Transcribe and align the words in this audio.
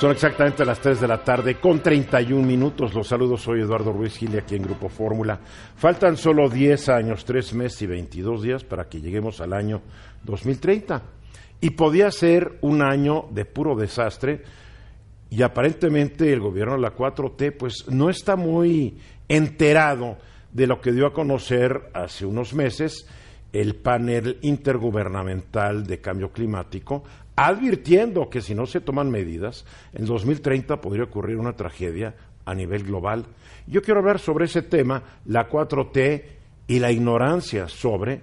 Son 0.00 0.10
exactamente 0.10 0.64
las 0.64 0.80
3 0.80 1.00
de 1.00 1.08
la 1.08 1.24
tarde 1.24 1.54
con 1.54 1.80
31 1.80 2.46
minutos. 2.46 2.92
Los 2.92 3.08
saludos, 3.08 3.40
soy 3.40 3.60
Eduardo 3.60 3.92
Ruiz 3.92 4.16
Gili 4.18 4.36
aquí 4.36 4.54
en 4.54 4.64
Grupo 4.64 4.88
Fórmula. 4.88 5.40
Faltan 5.76 6.16
solo 6.16 6.50
10 6.50 6.88
años, 6.90 7.24
3 7.24 7.54
meses 7.54 7.82
y 7.82 7.86
22 7.86 8.42
días 8.42 8.64
para 8.64 8.88
que 8.88 9.00
lleguemos 9.00 9.40
al 9.40 9.54
año 9.54 9.80
2030. 10.24 11.02
Y 11.60 11.70
podía 11.70 12.10
ser 12.10 12.58
un 12.60 12.82
año 12.82 13.28
de 13.30 13.46
puro 13.46 13.76
desastre 13.76 14.42
y 15.30 15.42
aparentemente 15.42 16.32
el 16.32 16.40
gobierno 16.40 16.74
de 16.74 16.82
la 16.82 16.94
4T 16.94 17.56
pues 17.56 17.88
no 17.88 18.10
está 18.10 18.36
muy 18.36 18.98
enterado 19.28 20.18
de 20.52 20.66
lo 20.66 20.80
que 20.80 20.92
dio 20.92 21.06
a 21.06 21.12
conocer 21.12 21.90
hace 21.94 22.26
unos 22.26 22.52
meses 22.52 23.08
el 23.54 23.76
panel 23.76 24.38
intergubernamental 24.42 25.86
de 25.86 26.00
cambio 26.00 26.32
climático, 26.32 27.04
advirtiendo 27.36 28.30
que 28.30 28.40
si 28.40 28.54
no 28.54 28.66
se 28.66 28.80
toman 28.80 29.10
medidas, 29.10 29.64
en 29.92 30.06
2030 30.06 30.80
podría 30.80 31.04
ocurrir 31.04 31.36
una 31.36 31.54
tragedia 31.54 32.14
a 32.44 32.54
nivel 32.54 32.84
global. 32.84 33.26
Yo 33.66 33.82
quiero 33.82 34.00
hablar 34.00 34.18
sobre 34.18 34.44
ese 34.44 34.62
tema, 34.62 35.02
la 35.26 35.48
4T 35.48 36.22
y 36.66 36.78
la 36.78 36.92
ignorancia 36.92 37.68
sobre 37.68 38.20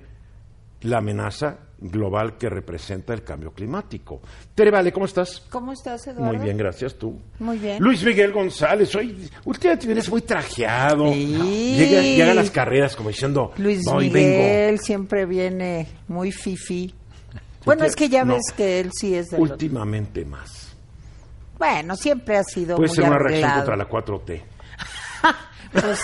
la 0.82 0.98
amenaza 1.00 1.58
global 1.82 2.38
que 2.38 2.48
representa 2.48 3.14
el 3.14 3.24
cambio 3.24 3.52
climático. 3.52 4.22
Tere 4.54 4.70
Vale, 4.70 4.92
¿cómo 4.92 5.08
estás? 5.08 5.44
¿Cómo 5.50 5.74
estás, 5.74 6.06
Eduardo? 6.08 6.34
Muy 6.34 6.44
bien, 6.44 6.56
gracias. 6.56 6.96
¿Tú? 6.96 7.20
Muy 7.40 7.58
bien. 7.58 7.82
Luis 7.82 8.04
Miguel 8.04 8.32
González, 8.32 8.96
hoy 8.96 9.28
últimamente 9.46 9.88
vienes 9.88 10.10
muy 10.10 10.22
trajeado. 10.22 11.12
Sí. 11.12 11.76
Llega, 11.78 12.02
llega 12.02 12.32
a 12.32 12.36
las 12.36 12.52
carreras 12.52 12.96
como 12.96 13.10
diciendo, 13.10 13.52
Luis 13.58 13.82
Miguel 13.92 14.12
vengo. 14.12 14.82
siempre 14.84 15.26
viene 15.26 15.88
muy 16.08 16.32
fifi. 16.32 16.94
Bueno, 17.66 17.86
es 17.86 17.96
que 17.96 18.10
ya 18.10 18.26
No. 18.26 18.34
ves 18.36 18.52
que 18.56 18.80
él 18.80 18.92
sí 18.94 19.16
es 19.16 19.30
de 19.30 19.38
los- 19.40 19.52
Últimamente 19.52 20.26
más. 20.26 20.76
Bueno, 21.58 21.96
siempre 21.96 22.38
ha 22.38 22.44
sido 22.44 22.76
Puede 22.78 22.88
muy 22.90 22.96
ser 22.96 23.06
una 23.06 23.20
reacción 23.20 23.52
contra 23.54 23.76
la 23.76 23.88
4T. 23.88 24.42
Pues, 25.72 26.02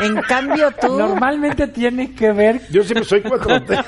en 0.00 0.16
cambio 0.28 0.70
tú... 0.78 0.98
Normalmente 0.98 1.68
tiene 1.68 2.14
que 2.14 2.32
ver 2.32 2.60
Yo 2.70 2.82
siempre 2.82 3.04
soy 3.04 3.22
4T. 3.22 3.82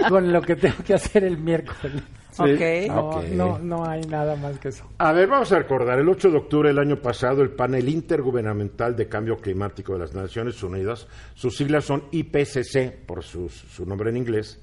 con 0.08 0.32
lo 0.32 0.42
que 0.42 0.56
tengo 0.56 0.74
que 0.84 0.94
hacer 0.94 1.22
el 1.22 1.38
miércoles. 1.38 2.02
Ok. 2.36 2.88
No, 2.88 3.00
Ok. 3.10 3.24
no, 3.28 3.58
no 3.60 3.88
hay 3.88 4.00
nada 4.00 4.34
más 4.34 4.58
que 4.58 4.70
eso. 4.70 4.84
A 4.98 5.12
ver, 5.12 5.28
vamos 5.28 5.52
a 5.52 5.58
recordar, 5.58 6.00
el 6.00 6.08
8 6.08 6.30
de 6.30 6.36
octubre 6.38 6.68
del 6.70 6.80
año 6.80 6.96
pasado, 6.96 7.42
el 7.42 7.50
panel 7.50 7.88
intergubernamental 7.90 8.96
de 8.96 9.06
cambio 9.08 9.36
climático 9.36 9.92
de 9.92 10.00
las 10.00 10.14
Naciones 10.14 10.60
Unidas, 10.64 11.06
sus 11.34 11.54
siglas 11.56 11.84
son 11.84 12.02
IPCC, 12.10 13.04
por 13.06 13.22
su, 13.22 13.48
su 13.50 13.86
nombre 13.86 14.10
en 14.10 14.16
inglés, 14.16 14.58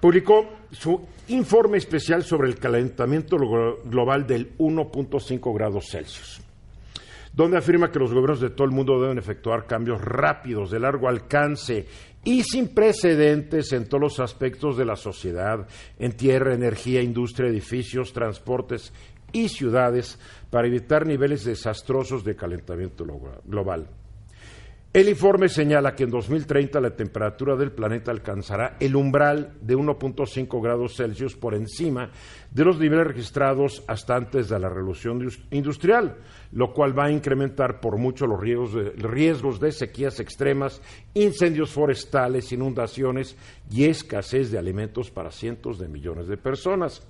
publicó 0.00 0.48
su 0.70 1.00
informe 1.28 1.78
especial 1.78 2.22
sobre 2.22 2.48
el 2.48 2.58
calentamiento 2.58 3.36
glo- 3.36 3.78
global 3.84 4.26
del 4.26 4.56
1.5 4.58 5.54
grados 5.54 5.86
Celsius, 5.90 6.40
donde 7.32 7.58
afirma 7.58 7.90
que 7.90 7.98
los 7.98 8.12
gobiernos 8.12 8.40
de 8.40 8.50
todo 8.50 8.66
el 8.66 8.72
mundo 8.72 9.00
deben 9.00 9.18
efectuar 9.18 9.66
cambios 9.66 10.00
rápidos, 10.00 10.70
de 10.70 10.80
largo 10.80 11.08
alcance 11.08 11.86
y 12.24 12.42
sin 12.42 12.68
precedentes 12.74 13.72
en 13.72 13.88
todos 13.88 14.00
los 14.02 14.20
aspectos 14.20 14.76
de 14.76 14.84
la 14.84 14.96
sociedad, 14.96 15.66
en 15.98 16.12
tierra, 16.12 16.54
energía, 16.54 17.00
industria, 17.02 17.48
edificios, 17.48 18.12
transportes 18.12 18.92
y 19.32 19.48
ciudades, 19.48 20.18
para 20.50 20.66
evitar 20.68 21.06
niveles 21.06 21.44
desastrosos 21.44 22.24
de 22.24 22.34
calentamiento 22.34 23.04
lo- 23.04 23.20
global. 23.44 23.86
El 24.90 25.06
informe 25.10 25.50
señala 25.50 25.94
que 25.94 26.04
en 26.04 26.10
2030 26.10 26.80
la 26.80 26.96
temperatura 26.96 27.54
del 27.56 27.72
planeta 27.72 28.10
alcanzará 28.10 28.78
el 28.80 28.96
umbral 28.96 29.52
de 29.60 29.76
1.5 29.76 30.62
grados 30.62 30.96
Celsius 30.96 31.36
por 31.36 31.54
encima 31.54 32.10
de 32.50 32.64
los 32.64 32.78
niveles 32.80 33.06
registrados 33.06 33.84
hasta 33.86 34.16
antes 34.16 34.48
de 34.48 34.58
la 34.58 34.70
revolución 34.70 35.20
indus- 35.20 35.44
industrial, 35.50 36.16
lo 36.52 36.72
cual 36.72 36.98
va 36.98 37.04
a 37.04 37.10
incrementar 37.12 37.80
por 37.80 37.98
mucho 37.98 38.26
los 38.26 38.40
riesgos 38.40 38.72
de, 38.72 38.90
riesgos 38.96 39.60
de 39.60 39.72
sequías 39.72 40.20
extremas, 40.20 40.80
incendios 41.12 41.70
forestales, 41.70 42.50
inundaciones 42.50 43.36
y 43.70 43.84
escasez 43.84 44.50
de 44.50 44.58
alimentos 44.58 45.10
para 45.10 45.30
cientos 45.30 45.78
de 45.78 45.88
millones 45.88 46.28
de 46.28 46.38
personas. 46.38 47.06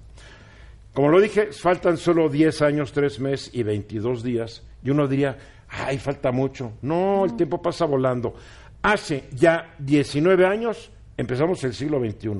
Como 0.95 1.11
lo 1.11 1.21
dije, 1.21 1.53
faltan 1.53 1.97
solo 1.97 2.29
10 2.29 2.61
años, 2.63 2.91
3 2.91 3.21
meses 3.21 3.51
y 3.55 3.63
22 3.63 4.25
días. 4.25 4.65
Y 4.83 4.91
uno 4.91 5.07
diría, 5.07 5.39
ay, 5.69 5.99
falta 5.99 6.33
mucho. 6.33 6.73
No, 6.83 7.25
el 7.25 7.37
tiempo 7.37 7.61
pasa 7.61 7.85
volando. 7.85 8.35
Hace 8.83 9.25
ya 9.33 9.75
19 9.79 10.47
años 10.47 10.91
empezamos 11.17 11.63
el 11.65 11.75
siglo 11.75 11.99
XXI. 12.01 12.31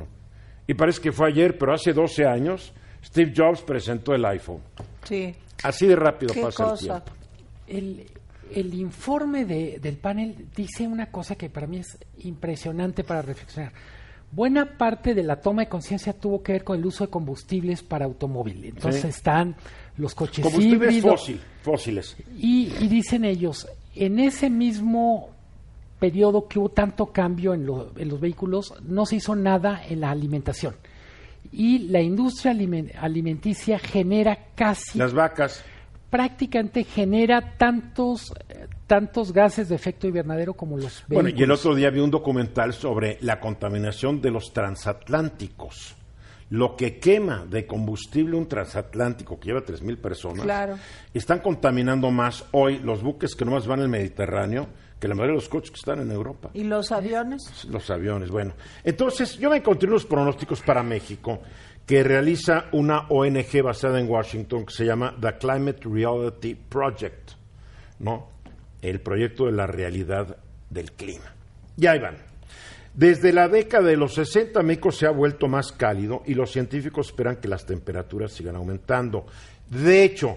Y 0.67 0.75
parece 0.75 1.01
que 1.01 1.13
fue 1.13 1.29
ayer, 1.29 1.57
pero 1.59 1.73
hace 1.75 1.93
12 1.93 2.27
años 2.27 2.73
Steve 3.05 3.33
Jobs 3.37 3.63
presentó 3.63 4.15
el 4.15 4.25
iPhone. 4.25 4.61
Sí. 5.05 5.35
Así 5.63 5.87
de 5.87 5.97
rápido 5.97 6.33
Qué 6.35 6.43
pasa 6.43 6.65
el 6.65 6.71
cosa. 6.71 7.05
tiempo. 7.05 7.13
El, 7.67 8.07
el 8.55 8.75
informe 8.75 9.45
de- 9.45 9.79
del 9.81 9.97
panel 9.97 10.47
dice 10.55 10.87
una 10.87 11.07
cosa 11.11 11.35
que 11.37 11.51
para 11.51 11.67
mí 11.67 11.79
es 11.79 11.99
impresionante 12.19 13.05
para 13.05 13.23
reflexionar. 13.23 13.73
Buena 14.31 14.77
parte 14.77 15.15
de 15.15 15.23
la 15.23 15.37
toma 15.41 15.63
de 15.63 15.69
conciencia 15.69 16.13
tuvo 16.13 16.43
que 16.43 16.53
ver 16.53 16.65
con 16.65 16.79
el 16.79 16.85
uso 16.87 17.05
de 17.05 17.11
combustibles 17.11 17.83
para 17.83 18.05
automóvil. 18.05 18.63
Entonces 18.67 19.01
Sí. 19.03 19.09
están 19.09 19.57
los 19.99 20.15
coches 20.15 20.43
Combustibles 20.45 20.95
híbridos. 20.95 21.21
fósil, 21.21 21.41
fósiles. 21.63 22.17
Y, 22.39 22.73
y 22.81 22.89
dicen 22.89 23.25
ellos, 23.25 23.69
en 23.95 24.19
ese 24.19 24.49
mismo 24.51 25.31
periodo 25.99 26.47
que 26.47 26.59
hubo 26.59 26.69
tanto 26.69 27.07
cambio 27.07 27.55
en, 27.55 27.67
lo- 27.67 27.93
en 27.97 28.09
los 28.09 28.21
vehículos, 28.21 28.73
no 28.87 29.05
se 29.05 29.17
hizo 29.17 29.35
nada 29.35 29.83
en 29.89 30.01
la 30.01 30.11
alimentación. 30.11 30.75
Y 31.51 31.79
la 31.89 32.01
industria 32.01 32.53
alimen- 32.53 32.93
alimenticia 33.01 33.79
genera 33.79 34.39
casi, 34.55 34.99
Las 34.99 35.13
vacas. 35.13 35.65
prácticamente 36.11 36.85
genera 36.85 37.57
tantos, 37.57 38.33
tantos 38.87 39.33
gases 39.33 39.69
de 39.69 39.75
efecto 39.75 40.07
invernadero 40.07 40.55
como 40.55 40.77
los 40.77 40.85
vehículos. 41.09 41.23
Bueno, 41.25 41.29
y 41.37 41.43
el 41.43 41.51
otro 41.51 41.75
día 41.75 41.91
vi 41.91 42.01
un 42.01 42.11
documental 42.11 42.73
sobre 42.75 43.19
la 43.23 43.41
contaminación 43.41 44.21
de 44.21 44.31
los 44.31 44.53
transatlánticos. 44.53 45.97
Lo 46.51 46.77
que 46.77 46.99
quema 46.99 47.45
de 47.45 47.67
combustible 47.67 48.37
un 48.37 48.49
transatlántico 48.49 49.39
que 49.39 49.49
lleva 49.49 49.61
3.000 49.65 49.99
personas, 49.99 50.45
Claro. 50.45 50.77
están 51.13 51.41
contaminando 51.41 52.11
más 52.11 52.45
hoy 52.53 52.79
los 52.79 53.03
buques 53.03 53.35
que 53.35 53.45
nomás 53.45 53.67
van 53.67 53.81
al 53.81 53.89
Mediterráneo 53.89 54.67
que 54.99 55.07
la 55.09 55.15
mayoría 55.15 55.33
de 55.35 55.41
los 55.43 55.49
coches 55.49 55.71
que 55.71 55.77
están 55.77 56.01
en 56.01 56.11
Europa. 56.11 56.51
¿Y 56.55 56.65
los 56.65 56.91
aviones? 56.91 57.65
Los 57.71 57.89
aviones, 57.91 58.31
bueno. 58.31 58.55
Entonces, 58.83 59.37
yo 59.39 59.49
me 59.51 59.59
encontré 59.59 59.89
unos 59.89 60.05
pronósticos 60.07 60.61
para 60.63 60.83
México 60.83 61.41
que 61.87 62.03
realiza 62.03 62.65
una 62.73 63.07
ONG 63.09 63.63
basada 63.63 64.01
en 64.01 64.09
Washington 64.11 64.67
que 64.67 64.73
se 64.75 64.85
llama 64.85 65.15
The 65.21 65.39
Climate 65.39 65.81
Reality 65.85 66.55
Project, 66.55 67.31
¿no? 68.01 68.29
El 68.83 69.01
proyecto 69.01 69.47
de 69.47 69.53
la 69.53 69.67
realidad 69.67 70.37
del 70.69 70.93
clima. 70.93 71.33
Y 71.77 71.87
ahí 71.87 71.99
van. 72.01 72.17
Desde 72.99 73.33
la 73.33 73.47
década 73.47 73.91
de 73.91 73.97
los 73.97 74.15
60, 74.15 74.61
México 74.65 74.91
se 74.91 75.07
ha 75.07 75.11
vuelto 75.11 75.47
más 75.47 75.71
cálido 75.71 76.25
y 76.27 76.35
los 76.35 76.51
científicos 76.51 77.07
esperan 77.07 77.37
que 77.37 77.47
las 77.47 77.65
temperaturas 77.65 78.33
sigan 78.33 78.57
aumentando. 78.57 79.25
De 79.71 80.03
hecho, 80.03 80.37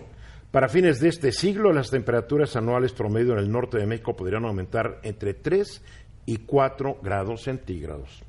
para 0.52 0.70
fines 0.70 1.00
de 1.00 1.10
este 1.10 1.32
siglo, 1.32 1.74
las 1.74 1.90
temperaturas 1.90 2.56
anuales 2.56 2.94
promedio 2.94 3.34
en 3.34 3.40
el 3.40 3.52
norte 3.52 3.80
de 3.80 3.88
México 3.88 4.16
podrían 4.16 4.46
aumentar 4.46 5.00
entre 5.02 5.34
3 5.34 5.82
y 6.28 6.38
4 6.38 7.00
grados 7.02 7.42
centígrados. 7.42 8.22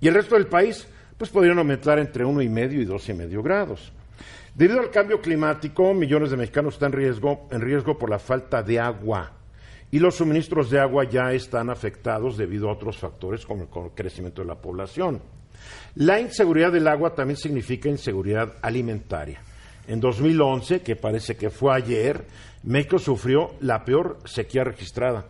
Y 0.00 0.08
el 0.08 0.14
resto 0.14 0.36
del 0.36 0.46
país, 0.46 0.88
pues 1.18 1.28
podrían 1.28 1.58
aumentar 1.58 1.98
entre 1.98 2.24
1,5 2.24 2.72
y 2.72 2.86
2,5 2.86 3.42
grados. 3.42 3.92
Debido 4.54 4.80
al 4.80 4.90
cambio 4.90 5.20
climático, 5.20 5.92
millones 5.92 6.30
de 6.30 6.38
mexicanos 6.38 6.72
están 6.72 6.92
riesgo, 6.92 7.46
en 7.50 7.60
riesgo 7.60 7.98
por 7.98 8.08
la 8.08 8.18
falta 8.18 8.62
de 8.62 8.80
agua. 8.80 9.32
Y 9.90 9.98
los 9.98 10.16
suministros 10.16 10.70
de 10.70 10.80
agua 10.80 11.04
ya 11.04 11.32
están 11.32 11.70
afectados 11.70 12.36
debido 12.36 12.68
a 12.68 12.72
otros 12.72 12.98
factores 12.98 13.46
como 13.46 13.62
el 13.62 13.90
crecimiento 13.94 14.42
de 14.42 14.48
la 14.48 14.60
población. 14.60 15.20
La 15.94 16.20
inseguridad 16.20 16.72
del 16.72 16.88
agua 16.88 17.14
también 17.14 17.36
significa 17.36 17.88
inseguridad 17.88 18.54
alimentaria. 18.62 19.40
En 19.86 20.00
2011, 20.00 20.80
que 20.80 20.96
parece 20.96 21.36
que 21.36 21.50
fue 21.50 21.74
ayer, 21.74 22.24
México 22.64 22.98
sufrió 22.98 23.54
la 23.60 23.84
peor 23.84 24.18
sequía 24.24 24.64
registrada. 24.64 25.26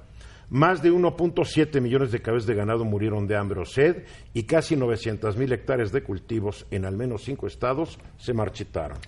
Más 0.49 0.81
de 0.81 0.93
1.7 0.93 1.81
millones 1.81 2.13
de 2.13 2.23
cabezas 2.23 2.47
de 2.47 2.55
ganado 2.55 2.85
murieron 2.85 3.27
de 3.27 3.37
hambre 3.37 3.61
o 3.61 3.65
sed 3.65 4.05
y 4.33 4.45
casi 4.45 4.77
900 4.77 5.37
mil 5.37 5.53
hectáreas 5.53 5.93
de 5.93 6.03
cultivos 6.03 6.67
en 6.71 6.85
al 6.85 6.97
menos 6.97 7.25
cinco 7.25 7.47
estados 7.47 7.99
se 8.17 8.33
marchitaron. 8.33 8.99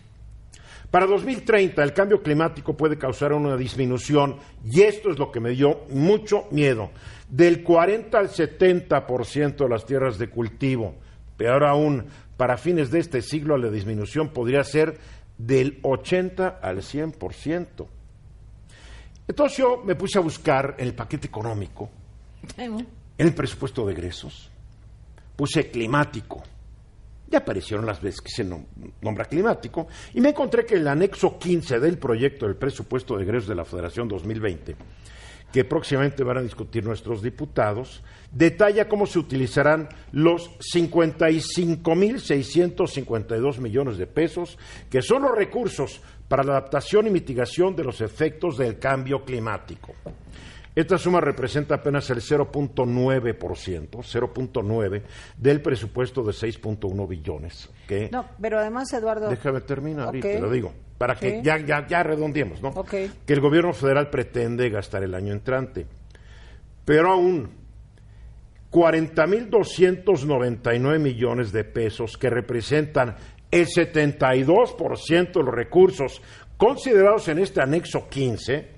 Para 0.91 1.07
2030 1.07 1.83
el 1.83 1.93
cambio 1.93 2.23
climático 2.23 2.75
puede 2.75 2.97
causar 2.97 3.35
una 3.35 3.57
disminución, 3.57 4.37
y 4.65 4.83
esto 4.83 5.11
es 5.11 5.19
lo 5.19 5.31
que 5.31 5.41
me 5.41 5.51
dio 5.51 5.81
mucho 5.91 6.47
miedo, 6.51 6.91
del 7.29 7.63
40 7.63 8.19
al 8.19 8.31
70% 8.31 9.57
de 9.57 9.69
las 9.69 9.85
tierras 9.85 10.19
de 10.19 10.31
cultivo. 10.31 10.95
Peor 11.37 11.65
aún, 11.65 12.07
para 12.39 12.57
fines 12.57 12.91
de 12.91 13.01
este 13.01 13.21
siglo 13.21 13.59
la 13.59 13.69
disminución 13.69 14.29
podría 14.31 14.65
ser 14.65 14.99
del 15.37 15.79
80 15.83 16.61
al 16.63 16.79
100%. 16.79 17.87
Entonces 19.29 19.59
yo 19.59 19.83
me 19.85 19.95
puse 19.95 20.19
a 20.19 20.23
buscar 20.23 20.75
en 20.79 20.87
el 20.87 20.95
paquete 20.95 21.29
Ya 27.31 27.39
aparecieron 27.39 27.87
las 27.87 28.01
veces 28.01 28.21
que 28.21 28.31
se 28.31 28.45
nombra 28.45 29.27
climático 29.27 29.89
y 30.15 30.21
me 30.21 30.31
encontré 30.31 30.65
que 30.65 30.77
el 30.77 30.89
anexo 30.89 31.39
15 31.39 31.79
del 31.79 31.99
proyecto 31.99 32.47
del 32.47 32.57
presupuesto 32.57 33.17
de 33.17 33.25
egresos 33.25 33.49
de 33.49 33.55
la 33.55 33.65
Federación 33.65 34.09
2020 34.09 34.77
que 35.53 35.65
próximamente 35.65 36.25
van 36.25 36.39
a 36.39 36.43
discutir 36.43 36.85
nuestros 36.85 37.23
diputados, 37.23 38.03
detalla 38.33 38.89
cómo 38.89 39.07
se 39.07 39.19
utilizarán 39.19 39.89
los 40.13 40.51
55.652 40.59 43.59
millones 43.59 43.97
de 43.97 44.07
pesos, 44.07 44.59
que 44.91 45.01
son 45.01 45.23
los 45.23 45.35
recursos 45.35 46.03
para 46.29 46.45
la 46.45 46.53
adaptación 46.53 47.07
y 47.07 47.11
mitigación 47.11 47.75
de 47.75 47.85
los 47.85 48.03
efectos 48.03 48.59
del 48.59 48.79
cambio 48.79 49.25
climático. 49.25 49.95
Esta 50.75 50.99
suma 50.99 51.21
representa 51.21 51.77
apenas 51.77 52.11
el 52.11 52.19
0.9%, 52.19 53.91
0.9 53.91 55.03
del 55.37 55.61
presupuesto 55.61 56.23
de 56.23 56.33
6.1 56.33 57.09
billones. 57.09 57.69
no, 58.13 58.27
pero 58.41 58.59
además, 58.59 58.93
Eduardo. 58.93 59.29
Déjame 59.29 59.61
terminar 59.63 60.15
y 60.15 60.21
te 60.21 60.39
lo 60.39 60.49
digo, 60.51 60.73
para 60.97 61.17
que 61.17 61.43
ya, 61.43 61.59
ya, 61.59 61.85
ya 61.87 62.03
redondeemos, 62.03 62.63
¿no? 62.63 62.73
Que 62.85 63.11
el 63.27 63.41
gobierno 63.41 63.73
federal 63.73 64.11
pretende 64.11 64.71
gastar 64.71 65.03
el 65.03 65.15
año 65.15 65.33
entrante. 65.33 65.87
Pero 66.85 67.13
aún, 67.13 67.51
40.299 68.71 70.99
millones 70.99 71.53
de 71.53 71.65
pesos 71.65 72.17
que 72.17 72.31
representan 72.31 73.17
el 73.51 73.67
72% 73.67 75.33
de 75.33 75.43
los 75.43 75.55
recursos 75.55 76.23
considerados 76.57 77.29
en 77.29 77.39
este 77.39 77.63
anexo 77.63 78.09
15 78.09 78.78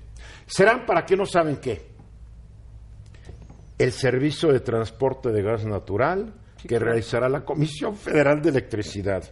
serán 0.51 0.85
para 0.85 1.05
que 1.05 1.15
no 1.15 1.25
saben 1.25 1.57
qué 1.57 1.91
el 3.77 3.91
servicio 3.91 4.51
de 4.51 4.59
transporte 4.59 5.31
de 5.31 5.41
gas 5.41 5.65
natural 5.65 6.33
que 6.67 6.77
realizará 6.77 7.27
la 7.29 7.43
Comisión 7.43 7.95
Federal 7.95 8.39
de 8.41 8.49
Electricidad. 8.49 9.23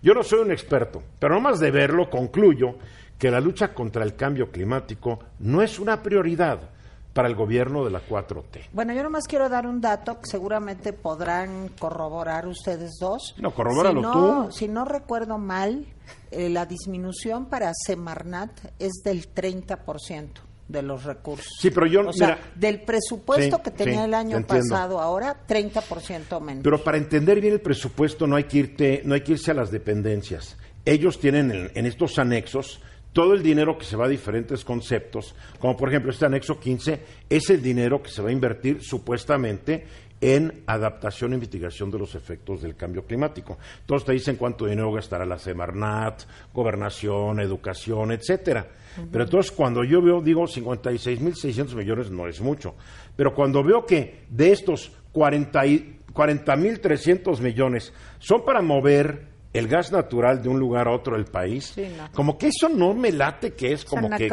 Yo 0.00 0.14
no 0.14 0.22
soy 0.22 0.40
un 0.40 0.50
experto, 0.50 1.02
pero 1.18 1.38
más 1.40 1.60
de 1.60 1.70
verlo 1.70 2.08
concluyo 2.08 2.78
que 3.18 3.30
la 3.30 3.40
lucha 3.40 3.74
contra 3.74 4.02
el 4.02 4.16
cambio 4.16 4.50
climático 4.50 5.18
no 5.40 5.60
es 5.60 5.78
una 5.78 6.02
prioridad 6.02 6.70
para 7.12 7.28
el 7.28 7.34
gobierno 7.34 7.84
de 7.84 7.90
la 7.90 8.00
4T. 8.00 8.70
Bueno, 8.72 8.94
yo 8.94 9.02
nomás 9.02 9.24
quiero 9.28 9.50
dar 9.50 9.66
un 9.66 9.82
dato 9.82 10.18
que 10.20 10.26
seguramente 10.26 10.94
podrán 10.94 11.68
corroborar 11.78 12.46
ustedes 12.46 12.92
dos. 12.98 13.34
No, 13.36 13.54
corrobóralo 13.54 14.00
si 14.00 14.06
no, 14.06 14.12
tú. 14.12 14.52
Si 14.52 14.68
no 14.68 14.86
recuerdo 14.86 15.36
mal, 15.36 15.86
eh, 16.30 16.48
la 16.48 16.64
disminución 16.64 17.46
para 17.50 17.70
Semarnat 17.74 18.58
es 18.78 19.02
del 19.04 19.32
30% 19.34 20.51
de 20.68 20.82
los 20.82 21.04
recursos. 21.04 21.46
Sí, 21.60 21.70
pero 21.70 21.86
yo, 21.86 22.08
o 22.08 22.12
sea, 22.12 22.38
del 22.54 22.80
presupuesto 22.80 23.62
que 23.62 23.70
tenía 23.70 24.04
el 24.04 24.14
año 24.14 24.44
pasado, 24.46 25.00
ahora 25.00 25.36
30% 25.46 26.40
menos. 26.40 26.62
Pero 26.62 26.82
para 26.82 26.98
entender 26.98 27.40
bien 27.40 27.54
el 27.54 27.60
presupuesto 27.60 28.26
no 28.26 28.36
hay 28.36 28.44
que 28.44 28.58
irte, 28.58 29.02
no 29.04 29.14
hay 29.14 29.20
que 29.20 29.32
irse 29.32 29.50
a 29.50 29.54
las 29.54 29.70
dependencias. 29.70 30.56
Ellos 30.84 31.20
tienen 31.20 31.70
en, 31.74 31.86
estos 31.86 32.18
anexos 32.18 32.80
todo 33.12 33.34
el 33.34 33.42
dinero 33.42 33.76
que 33.76 33.84
se 33.84 33.96
va 33.96 34.06
a 34.06 34.08
diferentes 34.08 34.64
conceptos, 34.64 35.34
como 35.58 35.76
por 35.76 35.90
ejemplo 35.90 36.10
este 36.10 36.24
anexo 36.24 36.58
15 36.58 37.00
es 37.28 37.50
el 37.50 37.62
dinero 37.62 38.02
que 38.02 38.10
se 38.10 38.22
va 38.22 38.30
a 38.30 38.32
invertir 38.32 38.82
supuestamente 38.82 39.86
en 40.22 40.62
adaptación 40.66 41.34
y 41.34 41.36
mitigación 41.36 41.90
de 41.90 41.98
los 41.98 42.14
efectos 42.14 42.62
del 42.62 42.76
cambio 42.76 43.04
climático. 43.04 43.58
Entonces 43.80 44.06
te 44.06 44.12
dicen 44.12 44.36
cuánto 44.36 44.66
dinero 44.66 44.92
gastará 44.92 45.26
la 45.26 45.38
Semarnat, 45.38 46.22
gobernación, 46.54 47.40
educación, 47.40 48.12
etcétera. 48.12 48.66
Pero 49.10 49.24
entonces 49.24 49.50
cuando 49.52 49.84
yo 49.84 50.02
veo, 50.02 50.20
digo, 50.20 50.42
56.600 50.44 51.74
millones 51.74 52.10
no 52.10 52.28
es 52.28 52.38
mucho. 52.40 52.74
Pero 53.16 53.34
cuando 53.34 53.62
veo 53.62 53.86
que 53.86 54.24
de 54.28 54.52
estos 54.52 54.92
40.300 55.12 57.40
millones 57.40 57.92
son 58.18 58.44
para 58.44 58.60
mover 58.62 59.32
el 59.52 59.68
gas 59.68 59.92
natural 59.92 60.42
de 60.42 60.48
un 60.48 60.58
lugar 60.58 60.88
a 60.88 60.92
otro 60.92 61.14
del 61.16 61.26
país, 61.26 61.76
como 62.14 62.38
que 62.38 62.48
eso 62.48 62.68
no 62.68 62.94
me 62.94 63.12
late 63.12 63.52
que 63.52 63.72
es 63.72 63.84
como 63.84 64.10
que 64.10 64.28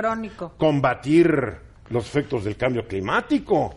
combatir 0.57 1.57
los 1.89 2.05
efectos 2.05 2.45
del 2.45 2.55
cambio 2.55 2.87
climático. 2.87 3.75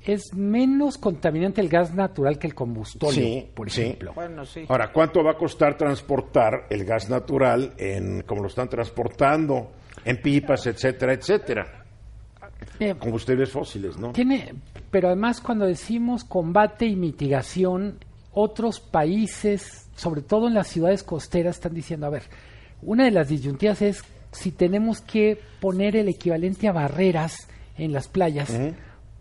Es 0.00 0.32
menos 0.34 0.98
contaminante 0.98 1.60
el 1.62 1.68
gas 1.68 1.94
natural 1.94 2.38
que 2.38 2.46
el 2.46 2.54
combustible, 2.54 3.50
por 3.54 3.68
ejemplo. 3.68 4.14
Ahora, 4.68 4.92
¿cuánto 4.92 5.24
va 5.24 5.32
a 5.32 5.36
costar 5.36 5.76
transportar 5.78 6.66
el 6.68 6.84
gas 6.84 7.08
natural 7.08 7.72
en 7.78 8.22
como 8.22 8.42
lo 8.42 8.48
están 8.48 8.68
transportando 8.68 9.72
en 10.04 10.20
pipas, 10.20 10.66
etcétera, 10.66 11.12
etcétera? 11.14 11.84
Eh, 12.78 12.94
Combustibles 12.98 13.50
fósiles, 13.50 13.96
¿no? 13.96 14.12
Tiene, 14.12 14.54
pero 14.90 15.08
además 15.08 15.40
cuando 15.40 15.66
decimos 15.66 16.24
combate 16.24 16.86
y 16.86 16.96
mitigación, 16.96 17.98
otros 18.32 18.80
países, 18.80 19.88
sobre 19.96 20.22
todo 20.22 20.48
en 20.48 20.54
las 20.54 20.68
ciudades 20.68 21.02
costeras, 21.02 21.56
están 21.56 21.74
diciendo, 21.74 22.06
a 22.06 22.10
ver, 22.10 22.22
una 22.82 23.04
de 23.04 23.10
las 23.10 23.28
disyuntivas 23.28 23.82
es 23.82 24.02
si 24.32 24.50
tenemos 24.50 25.00
que 25.00 25.38
poner 25.60 25.96
el 25.96 26.08
equivalente 26.08 26.68
a 26.68 26.72
barreras 26.72 27.48
en 27.78 27.92
las 27.92 28.08
playas 28.08 28.50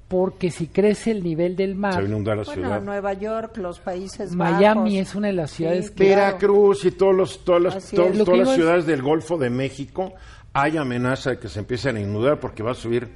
porque 0.08 0.52
si 0.52 0.68
crece 0.68 1.10
el 1.10 1.24
nivel 1.24 1.56
del 1.56 1.74
mar. 1.74 1.96
Se 1.96 2.04
inunda 2.04 2.36
la 2.36 2.44
bueno, 2.44 2.80
Nueva 2.82 3.14
York, 3.14 3.58
los 3.58 3.80
países 3.80 4.36
Miami 4.36 5.00
es 5.00 5.16
una 5.16 5.28
de 5.28 5.34
las 5.34 5.50
ciudades 5.50 5.90
que. 5.90 6.10
Veracruz 6.10 6.86
y 6.86 6.92
todos 6.92 7.16
los, 7.16 7.44
todas 7.44 7.62
las, 7.64 7.90
todas 7.90 8.16
las 8.16 8.54
ciudades 8.54 8.86
del 8.86 9.02
Golfo 9.02 9.40
de 9.40 9.50
México 9.50 10.14
hay 10.54 10.78
amenaza 10.78 11.32
de 11.32 11.40
que 11.40 11.50
se 11.50 11.60
empiecen 11.60 11.98
a 11.98 12.00
inundar 12.00 12.40
porque 12.40 12.64
va 12.64 12.72
a 12.72 12.76
subir 12.76 13.10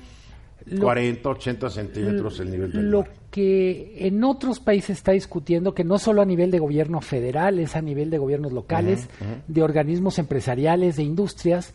40, 0.79 1.29
80 1.29 1.69
centímetros 1.69 2.39
el 2.39 2.51
nivel 2.51 2.71
del 2.71 2.83
mar. 2.83 2.91
Lo 2.91 3.05
que 3.31 4.07
en 4.07 4.23
otros 4.23 4.59
países 4.59 4.97
está 4.97 5.11
discutiendo, 5.11 5.73
que 5.73 5.83
no 5.83 5.97
solo 5.99 6.21
a 6.21 6.25
nivel 6.25 6.51
de 6.51 6.59
gobierno 6.59 6.99
federal, 6.99 7.59
es 7.59 7.75
a 7.75 7.81
nivel 7.81 8.09
de 8.09 8.17
gobiernos 8.17 8.51
locales, 8.51 9.07
de 9.47 9.63
organismos 9.63 10.19
empresariales, 10.19 10.97
de 10.97 11.03
industrias, 11.03 11.73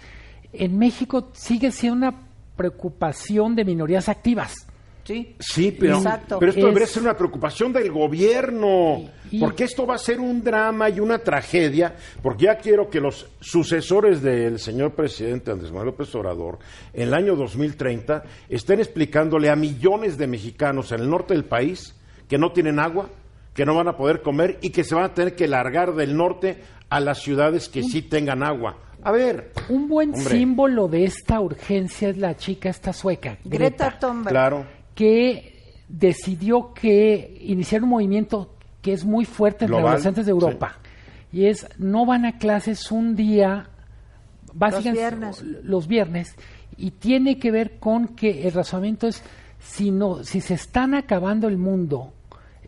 en 0.52 0.78
México 0.78 1.30
sigue 1.32 1.70
siendo 1.70 2.08
una 2.08 2.26
preocupación 2.56 3.56
de 3.56 3.64
minorías 3.64 4.08
activas 4.10 4.66
Sí, 5.04 5.76
pero, 5.78 6.00
pero 6.38 6.50
esto 6.50 6.66
debería 6.66 6.86
ser 6.86 7.02
una 7.02 7.16
preocupación 7.16 7.72
del 7.72 7.90
gobierno, 7.90 9.02
porque 9.40 9.64
esto 9.64 9.86
va 9.86 9.96
a 9.96 9.98
ser 9.98 10.20
un 10.20 10.42
drama 10.42 10.88
y 10.90 11.00
una 11.00 11.18
tragedia, 11.18 11.94
porque 12.22 12.44
ya 12.44 12.56
quiero 12.56 12.88
que 12.88 13.00
los 13.00 13.26
sucesores 13.40 14.22
del 14.22 14.58
señor 14.58 14.94
presidente 14.94 15.50
Andrés 15.50 15.70
Manuel 15.70 15.88
López 15.88 16.14
Obrador, 16.14 16.58
en 16.92 17.08
el 17.08 17.14
año 17.14 17.34
2030, 17.34 18.22
estén 18.48 18.78
explicándole 18.78 19.50
a 19.50 19.56
millones 19.56 20.16
de 20.16 20.26
mexicanos 20.26 20.92
en 20.92 21.00
el 21.00 21.10
norte 21.10 21.34
del 21.34 21.44
país 21.44 21.94
que 22.28 22.38
no 22.38 22.52
tienen 22.52 22.78
agua, 22.78 23.08
que 23.54 23.66
no 23.66 23.74
van 23.74 23.88
a 23.88 23.96
poder 23.96 24.22
comer 24.22 24.58
y 24.62 24.70
que 24.70 24.84
se 24.84 24.94
van 24.94 25.04
a 25.04 25.14
tener 25.14 25.34
que 25.34 25.48
largar 25.48 25.94
del 25.94 26.16
norte 26.16 26.62
a 26.88 27.00
las 27.00 27.20
ciudades 27.20 27.68
que 27.68 27.82
sí 27.82 28.02
tengan 28.02 28.42
agua. 28.42 28.78
A 29.04 29.10
ver. 29.10 29.52
Un 29.68 29.88
buen 29.88 30.14
símbolo 30.14 30.86
de 30.86 31.04
esta 31.04 31.40
urgencia 31.40 32.08
es 32.08 32.16
la 32.16 32.36
chica 32.36 32.68
esta 32.68 32.92
sueca. 32.92 33.36
Greta 33.44 33.98
Thunberg. 33.98 34.30
Claro 34.30 34.81
que 34.94 35.52
decidió 35.88 36.72
que 36.74 37.38
iniciar 37.40 37.82
un 37.82 37.90
movimiento 37.90 38.54
que 38.80 38.92
es 38.92 39.04
muy 39.04 39.24
fuerte 39.24 39.66
entre 39.66 39.80
los 39.80 39.88
adolescentes 39.88 40.26
de 40.26 40.32
Europa. 40.32 40.78
Y 41.32 41.46
es, 41.46 41.66
no 41.78 42.04
van 42.04 42.26
a 42.26 42.38
clases 42.38 42.90
un 42.90 43.14
día, 43.14 43.68
básicamente 44.52 45.16
los 45.16 45.42
viernes. 45.42 45.64
los 45.64 45.86
viernes, 45.88 46.36
y 46.76 46.90
tiene 46.90 47.38
que 47.38 47.50
ver 47.50 47.78
con 47.78 48.08
que 48.08 48.46
el 48.46 48.52
razonamiento 48.52 49.06
es, 49.06 49.22
si, 49.60 49.90
no, 49.90 50.24
si 50.24 50.40
se 50.40 50.54
están 50.54 50.94
acabando 50.94 51.48
el 51.48 51.56
mundo, 51.56 52.12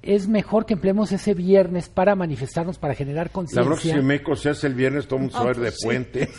es 0.02 0.28
mejor 0.28 0.66
que 0.66 0.74
empleemos 0.74 1.10
ese 1.12 1.34
viernes 1.34 1.88
para 1.88 2.14
manifestarnos, 2.14 2.78
para 2.78 2.94
generar 2.94 3.30
conciencia. 3.30 3.62
La 3.62 3.66
próxima 3.66 4.02
Meco 4.02 4.36
se 4.36 4.50
hace 4.50 4.66
el 4.66 4.74
viernes, 4.74 5.06
todo 5.06 5.16
un 5.16 5.26
mundo 5.26 5.44
de 5.48 5.54
pues 5.54 5.80
puente. 5.82 6.30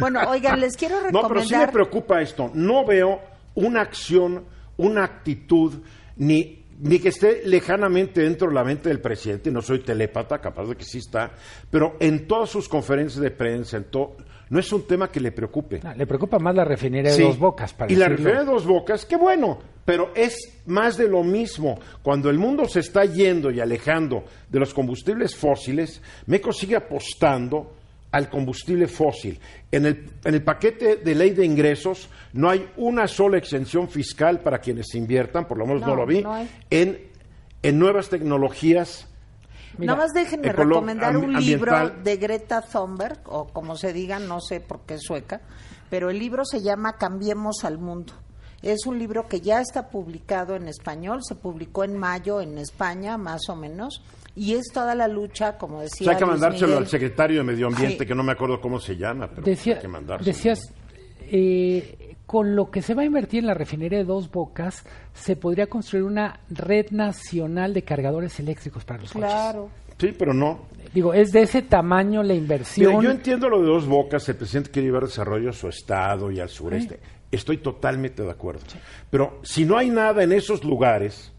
bueno, 0.00 0.20
oigan, 0.28 0.60
les 0.60 0.76
quiero 0.76 0.96
recomendar... 0.96 1.22
No, 1.22 1.28
pero 1.28 1.42
sí 1.42 1.56
me 1.56 1.68
preocupa 1.68 2.22
esto. 2.22 2.50
No 2.54 2.84
veo 2.86 3.20
una 3.56 3.82
acción 3.82 4.44
una 4.78 5.04
actitud 5.04 5.74
ni, 6.16 6.64
ni 6.80 6.98
que 6.98 7.10
esté 7.10 7.42
lejanamente 7.44 8.22
dentro 8.22 8.48
de 8.48 8.54
la 8.54 8.64
mente 8.64 8.88
del 8.88 9.00
presidente, 9.00 9.50
no 9.50 9.60
soy 9.60 9.80
telépata, 9.80 10.38
capaz 10.38 10.68
de 10.68 10.76
que 10.76 10.84
sí 10.84 10.98
está, 10.98 11.32
pero 11.70 11.96
en 12.00 12.26
todas 12.26 12.48
sus 12.48 12.68
conferencias 12.68 13.20
de 13.20 13.30
prensa, 13.30 13.76
en 13.76 13.84
todo, 13.84 14.16
no 14.50 14.58
es 14.58 14.72
un 14.72 14.86
tema 14.86 15.10
que 15.10 15.20
le 15.20 15.32
preocupe. 15.32 15.80
le 15.96 16.06
preocupa 16.06 16.38
más 16.38 16.54
la 16.54 16.64
refinería 16.64 17.12
de 17.12 17.22
dos 17.22 17.38
bocas, 17.38 17.74
para 17.74 17.92
Y 17.92 17.96
la 17.96 18.08
refinería 18.08 18.40
de 18.40 18.46
dos 18.46 18.66
bocas, 18.66 19.04
qué 19.04 19.16
bueno, 19.16 19.58
pero 19.84 20.12
es 20.14 20.62
más 20.66 20.96
de 20.96 21.08
lo 21.08 21.22
mismo. 21.22 21.78
Cuando 22.02 22.30
el 22.30 22.38
mundo 22.38 22.66
se 22.66 22.80
está 22.80 23.04
yendo 23.04 23.50
y 23.50 23.60
alejando 23.60 24.24
de 24.48 24.58
los 24.58 24.72
combustibles 24.72 25.36
fósiles, 25.36 26.02
MECO 26.26 26.52
sigue 26.52 26.76
apostando 26.76 27.77
al 28.10 28.30
combustible 28.30 28.86
fósil. 28.86 29.40
En 29.70 29.86
el, 29.86 30.10
en 30.24 30.34
el 30.34 30.42
paquete 30.42 30.96
de 30.96 31.14
ley 31.14 31.30
de 31.30 31.44
ingresos 31.44 32.08
no 32.32 32.48
hay 32.48 32.68
una 32.76 33.06
sola 33.06 33.38
exención 33.38 33.88
fiscal 33.88 34.40
para 34.40 34.58
quienes 34.58 34.94
inviertan, 34.94 35.46
por 35.46 35.58
lo 35.58 35.66
menos 35.66 35.82
no, 35.82 35.94
lo 35.94 36.06
vi, 36.06 36.24
en, 36.70 36.98
en 37.62 37.78
nuevas 37.78 38.08
tecnologías. 38.08 39.06
Nada 39.76 39.98
más 39.98 40.12
déjenme 40.12 40.52
recomendar 40.52 41.16
un 41.16 41.34
libro 41.34 41.90
de 41.90 42.16
Greta 42.16 42.62
Thunberg, 42.62 43.20
o 43.26 43.48
como 43.48 43.76
se 43.76 43.92
diga, 43.92 44.18
no 44.18 44.40
sé 44.40 44.60
por 44.60 44.80
qué 44.80 44.94
es 44.94 45.02
sueca, 45.02 45.40
pero 45.90 46.10
el 46.10 46.18
libro 46.18 46.44
se 46.44 46.62
llama 46.62 46.96
Cambiemos 46.96 47.64
al 47.64 47.78
Mundo. 47.78 48.14
Es 48.62 48.86
un 48.86 48.98
libro 48.98 49.28
que 49.28 49.40
ya 49.40 49.60
está 49.60 49.88
publicado 49.88 50.56
en 50.56 50.66
español, 50.66 51.20
se 51.22 51.36
publicó 51.36 51.84
en 51.84 51.96
mayo 51.96 52.40
en 52.40 52.58
España, 52.58 53.16
más 53.16 53.48
o 53.48 53.54
menos, 53.54 54.02
y 54.38 54.54
es 54.54 54.66
toda 54.72 54.94
la 54.94 55.08
lucha, 55.08 55.58
como 55.58 55.80
decía. 55.80 55.98
O 56.00 56.04
sea, 56.04 56.12
hay 56.12 56.18
que 56.18 56.24
Luis 56.24 56.40
mandárselo 56.40 56.66
Miguel. 56.68 56.82
al 56.84 56.88
secretario 56.88 57.38
de 57.38 57.44
Medio 57.44 57.66
Ambiente, 57.66 57.98
Sí. 58.00 58.06
que 58.06 58.14
no 58.14 58.22
me 58.22 58.32
acuerdo 58.32 58.60
cómo 58.60 58.78
se 58.80 58.96
llama, 58.96 59.28
pero 59.28 59.42
Decía- 59.42 59.74
hay 59.74 59.80
que 59.80 59.88
mandárselo. 59.88 60.32
decías, 60.34 60.72
eh, 61.30 62.14
con 62.26 62.54
lo 62.54 62.70
que 62.70 62.82
se 62.82 62.94
va 62.94 63.02
a 63.02 63.04
invertir 63.06 63.40
en 63.40 63.46
la 63.46 63.54
refinería 63.54 63.98
de 63.98 64.04
Dos 64.04 64.30
Bocas, 64.30 64.84
se 65.14 65.36
podría 65.36 65.66
construir 65.66 66.04
una 66.04 66.40
red 66.50 66.86
nacional 66.90 67.72
de 67.74 67.82
cargadores 67.82 68.38
eléctricos 68.38 68.84
para 68.84 69.00
los 69.00 69.12
Claro. 69.12 69.70
Sí, 69.98 70.14
pero 70.16 70.32
no. 70.32 70.58
coches. 70.58 70.94
Digo, 70.94 71.12
es 71.12 71.32
de 71.32 71.42
ese 71.42 71.62
tamaño 71.62 72.22
la 72.22 72.28
Mira, 72.32 72.36
inversión. 72.36 73.02
yo 73.02 73.10
entiendo 73.10 73.48
lo 73.48 73.60
de 73.60 73.66
dos 73.66 73.86
bocas, 73.86 74.26
el 74.28 74.36
presidente 74.36 74.70
quiere 74.70 74.86
llevar 74.88 75.04
desarrollo 75.04 75.50
a 75.50 75.52
su 75.52 75.68
estado 75.68 76.30
y 76.30 76.40
al 76.40 76.48
sureste. 76.48 76.98
Estoy 77.30 77.58
totalmente 77.58 78.22
de 78.22 78.30
acuerdo. 78.30 78.60
Pero 79.10 79.38
si 79.42 79.66
no 79.66 79.76
hay 79.76 79.90
nada 79.90 80.22
en 80.22 80.32
esos 80.32 80.64
lugares, 80.64 81.32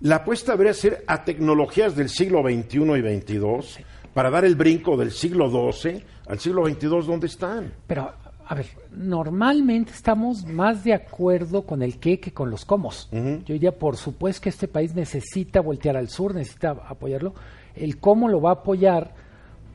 la 0.00 0.16
apuesta 0.16 0.52
debería 0.52 0.74
ser 0.74 1.04
a 1.06 1.24
tecnologías 1.24 1.94
del 1.96 2.08
siglo 2.08 2.42
XXI 2.42 2.78
y 2.78 3.20
XXII 3.20 3.84
para 4.14 4.30
dar 4.30 4.44
el 4.44 4.56
brinco 4.56 4.96
del 4.96 5.10
siglo 5.12 5.48
XII 5.72 6.02
al 6.28 6.38
siglo 6.38 6.66
XXII, 6.66 6.88
¿dónde 7.06 7.26
están? 7.26 7.72
Pero, 7.86 8.10
a 8.46 8.54
ver, 8.54 8.66
normalmente 8.92 9.92
estamos 9.92 10.44
más 10.46 10.82
de 10.84 10.94
acuerdo 10.94 11.62
con 11.62 11.82
el 11.82 11.98
qué 11.98 12.18
que 12.18 12.32
con 12.32 12.50
los 12.50 12.64
cómo. 12.64 12.90
Yo 13.12 13.52
diría, 13.54 13.72
por 13.72 13.96
supuesto 13.96 14.42
que 14.42 14.48
este 14.48 14.68
país 14.68 14.94
necesita 14.94 15.60
voltear 15.60 15.96
al 15.96 16.08
sur, 16.08 16.34
necesita 16.34 16.70
apoyarlo. 16.88 17.34
El 17.74 17.98
cómo 17.98 18.28
lo 18.28 18.40
va 18.40 18.50
a 18.50 18.54
apoyar, 18.54 19.12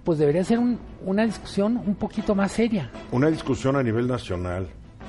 pues 0.03 0.19
debería 0.19 0.43
ser 0.43 0.59
un- 0.59 0.77
una 1.05 1.25
discusión 1.25 1.77
un 1.77 1.95
poquito 1.95 2.35
más 2.35 2.51
seria. 2.51 2.89
Una 3.11 3.29
discusión 3.29 3.75
a 3.75 3.83
nivel 3.83 4.07
nacional, 4.07 4.67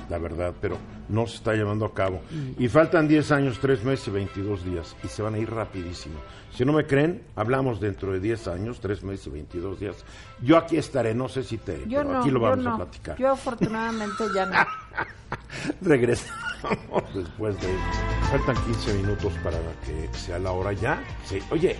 la 0.09 0.17
verdad, 0.17 0.53
pero 0.61 0.77
no 1.09 1.25
se 1.27 1.35
está 1.37 1.53
llevando 1.53 1.85
a 1.85 1.93
cabo. 1.93 2.21
Y 2.57 2.67
faltan 2.67 3.07
10 3.07 3.31
años, 3.31 3.59
3 3.59 3.83
meses 3.83 4.07
y 4.07 4.11
22 4.11 4.65
días, 4.65 4.95
y 5.03 5.07
se 5.07 5.21
van 5.21 5.35
a 5.35 5.37
ir 5.37 5.49
rapidísimo. 5.49 6.19
Si 6.53 6.65
no 6.65 6.73
me 6.73 6.85
creen, 6.85 7.23
hablamos 7.35 7.79
dentro 7.79 8.11
de 8.13 8.19
10 8.19 8.47
años, 8.47 8.79
3 8.79 9.03
meses 9.03 9.27
y 9.27 9.29
22 9.31 9.79
días. 9.79 10.05
Yo 10.41 10.57
aquí 10.57 10.77
estaré, 10.77 11.13
no 11.13 11.27
sé 11.29 11.43
si 11.43 11.57
te, 11.57 11.79
Yo 11.87 11.99
pero 11.99 12.13
no, 12.13 12.19
aquí 12.19 12.31
lo 12.31 12.39
yo 12.39 12.45
vamos 12.45 12.65
no. 12.65 12.73
a 12.73 12.77
platicar. 12.77 13.17
Yo 13.17 13.31
afortunadamente 13.31 14.23
ya 14.33 14.45
no. 14.45 14.57
Regresamos 15.81 17.03
después 17.13 17.59
de... 17.61 17.67
Faltan 18.31 18.55
15 18.65 18.93
minutos 18.95 19.33
para 19.43 19.57
que 19.85 20.09
sea 20.17 20.39
la 20.39 20.51
hora 20.51 20.73
ya. 20.73 21.01
Sí. 21.25 21.39
Oye, 21.51 21.77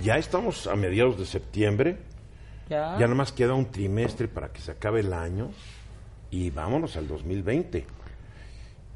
ya 0.00 0.16
estamos 0.16 0.66
a 0.66 0.74
mediados 0.76 1.18
de 1.18 1.26
septiembre. 1.26 1.98
Ya. 2.70 2.92
Ya 2.94 3.00
nada 3.00 3.14
más 3.14 3.32
queda 3.32 3.52
un 3.54 3.70
trimestre 3.70 4.28
para 4.28 4.50
que 4.52 4.60
se 4.60 4.70
acabe 4.70 5.00
el 5.00 5.12
año 5.12 5.50
y 6.32 6.50
vámonos 6.50 6.96
al 6.96 7.06
2020. 7.06 7.86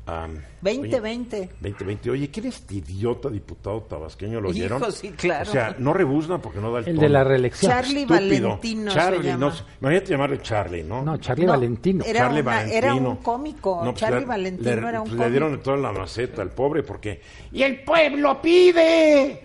Am, 0.09 0.37
2020. 0.61 1.37
oye, 1.37 1.49
2020. 1.61 2.11
Oye, 2.11 2.31
¿quién 2.31 2.47
es 2.47 2.55
este 2.61 2.77
idiota 2.77 3.29
diputado 3.29 3.83
tabasqueño? 3.83 4.41
¿Lo 4.41 4.51
Hijo, 4.51 4.59
oyeron? 4.77 4.93
sí, 4.93 5.11
claro. 5.11 5.51
O 5.51 5.53
sea, 5.53 5.75
no 5.81 5.93
rebuzna 5.93 6.41
porque 6.41 6.61
no 6.61 6.71
da 6.71 6.79
el 6.79 6.85
El 6.89 6.95
tono. 6.95 7.03
de 7.03 7.09
la 7.09 7.25
reelección. 7.25 7.73
Charlie 7.73 8.03
Estúpido. 8.03 8.49
Valentino 8.51 8.91
se 8.93 8.97
Charlie, 8.97 9.27
llama. 9.31 9.47
no, 9.49 9.53
imagínate 9.81 10.11
llamarle 10.13 10.43
Charlie, 10.43 10.83
¿no? 10.85 11.03
No, 11.03 11.17
Charlie 11.17 11.47
No, 11.47 11.53
Valentino. 11.53 12.05
era 12.05 12.21
Charlie 12.21 12.41
una- 12.41 12.51
Valentino. 12.53 12.79
era 12.79 12.95
un 12.95 13.17
cómico. 13.17 13.77
No, 13.85 13.91
pues 13.91 14.01
Charlie 14.01 14.21
le- 14.21 14.27
Valentino 14.27 14.71
le, 14.71 14.89
era 14.89 15.01
un 15.03 15.09
pues 15.09 15.21
le 15.21 15.31
dieron 15.31 15.49
cómico. 15.51 15.65
toda 15.65 15.77
la 15.79 15.93
maceta 15.93 16.43
al 16.43 16.51
pobre 16.53 16.83
porque... 16.85 17.21
¡Y 17.51 17.63
el 17.65 17.83
pueblo 17.83 18.41
pide! 18.41 19.43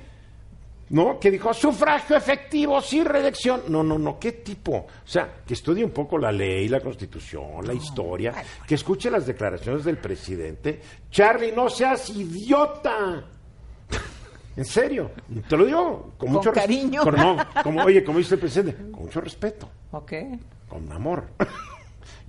¿No? 0.91 1.19
Que 1.19 1.31
dijo, 1.31 1.53
sufragio 1.53 2.15
efectivo, 2.17 2.81
sin 2.81 3.05
reelección. 3.05 3.61
No, 3.69 3.81
no, 3.81 3.97
no, 3.97 4.19
¿qué 4.19 4.33
tipo? 4.33 4.73
O 4.75 4.87
sea, 5.07 5.37
que 5.47 5.53
estudie 5.53 5.83
un 5.85 5.91
poco 5.91 6.17
la 6.17 6.31
ley, 6.31 6.67
la 6.67 6.81
constitución, 6.81 7.65
la 7.65 7.73
historia, 7.73 8.33
que 8.67 8.75
escuche 8.75 9.09
las 9.09 9.25
declaraciones 9.25 9.85
del 9.85 9.97
presidente. 9.97 10.81
Charlie, 11.09 11.53
no 11.53 11.69
seas 11.69 12.09
idiota. 12.09 13.23
En 14.57 14.65
serio, 14.65 15.11
te 15.47 15.55
lo 15.55 15.63
digo 15.65 16.11
con, 16.17 16.27
Con 16.27 16.31
mucho 16.33 16.51
cariño. 16.51 17.03
con- 17.03 17.15
no, 17.15 17.37
como, 17.63 17.83
oye, 17.83 18.03
como 18.03 18.17
dice 18.17 18.33
el 18.35 18.41
presidente, 18.41 18.91
con 18.91 19.03
mucho 19.03 19.21
respeto 19.21 19.69
Ok. 19.91 20.11
con 20.67 20.91
amor. 20.91 21.23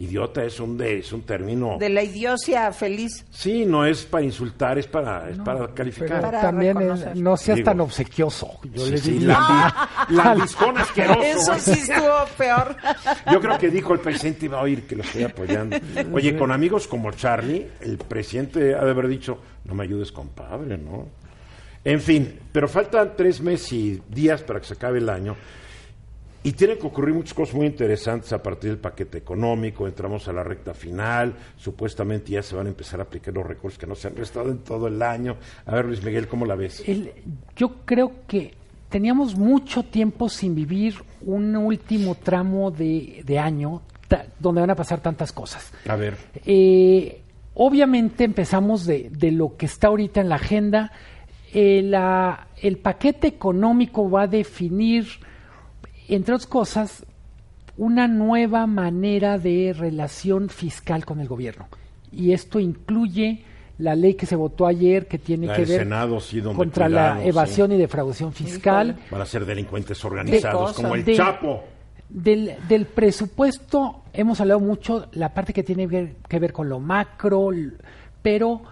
Idiota 0.03 0.45
es 0.45 0.59
un 0.59 0.77
de, 0.77 0.99
es 0.99 1.13
un 1.13 1.23
término. 1.23 1.77
De 1.79 1.89
la 1.89 2.03
idiocia 2.03 2.73
feliz. 2.73 3.25
Sí, 3.31 3.65
no 3.65 3.87
es 3.87 4.05
para 4.05 4.25
insultar, 4.25 4.79
es 4.79 4.87
para 4.87 5.31
es 5.31 5.39
para 5.39 5.69
calificar. 5.73 6.21
Para 6.21 6.41
también 6.41 6.81
es- 6.81 7.15
no 7.17 7.37
seas 7.37 7.57
Digo, 7.57 7.67
tan 7.71 7.81
obsequioso. 7.81 8.59
Yo 8.73 8.85
Sí, 8.85 8.91
le 8.91 8.99
sí, 8.99 9.11
diría. 9.13 9.35
lambi- 9.39 10.09
lambiscón 10.11 10.79
asqueroso. 10.79 11.23
Eso 11.23 11.55
sí 11.59 11.71
estuvo 11.81 12.25
peor. 12.37 12.77
Yo 13.31 13.41
creo 13.41 13.59
que 13.59 13.71
dijo 13.71 13.93
el 13.95 14.01
presidente 14.01 14.47
iba 14.47 14.59
a 14.59 14.63
oír 14.63 14.87
que 14.87 14.97
lo 14.97 15.03
estoy 15.03 15.23
apoyando. 15.25 15.77
Oye, 16.13 16.37
con 16.37 16.51
amigos 16.51 16.89
como 16.89 17.11
Charlie, 17.13 17.69
el 17.81 17.99
presidente 17.99 18.75
ha 18.75 18.85
de 18.85 18.91
haber 18.91 19.07
dicho, 19.09 19.39
no 19.65 19.75
me 19.75 19.85
ayudes, 19.85 20.11
compadre, 20.11 20.79
¿no? 20.79 21.07
En 21.85 22.01
fin, 22.01 22.39
pero 22.53 22.69
faltan 22.69 23.13
tres 23.17 23.41
meses 23.41 23.73
y 23.73 24.03
días 24.09 24.43
para 24.43 24.61
que 24.61 24.67
se 24.67 24.75
acabe 24.75 24.99
el 24.99 25.09
año. 25.09 25.37
Y 26.45 26.53
tienen 26.53 26.79
que 26.79 26.87
ocurrir 26.89 27.15
muchas 27.15 27.35
cosas 27.35 27.55
muy 27.55 27.67
interesantes 27.67 28.33
a 28.33 28.43
partir 28.43 28.71
del 28.71 28.79
paquete 28.81 29.19
económico. 29.19 29.87
Entramos 29.87 30.27
a 30.27 30.33
la 30.33 30.43
recta 30.43 30.75
final. 30.75 31.35
Supuestamente 31.57 32.33
ya 32.33 32.43
se 32.43 32.57
van 32.57 32.67
a 32.67 32.71
empezar 32.71 32.99
a 32.99 33.05
aplicar 33.05 33.33
los 33.33 33.47
recursos 33.47 33.79
que 33.79 33.87
no 33.87 33.95
se 33.95 34.09
han 34.09 34.17
restado 34.17 34.51
en 34.51 34.59
todo 34.59 34.89
el 34.89 35.01
año. 35.03 35.37
A 35.67 35.75
ver, 35.77 35.85
Luis 35.85 36.03
Miguel, 36.03 36.27
¿cómo 36.27 36.45
la 36.45 36.57
ves? 36.57 36.83
El- 36.89 37.13
yo 37.55 37.77
creo 37.85 38.13
que 38.27 38.55
teníamos 38.89 39.37
mucho 39.37 39.85
tiempo 39.85 40.29
sin 40.29 40.55
vivir 40.57 40.97
un 41.23 41.55
último 41.57 42.17
tramo 42.17 42.73
de, 42.73 43.23
de 43.25 43.39
año 43.39 43.83
ta- 44.09 44.27
donde 44.41 44.61
van 44.63 44.71
a 44.71 44.75
pasar 44.75 45.01
tantas 45.01 45.33
cosas. 45.33 45.73
A 45.89 45.95
ver. 45.95 46.17
Eh, 46.45 47.21
obviamente 47.55 48.25
empezamos 48.25 48.85
de, 48.85 49.09
de 49.11 49.31
lo 49.31 49.57
que 49.57 49.67
está 49.67 49.87
ahorita 49.87 50.21
en 50.21 50.29
la 50.29 50.35
agenda. 50.35 50.91
Eh, 51.55 51.83
la- 51.85 52.49
el 52.61 52.79
paquete 52.79 53.29
económico 53.29 54.11
va 54.11 54.23
a 54.23 54.27
definir, 54.27 55.07
entre 56.15 56.35
otras 56.35 56.47
cosas, 56.47 57.05
una 57.77 58.07
nueva 58.09 58.67
manera 58.67 59.39
de 59.39 59.75
relación 59.77 60.49
fiscal 60.49 61.05
con 61.05 61.21
el 61.21 61.29
gobierno. 61.29 61.69
Y 62.11 62.33
esto 62.33 62.61
incluye 62.61 63.45
la 63.79 63.95
ley 63.95 64.15
que 64.15 64.27
se 64.27 64.37
votó 64.37 64.67
ayer 64.67 65.09
que 65.09 65.19
tiene 65.19 65.47
La 65.47 65.57
que 65.57 65.65
ver 65.65 65.81
Senado, 65.81 66.21
sí, 66.21 66.41
donde 66.41 66.59
contra 66.59 66.89
la 66.89 67.25
evasión 67.25 67.73
y 67.73 67.77
defraudación 67.79 68.33
fiscal. 68.33 68.91
Híjole. 68.91 69.07
Van 69.11 69.21
a 69.23 69.27
ser 69.27 69.47
delincuentes 69.47 70.05
organizados, 70.05 70.75
como 70.75 70.95
el 70.95 71.05
De- 71.05 71.17
Chapo. 71.17 71.65
Del, 72.09 72.57
del 72.69 72.85
presupuesto 72.85 74.03
hemos 74.13 74.39
hablado 74.43 74.61
mucho, 74.61 75.07
la 75.13 75.33
parte 75.33 75.55
que 75.55 75.63
tiene 75.63 75.87
ver- 75.87 76.17
que 76.29 76.39
ver 76.39 76.53
con 76.53 76.69
lo 76.69 76.79
macro, 76.79 77.49
pero 78.21 78.63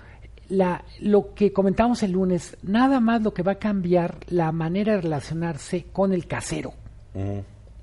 la, 0.51 0.85
lo 1.01 1.33
que 1.33 1.51
comentábamos 1.51 2.03
el 2.03 2.13
lunes, 2.13 2.59
nada 2.63 3.01
más 3.01 3.23
lo 3.23 3.33
que 3.33 3.43
va 3.43 3.53
a 3.53 3.59
cambiar 3.59 4.19
la 4.29 4.53
manera 4.53 4.97
de 4.97 5.01
relacionarse 5.01 5.87
con 5.91 6.13
el 6.13 6.27
casero 6.27 6.75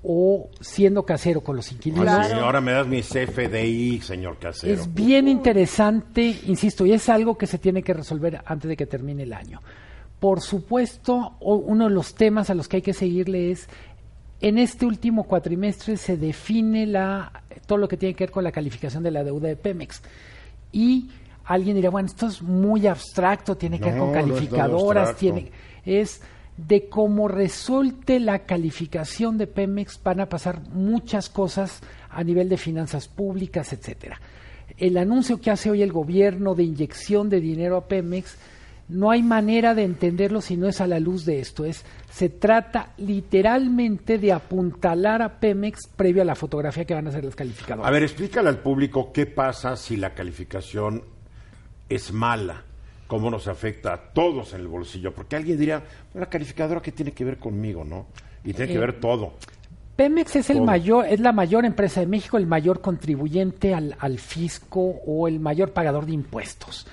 o 0.02 0.48
siendo 0.60 1.04
casero 1.04 1.40
con 1.40 1.56
los 1.56 1.70
inquilinos. 1.72 2.06
Ah, 2.08 2.24
sí, 2.24 2.32
ahora 2.34 2.60
me 2.60 2.72
das 2.72 2.86
mi 2.86 3.02
CFDI, 3.02 4.00
señor 4.00 4.38
Casero. 4.38 4.72
Es 4.80 4.94
bien 4.94 5.26
interesante, 5.28 6.36
insisto, 6.46 6.86
y 6.86 6.92
es 6.92 7.08
algo 7.08 7.36
que 7.36 7.46
se 7.46 7.58
tiene 7.58 7.82
que 7.82 7.92
resolver 7.94 8.40
antes 8.46 8.68
de 8.68 8.76
que 8.76 8.86
termine 8.86 9.24
el 9.24 9.32
año. 9.32 9.60
Por 10.20 10.40
supuesto, 10.40 11.34
o- 11.40 11.56
uno 11.56 11.84
de 11.88 11.90
los 11.94 12.14
temas 12.14 12.48
a 12.50 12.54
los 12.54 12.68
que 12.68 12.76
hay 12.76 12.82
que 12.82 12.94
seguirle 12.94 13.50
es, 13.50 13.68
en 14.40 14.58
este 14.58 14.86
último 14.86 15.24
cuatrimestre 15.24 15.96
se 15.96 16.16
define 16.16 16.86
la, 16.86 17.32
todo 17.66 17.78
lo 17.78 17.88
que 17.88 17.96
tiene 17.96 18.14
que 18.14 18.24
ver 18.24 18.30
con 18.30 18.44
la 18.44 18.52
calificación 18.52 19.02
de 19.02 19.10
la 19.10 19.24
deuda 19.24 19.48
de 19.48 19.56
Pemex. 19.56 20.00
Y 20.70 21.10
alguien 21.44 21.74
dirá, 21.74 21.90
bueno, 21.90 22.06
esto 22.06 22.28
es 22.28 22.40
muy 22.40 22.86
abstracto, 22.86 23.56
tiene 23.56 23.80
que 23.80 23.86
ver 23.90 23.98
con 23.98 24.12
no 24.12 24.16
es 24.18 24.24
nada 24.26 24.28
calificadoras, 24.34 25.08
abstracto. 25.10 25.18
tiene, 25.40 25.52
es 25.84 26.20
de 26.66 26.88
cómo 26.88 27.28
resulte 27.28 28.18
la 28.18 28.40
calificación 28.40 29.38
de 29.38 29.46
Pemex 29.46 30.00
van 30.02 30.20
a 30.20 30.28
pasar 30.28 30.60
muchas 30.70 31.28
cosas 31.30 31.80
a 32.10 32.24
nivel 32.24 32.48
de 32.48 32.56
finanzas 32.56 33.06
públicas, 33.08 33.72
etcétera. 33.72 34.20
El 34.76 34.98
anuncio 34.98 35.40
que 35.40 35.50
hace 35.50 35.70
hoy 35.70 35.82
el 35.82 35.92
gobierno 35.92 36.54
de 36.54 36.64
inyección 36.64 37.30
de 37.30 37.40
dinero 37.40 37.76
a 37.76 37.86
Pemex 37.86 38.36
no 38.88 39.10
hay 39.10 39.22
manera 39.22 39.74
de 39.74 39.84
entenderlo 39.84 40.40
si 40.40 40.56
no 40.56 40.66
es 40.66 40.80
a 40.80 40.86
la 40.86 40.98
luz 40.98 41.24
de 41.24 41.40
esto. 41.40 41.64
Es 41.64 41.84
se 42.10 42.28
trata 42.28 42.92
literalmente 42.96 44.18
de 44.18 44.32
apuntalar 44.32 45.22
a 45.22 45.38
Pemex 45.38 45.86
previo 45.94 46.22
a 46.22 46.24
la 46.24 46.34
fotografía 46.34 46.84
que 46.84 46.94
van 46.94 47.06
a 47.06 47.10
hacer 47.10 47.24
las 47.24 47.36
calificadoras. 47.36 47.86
A 47.86 47.90
ver, 47.92 48.02
explícale 48.02 48.48
al 48.48 48.58
público 48.58 49.12
qué 49.12 49.26
pasa 49.26 49.76
si 49.76 49.96
la 49.96 50.14
calificación 50.14 51.04
es 51.88 52.12
mala, 52.12 52.64
cómo 53.08 53.30
nos 53.30 53.48
afecta 53.48 53.92
a 53.94 53.96
todos 54.12 54.54
en 54.54 54.60
el 54.60 54.68
bolsillo, 54.68 55.12
porque 55.12 55.34
alguien 55.34 55.58
diría, 55.58 55.82
la 56.14 56.26
calificadora 56.26 56.80
qué 56.80 56.92
tiene 56.92 57.10
que 57.10 57.24
ver 57.24 57.38
conmigo, 57.38 57.82
¿no? 57.84 58.06
Y 58.44 58.52
tiene 58.52 58.70
que 58.70 58.78
Eh, 58.78 58.80
ver 58.80 59.00
todo. 59.00 59.32
Pemex 59.96 60.36
es 60.36 60.50
el 60.50 60.58
Todo. 60.58 60.66
mayor, 60.66 61.06
es 61.06 61.18
la 61.18 61.32
mayor 61.32 61.64
empresa 61.64 61.98
de 61.98 62.06
México, 62.06 62.36
el 62.36 62.46
mayor 62.46 62.80
contribuyente 62.80 63.74
al, 63.74 63.96
al 63.98 64.18
fisco 64.20 64.80
o 65.04 65.26
el 65.26 65.40
mayor 65.40 65.72
pagador 65.72 66.06
de 66.06 66.12
impuestos. 66.12 66.86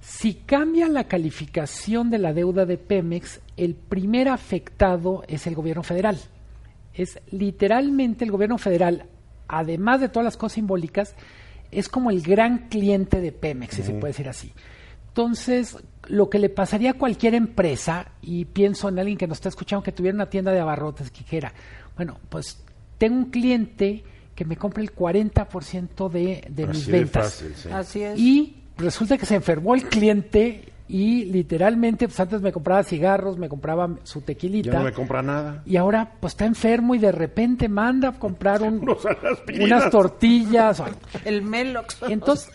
Si 0.00 0.34
cambia 0.34 0.88
la 0.88 1.04
calificación 1.04 2.08
de 2.10 2.18
la 2.18 2.32
deuda 2.32 2.64
de 2.64 2.78
Pemex, 2.78 3.40
el 3.56 3.74
primer 3.74 4.28
afectado 4.28 5.24
es 5.26 5.48
el 5.48 5.56
gobierno 5.56 5.82
federal. 5.82 6.18
Es 6.94 7.18
literalmente 7.32 8.24
el 8.24 8.30
gobierno 8.30 8.58
federal, 8.58 9.06
además 9.48 10.00
de 10.00 10.08
todas 10.08 10.24
las 10.24 10.36
cosas 10.36 10.52
simbólicas, 10.52 11.16
es 11.72 11.88
como 11.88 12.10
el 12.12 12.22
gran 12.22 12.68
cliente 12.68 13.20
de 13.20 13.32
Pemex, 13.32 13.74
si 13.74 13.82
se 13.82 13.92
puede 13.94 14.12
decir 14.12 14.28
así. 14.28 14.52
Entonces, 15.16 15.78
lo 16.08 16.28
que 16.28 16.38
le 16.38 16.50
pasaría 16.50 16.90
a 16.90 16.94
cualquier 16.94 17.32
empresa, 17.34 18.08
y 18.20 18.44
pienso 18.44 18.90
en 18.90 18.98
alguien 18.98 19.16
que 19.16 19.26
nos 19.26 19.38
está 19.38 19.48
escuchando 19.48 19.82
que 19.82 19.90
tuviera 19.90 20.14
una 20.14 20.28
tienda 20.28 20.52
de 20.52 20.60
abarrotes 20.60 21.10
que 21.10 21.20
dijera, 21.20 21.54
bueno, 21.96 22.20
pues 22.28 22.62
tengo 22.98 23.16
un 23.16 23.30
cliente 23.30 24.04
que 24.34 24.44
me 24.44 24.58
compra 24.58 24.82
el 24.82 24.94
40% 24.94 26.10
de, 26.10 26.44
de 26.50 26.66
mis 26.66 26.82
Así 26.82 26.90
de 26.92 26.98
ventas. 26.98 27.24
fácil, 27.24 27.54
sí. 27.56 27.68
Así 27.72 28.02
es. 28.02 28.18
Y 28.18 28.56
resulta 28.76 29.16
que 29.16 29.24
se 29.24 29.36
enfermó 29.36 29.74
el 29.74 29.84
cliente 29.84 30.70
y 30.88 31.24
literalmente, 31.26 32.06
pues 32.06 32.18
antes 32.20 32.40
me 32.42 32.52
compraba 32.52 32.82
cigarros, 32.84 33.38
me 33.38 33.48
compraba 33.48 33.88
su 34.04 34.20
tequilita. 34.20 34.70
Ya 34.72 34.78
no 34.78 34.84
me 34.84 34.92
compra 34.92 35.22
nada. 35.22 35.62
Y 35.66 35.76
ahora 35.76 36.12
pues 36.20 36.34
está 36.34 36.44
enfermo 36.46 36.94
y 36.94 36.98
de 36.98 37.10
repente 37.12 37.68
manda 37.68 38.08
a 38.10 38.12
comprar 38.18 38.62
un- 38.62 38.88
unas 39.60 39.90
tortillas. 39.90 40.82
El 41.24 41.42
Melox. 41.42 41.98
Entonces, 42.08 42.50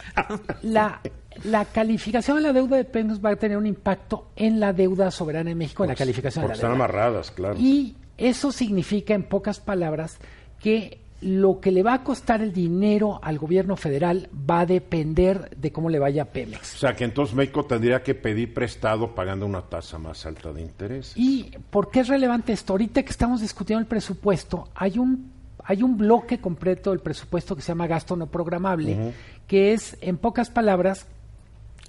la, 0.62 1.02
la 1.44 1.66
calificación 1.66 2.38
de 2.38 2.44
la 2.44 2.54
deuda 2.54 2.78
de 2.78 2.86
Pemex 2.86 3.24
va 3.24 3.32
a 3.32 3.36
tener 3.36 3.58
un 3.58 3.66
impacto 3.66 4.30
en 4.36 4.60
la 4.60 4.74
deuda 4.74 5.12
soberana 5.12 5.52
en 5.52 5.58
México, 5.58 5.84
en 5.84 5.90
la 5.90 5.96
calificación 5.96 6.44
de 6.44 6.48
Porque 6.48 6.62
la 6.62 6.68
están 6.68 6.72
deuda. 6.78 6.86
amarradas, 6.86 7.32
claro. 7.32 7.56
Y 7.60 7.96
eso 8.18 8.52
significa, 8.52 9.14
en 9.14 9.24
pocas 9.24 9.60
palabras, 9.60 10.20
que 10.60 11.00
lo 11.22 11.60
que 11.60 11.72
le 11.72 11.84
va 11.84 11.94
a 11.94 12.04
costar 12.04 12.42
el 12.42 12.51
dinero 12.51 13.20
al 13.22 13.38
gobierno 13.38 13.75
federal 13.75 14.28
va 14.50 14.62
a 14.62 14.66
depender 14.66 15.56
de 15.56 15.72
cómo 15.72 15.90
le 15.90 16.00
vaya 16.00 16.24
a 16.24 16.25
Pemex. 16.25 16.75
O 16.75 16.78
sea 16.80 16.96
que 16.96 17.04
entonces 17.04 17.36
México 17.36 17.63
tendría 17.63 18.01
que 18.01 18.16
pedir 18.16 18.54
prestado 18.54 19.13
pagando 19.13 19.46
una 19.46 19.62
tasa 19.62 20.00
más 20.00 20.25
alta 20.25 20.51
de 20.51 20.62
interés. 20.62 21.13
¿Y 21.16 21.51
por 21.70 21.92
qué 21.92 22.00
es 22.00 22.08
relevante 22.08 22.54
esto? 22.54 22.74
Ahorita 22.74 23.04
que 23.04 23.12
estamos 23.12 23.42
discutiendo 23.42 23.82
el 23.82 23.88
presupuesto, 23.88 24.70
hay 24.74 24.98
un, 24.98 25.32
hay 25.63 25.84
un 25.84 25.96
bloque 25.96 26.40
completo 26.40 26.90
del 26.90 27.00
presupuesto 27.00 27.56
que 27.56 27.62
se 27.62 27.70
llama 27.70 27.86
gasto 27.86 28.16
no 28.16 28.25
programable, 28.25 29.13
que 29.48 29.74
es, 29.74 29.98
en 30.01 30.18
pocas 30.18 30.50
palabras, 30.50 31.06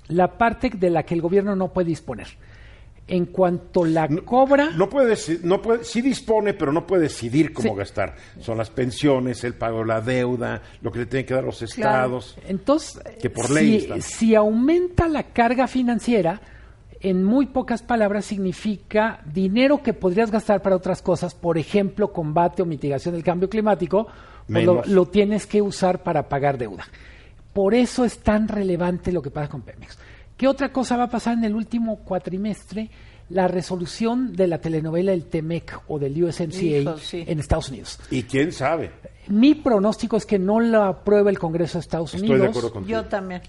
la 0.08 0.36
parte 0.36 0.68
de 0.68 0.90
la 0.90 1.04
que 1.04 1.14
el 1.14 1.22
gobierno 1.22 1.56
no 1.56 1.68
puede 1.68 1.88
disponer. 1.88 2.28
En 3.08 3.26
cuanto 3.26 3.84
la 3.84 4.08
cobra, 4.24 4.70
No 4.70 4.88
puede, 4.88 5.16
no 5.42 5.60
puede, 5.60 5.84
sí 5.84 6.00
dispone, 6.00 6.54
pero 6.54 6.72
no 6.72 6.86
puede 6.86 7.02
decidir 7.02 7.52
cómo 7.52 7.70
Sí. 7.70 7.76
gastar. 7.76 8.14
Son 8.40 8.56
las 8.56 8.70
pensiones, 8.70 9.42
el 9.44 9.54
pago 9.54 9.80
de 9.80 9.86
la 9.86 10.00
deuda, 10.00 10.62
lo 10.80 10.92
que 10.92 11.00
le 11.00 11.06
tienen 11.06 11.26
que 11.26 11.34
dar 11.34 11.42
los 11.44 11.60
estados. 11.62 12.36
entonces, 12.46 13.02
Que 13.20 13.28
por 13.28 13.50
ley 13.50 13.70
si, 13.70 13.76
están. 13.84 14.02
si 14.02 14.34
aumenta 14.36 15.08
la 15.08 15.24
carga 15.24 15.66
financiera, 15.66 16.40
en 17.00 17.24
muy 17.24 17.46
pocas 17.46 17.82
palabras 17.82 18.24
significa 18.24 19.20
dinero 19.26 19.82
que 19.82 19.92
podrías 19.92 20.30
gastar 20.30 20.62
para 20.62 20.76
otras 20.76 21.02
cosas, 21.02 21.34
por 21.34 21.58
ejemplo, 21.58 22.12
combate 22.12 22.62
o 22.62 22.66
mitigación 22.66 23.14
del 23.14 23.24
cambio 23.24 23.50
climático, 23.50 24.06
lo, 24.46 24.82
lo 24.86 25.06
tienes 25.06 25.46
que 25.48 25.60
usar 25.60 26.04
para 26.04 26.28
pagar 26.28 26.56
deuda. 26.56 26.84
Por 27.52 27.74
eso 27.74 28.04
es 28.04 28.20
tan 28.20 28.46
relevante 28.48 29.10
lo 29.12 29.20
que 29.20 29.30
pasa 29.32 29.48
con 29.50 29.62
Pemex. 29.62 29.98
¿Qué 30.42 30.48
otra 30.48 30.72
cosa 30.72 30.96
va 30.96 31.04
a 31.04 31.08
pasar 31.08 31.38
en 31.38 31.44
el 31.44 31.54
último 31.54 31.98
cuatrimestre? 31.98 32.90
La 33.28 33.46
resolución 33.46 34.32
de 34.32 34.48
la 34.48 34.58
telenovela 34.58 35.12
del 35.12 35.26
TEMEC 35.26 35.82
o 35.86 36.00
del 36.00 36.20
USMCA 36.20 36.60
Hijo, 36.60 36.98
sí. 36.98 37.22
en 37.24 37.38
Estados 37.38 37.68
Unidos. 37.68 38.00
Y 38.10 38.24
quién 38.24 38.50
sabe. 38.50 38.90
Mi 39.28 39.54
pronóstico 39.54 40.16
es 40.16 40.26
que 40.26 40.40
no 40.40 40.58
la 40.58 40.88
apruebe 40.88 41.30
el 41.30 41.38
Congreso 41.38 41.78
de 41.78 41.82
Estados 41.82 42.14
Estoy 42.14 42.28
Unidos. 42.28 42.42
de 42.42 42.48
acuerdo 42.48 42.72
contigo. 42.72 43.02
Yo 43.02 43.08
también. 43.08 43.40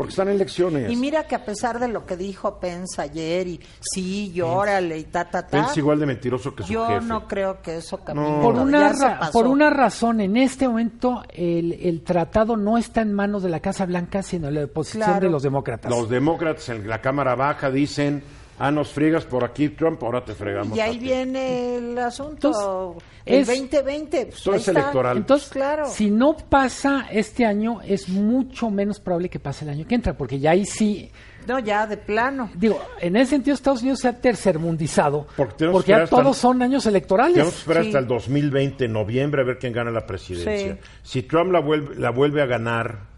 Porque 0.00 0.12
están 0.12 0.28
en 0.28 0.36
elecciones. 0.36 0.90
Y 0.90 0.96
mira 0.96 1.24
que 1.26 1.34
a 1.34 1.44
pesar 1.44 1.78
de 1.78 1.86
lo 1.86 2.06
que 2.06 2.16
dijo 2.16 2.58
Pence 2.58 3.02
ayer 3.02 3.46
y 3.46 3.60
sí, 3.82 4.32
llórale 4.32 4.96
y 4.96 5.04
ta, 5.04 5.26
ta, 5.28 5.46
ta. 5.46 5.48
Pence 5.62 5.78
igual 5.78 6.00
de 6.00 6.06
mentiroso 6.06 6.54
que 6.54 6.62
su 6.62 6.72
yo 6.72 6.86
jefe. 6.86 7.04
no 7.04 7.28
creo 7.28 7.60
que 7.60 7.76
eso 7.76 7.98
camine. 7.98 8.26
No. 8.38 8.40
Por 8.42 8.54
una, 8.54 8.92
ra- 8.94 9.18
pasó. 9.18 9.32
por 9.32 9.46
una 9.46 9.68
razón, 9.68 10.22
en 10.22 10.38
este 10.38 10.66
momento 10.66 11.22
el, 11.34 11.74
el 11.74 12.00
tratado 12.02 12.56
no 12.56 12.78
está 12.78 13.02
en 13.02 13.12
manos 13.12 13.42
de 13.42 13.50
la 13.50 13.60
Casa 13.60 13.84
Blanca, 13.84 14.22
sino 14.22 14.48
en 14.48 14.54
la 14.54 14.66
posición 14.68 15.04
Claro. 15.04 15.26
de 15.26 15.30
los 15.30 15.42
demócratas. 15.42 15.90
Los 15.90 16.08
demócratas 16.08 16.70
en 16.70 16.88
la 16.88 17.02
Cámara 17.02 17.34
Baja 17.34 17.70
dicen, 17.70 18.22
ah, 18.60 18.70
nos 18.70 18.90
friegas 18.90 19.24
por 19.24 19.42
aquí 19.42 19.70
Trump, 19.70 20.00
ahora 20.04 20.24
te 20.24 20.34
fregamos. 20.34 20.76
Y 20.76 20.80
ahí 20.80 20.98
ti". 20.98 21.04
viene 21.06 21.76
el 21.76 21.98
asunto. 21.98 22.48
Entonces, 22.48 23.04
el 23.26 23.34
es- 23.40 23.46
2020. 23.48 24.26
Pues 24.26 24.42
Todo 24.42 24.54
es 24.54 24.68
está. 24.68 24.80
electoral. 24.80 25.16
Entonces, 25.16 25.48
Claro. 25.48 25.86
si 25.88 26.10
no 26.10 26.36
pasa 26.36 27.06
este 27.10 27.44
año, 27.44 27.80
es 27.82 28.08
mucho 28.08 28.70
menos 28.70 29.00
probable 29.00 29.28
que 29.28 29.40
pase 29.40 29.64
el 29.64 29.70
año 29.70 29.86
que 29.88 29.94
entra, 29.96 30.12
porque 30.16 30.38
ya 30.38 30.52
ahí 30.52 30.64
sí, 30.66 31.10
No, 31.46 31.58
ya 31.58 31.86
de 31.86 31.96
plano. 31.96 32.50
digo, 32.54 32.78
en 33.00 33.16
ese 33.16 33.30
sentido 33.30 33.54
Estados 33.54 33.80
Unidos 33.80 34.00
se 34.00 34.08
ha 34.08 34.12
tercermundizado, 34.20 35.26
Porque 35.36 35.54
tenemos 35.54 35.84
que 35.84 35.92
ya 35.92 36.06
todos 36.06 36.36
son 36.36 36.60
años 36.62 36.84
electorales. 36.86 37.32
Tenemos 37.34 37.54
que 37.54 37.60
esperar 37.60 37.82
Sí. 37.84 37.88
hasta 37.88 37.98
el 37.98 38.06
2020, 38.06 38.88
noviembre, 38.88 39.40
a 39.42 39.44
ver 39.44 39.58
quién 39.58 39.72
gana 39.72 39.90
la 39.90 40.06
presidencia. 40.06 40.74
Sí. 40.74 40.80
Si 41.02 41.22
Trump 41.22 41.50
la 41.52 41.60
vuelve, 41.60 41.96
la 41.96 42.10
vuelve 42.10 42.42
a 42.42 42.46
ganar, 42.46 43.09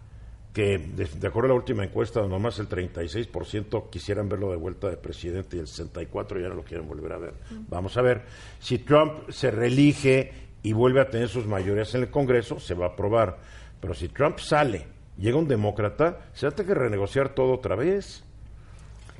que 0.53 0.77
de, 0.77 1.05
de 1.05 1.27
acuerdo 1.27 1.47
a 1.47 1.53
la 1.53 1.59
última 1.59 1.83
encuesta, 1.83 2.21
nomás 2.21 2.59
el 2.59 2.69
36% 2.69 3.89
quisieran 3.89 4.29
verlo 4.29 4.51
de 4.51 4.57
vuelta 4.57 4.87
de 4.87 4.97
presidente 4.97 5.57
y 5.57 5.59
el 5.59 5.65
64% 5.65 6.41
ya 6.41 6.49
no 6.49 6.55
lo 6.55 6.63
quieren 6.63 6.87
volver 6.87 7.13
a 7.13 7.17
ver. 7.17 7.33
Vamos 7.69 7.97
a 7.97 8.03
ver. 8.03 8.21
Si 8.59 8.77
Trump 8.77 9.29
se 9.29 9.49
reelige 9.49 10.31
y 10.61 10.73
vuelve 10.73 11.01
a 11.01 11.09
tener 11.09 11.27
sus 11.27 11.47
mayorías 11.47 11.95
en 11.95 12.03
el 12.03 12.11
Congreso, 12.11 12.59
se 12.59 12.75
va 12.75 12.85
a 12.85 12.89
aprobar. 12.89 13.39
Pero 13.81 13.95
si 13.95 14.09
Trump 14.09 14.37
sale, 14.37 14.85
llega 15.17 15.37
un 15.37 15.47
demócrata, 15.47 16.19
se 16.33 16.45
va 16.45 16.51
a 16.51 16.55
tener 16.55 16.73
que 16.73 16.79
renegociar 16.79 17.29
todo 17.29 17.53
otra 17.53 17.75
vez. 17.75 18.23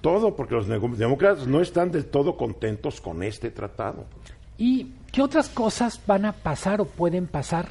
Todo, 0.01 0.35
porque 0.35 0.53
los 0.53 0.67
demócratas 0.67 1.47
no 1.47 1.61
están 1.61 1.91
del 1.91 2.05
todo 2.05 2.37
contentos 2.37 3.01
con 3.01 3.23
este 3.23 3.49
tratado. 3.49 4.05
¿Y 4.57 4.91
qué 5.11 5.21
otras 5.21 5.49
cosas 5.49 5.99
van 6.05 6.25
a 6.25 6.33
pasar 6.33 6.79
o 6.79 6.85
pueden 6.85 7.25
pasar? 7.25 7.69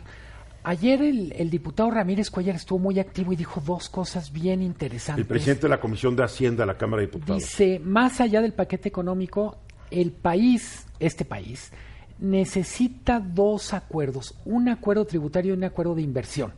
Ayer 0.64 1.02
el, 1.02 1.32
el 1.32 1.50
diputado 1.50 1.90
Ramírez 1.90 2.30
Cuellar 2.30 2.54
estuvo 2.54 2.78
muy 2.78 3.00
activo 3.00 3.32
y 3.32 3.36
dijo 3.36 3.60
dos 3.64 3.88
cosas 3.88 4.32
bien 4.32 4.62
interesantes. 4.62 5.22
El 5.22 5.28
presidente 5.28 5.62
de 5.62 5.68
la 5.70 5.80
Comisión 5.80 6.14
de 6.14 6.22
Hacienda 6.22 6.62
de 6.62 6.66
la 6.68 6.78
Cámara 6.78 7.00
de 7.00 7.08
Diputados. 7.08 7.42
Dice, 7.42 7.80
más 7.80 8.20
allá 8.20 8.40
del 8.40 8.52
paquete 8.52 8.88
económico, 8.88 9.58
el 9.90 10.12
país, 10.12 10.86
este 11.00 11.24
país, 11.24 11.72
necesita 12.20 13.18
dos 13.18 13.74
acuerdos, 13.74 14.36
un 14.44 14.68
acuerdo 14.68 15.04
tributario 15.04 15.52
y 15.52 15.56
un 15.56 15.64
acuerdo 15.64 15.96
de 15.96 16.02
inversión. 16.02 16.52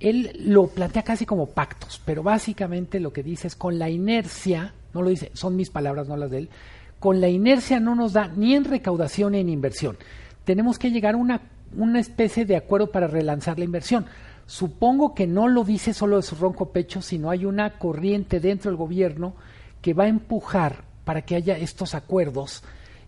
Él 0.00 0.30
lo 0.46 0.68
plantea 0.68 1.02
casi 1.02 1.26
como 1.26 1.46
pactos, 1.50 2.00
pero 2.06 2.22
básicamente 2.22 2.98
lo 3.00 3.12
que 3.12 3.22
dice 3.22 3.46
es 3.46 3.54
con 3.54 3.78
la 3.78 3.90
inercia, 3.90 4.72
no 4.94 5.02
lo 5.02 5.10
dice, 5.10 5.30
son 5.34 5.56
mis 5.56 5.68
palabras, 5.68 6.08
no 6.08 6.16
las 6.16 6.30
de 6.30 6.38
él, 6.38 6.50
con 6.98 7.20
la 7.20 7.28
inercia 7.28 7.80
no 7.80 7.94
nos 7.94 8.14
da 8.14 8.28
ni 8.28 8.54
en 8.54 8.64
recaudación 8.64 9.32
ni 9.32 9.40
en 9.40 9.50
inversión. 9.50 9.98
Tenemos 10.44 10.78
que 10.78 10.90
llegar 10.90 11.14
a 11.14 11.18
una, 11.18 11.42
una 11.76 12.00
especie 12.00 12.44
de 12.44 12.56
acuerdo 12.56 12.90
para 12.90 13.06
relanzar 13.06 13.58
la 13.58 13.64
inversión. 13.64 14.06
Supongo 14.46 15.14
que 15.14 15.26
no 15.26 15.48
lo 15.48 15.64
dice 15.64 15.94
solo 15.94 16.16
de 16.16 16.22
su 16.22 16.34
ronco 16.34 16.72
pecho, 16.72 17.02
sino 17.02 17.30
hay 17.30 17.44
una 17.44 17.78
corriente 17.78 18.40
dentro 18.40 18.70
del 18.70 18.76
gobierno 18.76 19.34
que 19.80 19.94
va 19.94 20.04
a 20.04 20.08
empujar 20.08 20.84
para 21.04 21.22
que 21.22 21.36
haya 21.36 21.56
estos 21.56 21.94
acuerdos. 21.94 22.62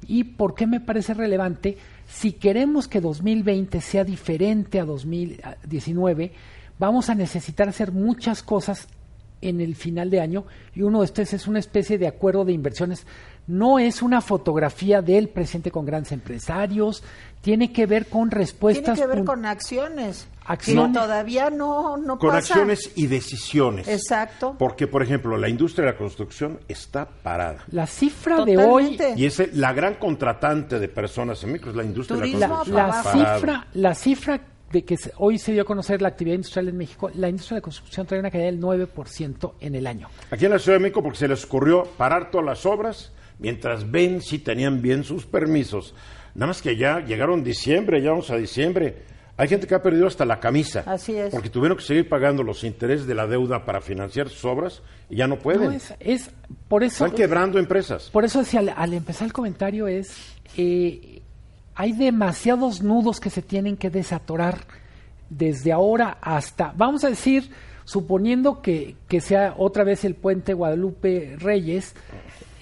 ¿Y 0.06 0.24
por 0.24 0.54
qué 0.54 0.66
me 0.66 0.80
parece 0.80 1.14
relevante? 1.14 1.78
Si 2.08 2.32
queremos 2.32 2.88
que 2.88 3.00
2020 3.00 3.80
sea 3.80 4.04
diferente 4.04 4.80
a 4.80 4.84
2019, 4.84 6.32
vamos 6.78 7.10
a 7.10 7.14
necesitar 7.14 7.68
hacer 7.68 7.92
muchas 7.92 8.42
cosas 8.42 8.88
en 9.40 9.60
el 9.60 9.74
final 9.74 10.08
de 10.08 10.20
año 10.20 10.44
y 10.74 10.82
uno 10.82 11.00
de 11.00 11.06
estos 11.06 11.32
es 11.32 11.46
una 11.46 11.58
especie 11.58 11.98
de 11.98 12.06
acuerdo 12.06 12.44
de 12.44 12.52
inversiones. 12.52 13.06
No 13.46 13.78
es 13.78 14.02
una 14.02 14.20
fotografía 14.20 15.02
del 15.02 15.28
presidente 15.28 15.70
con 15.70 15.84
grandes 15.84 16.12
empresarios, 16.12 17.02
tiene 17.40 17.72
que 17.72 17.86
ver 17.86 18.06
con 18.06 18.30
respuestas. 18.30 18.94
Tiene 18.94 19.00
que 19.10 19.16
ver 19.16 19.24
con 19.24 19.44
acciones. 19.46 20.28
Acciones. 20.44 20.88
Que 20.88 20.92
todavía 21.00 21.50
no, 21.50 21.96
no 21.96 22.18
Con 22.18 22.30
pasa. 22.30 22.54
acciones 22.54 22.92
y 22.96 23.06
decisiones. 23.08 23.88
Exacto. 23.88 24.54
Porque, 24.58 24.86
por 24.86 25.02
ejemplo, 25.02 25.36
la 25.36 25.48
industria 25.48 25.86
de 25.86 25.92
la 25.92 25.98
construcción 25.98 26.60
está 26.68 27.06
parada. 27.08 27.64
La 27.70 27.86
cifra 27.86 28.44
de 28.44 28.56
hoy, 28.58 28.92
Totalmente. 28.92 29.20
Y 29.20 29.26
es 29.26 29.54
la 29.56 29.72
gran 29.72 29.94
contratante 29.96 30.78
de 30.78 30.88
personas 30.88 31.42
en 31.44 31.52
México 31.52 31.70
es 31.70 31.76
la 31.76 31.84
industria 31.84 32.18
Turismo, 32.18 32.38
de 32.38 32.46
la 32.46 32.48
la, 32.48 32.92
construcción. 32.92 33.22
la 33.22 33.34
cifra, 33.34 33.66
la 33.74 33.94
cifra 33.94 34.40
de 34.72 34.84
que 34.84 34.96
se- 34.96 35.12
hoy 35.18 35.38
se 35.38 35.52
dio 35.52 35.62
a 35.62 35.64
conocer 35.64 36.00
la 36.00 36.08
actividad 36.08 36.36
industrial 36.36 36.68
en 36.68 36.76
México, 36.76 37.10
la 37.14 37.28
industria 37.28 37.56
de 37.56 37.60
la 37.60 37.64
construcción 37.64 38.06
trae 38.06 38.20
una 38.20 38.30
caída 38.30 38.46
del 38.46 38.58
9% 38.60 39.54
en 39.60 39.74
el 39.74 39.86
año. 39.86 40.08
Aquí 40.30 40.44
en 40.46 40.50
la 40.52 40.58
Ciudad 40.58 40.78
de 40.78 40.82
México, 40.82 41.02
porque 41.02 41.18
se 41.18 41.28
les 41.28 41.44
ocurrió 41.44 41.84
parar 41.98 42.30
todas 42.30 42.46
las 42.46 42.64
obras 42.66 43.12
mientras 43.38 43.90
ven 43.90 44.20
si 44.20 44.38
tenían 44.38 44.80
bien 44.82 45.04
sus 45.04 45.26
permisos. 45.26 45.94
Nada 46.34 46.48
más 46.48 46.62
que 46.62 46.76
ya 46.76 47.00
llegaron 47.00 47.44
diciembre, 47.44 48.02
ya 48.02 48.10
vamos 48.10 48.30
a 48.30 48.36
diciembre. 48.36 49.10
Hay 49.36 49.48
gente 49.48 49.66
que 49.66 49.74
ha 49.74 49.82
perdido 49.82 50.06
hasta 50.06 50.24
la 50.24 50.38
camisa. 50.40 50.84
Así 50.86 51.16
es. 51.16 51.30
Porque 51.30 51.48
tuvieron 51.48 51.76
que 51.78 51.84
seguir 51.84 52.08
pagando 52.08 52.42
los 52.42 52.64
intereses 52.64 53.06
de 53.06 53.14
la 53.14 53.26
deuda 53.26 53.64
para 53.64 53.80
financiar 53.80 54.28
sus 54.28 54.44
obras 54.44 54.82
y 55.10 55.16
ya 55.16 55.26
no 55.26 55.38
pueden. 55.38 55.64
No, 55.64 55.70
es, 55.72 55.94
es- 56.00 56.30
por 56.68 56.84
eso 56.84 57.04
Están 57.06 57.16
quebrando 57.16 57.58
empresas. 57.58 58.10
Por 58.10 58.24
eso 58.24 58.40
decía, 58.40 58.60
al, 58.60 58.68
al 58.76 58.92
empezar 58.94 59.26
el 59.26 59.32
comentario 59.32 59.88
es, 59.88 60.16
eh, 60.56 61.22
hay 61.74 61.92
demasiados 61.92 62.82
nudos 62.82 63.20
que 63.20 63.30
se 63.30 63.40
tienen 63.42 63.76
que 63.78 63.88
desatorar 63.90 64.58
desde 65.30 65.72
ahora 65.72 66.18
hasta, 66.20 66.72
vamos 66.76 67.02
a 67.04 67.08
decir, 67.08 67.48
suponiendo 67.84 68.60
que, 68.60 68.96
que 69.08 69.20
sea 69.22 69.54
otra 69.56 69.82
vez 69.82 70.04
el 70.04 70.14
puente 70.14 70.52
Guadalupe 70.52 71.36
Reyes, 71.38 71.94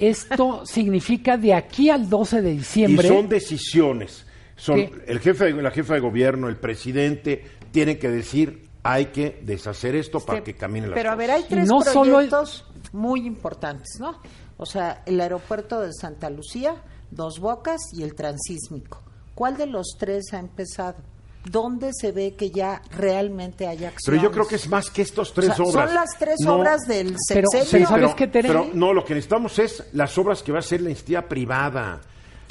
esto 0.01 0.65
significa 0.67 1.37
de 1.37 1.55
aquí 1.55 1.91
al 1.91 2.09
12 2.09 2.43
de 2.43 2.53
Y 2.53 2.57
diciembre. 2.59 3.09
son 3.09 3.29
decisiones. 3.29 4.27
Son 4.57 4.77
¿Qué? 4.77 4.93
el 5.07 5.21
jefe, 5.21 5.53
de- 5.53 5.63
la 5.63 5.71
jefa 5.71 5.95
de 5.95 6.01
gobierno, 6.01 6.49
el 6.49 6.57
presidente, 6.57 7.45
tienen 7.71 7.99
que 7.99 8.11
decir 8.11 8.69
hay 8.83 9.07
que 9.07 9.39
deshacer 9.45 9.95
esto 9.95 10.21
para 10.21 10.43
que 10.43 10.55
caminen 10.55 10.91
las 10.91 10.97
Pero 10.99 11.11
a 11.11 11.15
ver, 11.15 11.31
hay 11.31 11.45
tres 11.49 11.69
no 11.69 11.83
solo 11.83 12.13
proyectos 12.13 12.65
muy 12.93 13.27
importantes, 13.27 13.99
¿no? 14.01 14.19
O 14.57 14.65
sea, 14.67 15.03
el 15.07 15.21
aeropuerto 15.21 15.81
de 15.81 15.93
Santa 15.93 16.31
Lucía, 16.31 16.77
Dos 17.11 17.41
Bocas 17.41 17.79
y 17.93 18.03
el 18.03 18.15
transísmico. 18.15 19.03
¿Cuál 19.35 19.57
de 19.59 19.67
los 19.67 19.97
tres 19.99 20.33
ha 20.33 20.39
empezado? 20.39 20.97
¿Dónde 21.45 21.93
se 21.95 22.13
ve 22.13 22.35
que 22.35 22.51
ya 22.51 22.83
realmente 22.97 23.67
hay 23.67 23.85
acción? 23.87 24.15
Pero 24.15 24.23
yo 24.23 24.31
creo 24.31 24.47
que 24.47 24.57
es 24.57 24.69
más 24.69 24.91
que 24.91 25.03
estos 25.03 25.33
tres 25.33 25.51
O 25.51 25.55
sea, 25.55 25.65
obras. 25.65 25.87
Son 25.87 25.95
las 25.95 26.19
tres 26.19 26.37
No, 26.45 26.55
obras 26.57 26.81
del 26.87 27.17
pero- 27.29 27.49
sexenio. 27.51 27.89
pero 27.89 28.09
¿sabes 28.09 28.15
pero, 28.15 28.17
qué, 28.17 28.29
pero 28.29 28.71
no, 28.75 28.93
lo 28.93 29.05
que 29.05 29.15
necesitamos 29.15 29.59
es 29.59 29.85
las 29.95 30.17
obras 30.19 30.43
que 30.43 30.53
va 30.53 30.59
a 30.59 30.61
hacer 30.61 30.83
la 30.83 30.91
entidad 30.91 31.25
privada. 31.27 32.01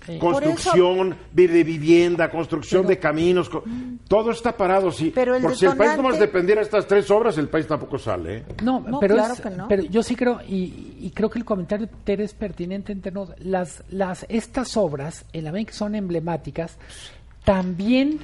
Sí. 0.05 0.17
Construcción 0.17 1.15
de 1.31 1.47
vivienda, 1.63 2.31
construcción 2.31 2.87
de 2.87 2.97
caminos, 2.97 3.51
todo 4.07 4.31
está 4.31 4.57
parado. 4.57 4.91
Sí. 4.91 5.11
Pero 5.13 5.35
el 5.35 5.43
Porque 5.43 5.57
si 5.57 5.65
el 5.65 5.71
país 5.77 5.91
detonante- 5.91 5.97
nomás 6.01 6.19
dependiera 6.19 6.61
de 6.61 6.65
estas 6.65 6.87
tres 6.87 7.11
obras, 7.11 7.37
el 7.37 7.47
país 7.47 7.67
tampoco 7.67 7.99
sale. 7.99 8.37
¿eh? 8.37 8.45
No, 8.63 8.79
No, 8.79 8.99
pero, 8.99 9.13
claro 9.15 9.33
es- 9.35 9.41
que 9.41 9.49
no. 9.51 9.67
pero 9.67 9.83
yo 9.83 10.01
sí 10.01 10.15
creo, 10.15 10.39
y, 10.47 10.95
y 10.99 11.11
creo 11.13 11.29
que 11.29 11.37
el 11.37 11.45
comentario 11.45 11.85
de 11.85 11.93
Tere 12.05 12.23
es 12.23 12.33
pertinente 12.33 12.91
entre 12.91 13.11
nos, 13.11 13.29
las, 13.39 13.83
las, 13.91 14.25
estas 14.29 14.75
obras, 14.77 15.25
en 15.31 15.43
la 15.43 15.51
medida 15.51 15.67
que 15.67 15.77
son 15.77 15.93
emblemáticas, 15.93 16.77
también 17.43 18.19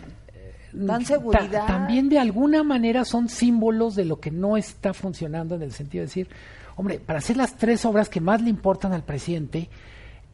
ta- 0.88 0.99
seguridad. 1.05 1.65
también 1.67 2.09
de 2.09 2.19
alguna 2.19 2.63
manera 2.63 3.05
son 3.05 3.29
símbolos 3.29 3.95
de 3.95 4.05
lo 4.05 4.19
que 4.19 4.31
no 4.31 4.57
está 4.57 4.93
funcionando 4.93 5.55
en 5.55 5.61
el 5.61 5.71
sentido 5.71 6.01
de 6.01 6.07
decir, 6.07 6.27
hombre, 6.75 6.99
para 6.99 7.19
hacer 7.19 7.38
las 7.38 7.55
tres 7.57 7.85
obras 7.85 8.09
que 8.09 8.19
más 8.21 8.41
le 8.41 8.49
importan 8.49 8.93
al 8.93 9.03
presidente, 9.03 9.69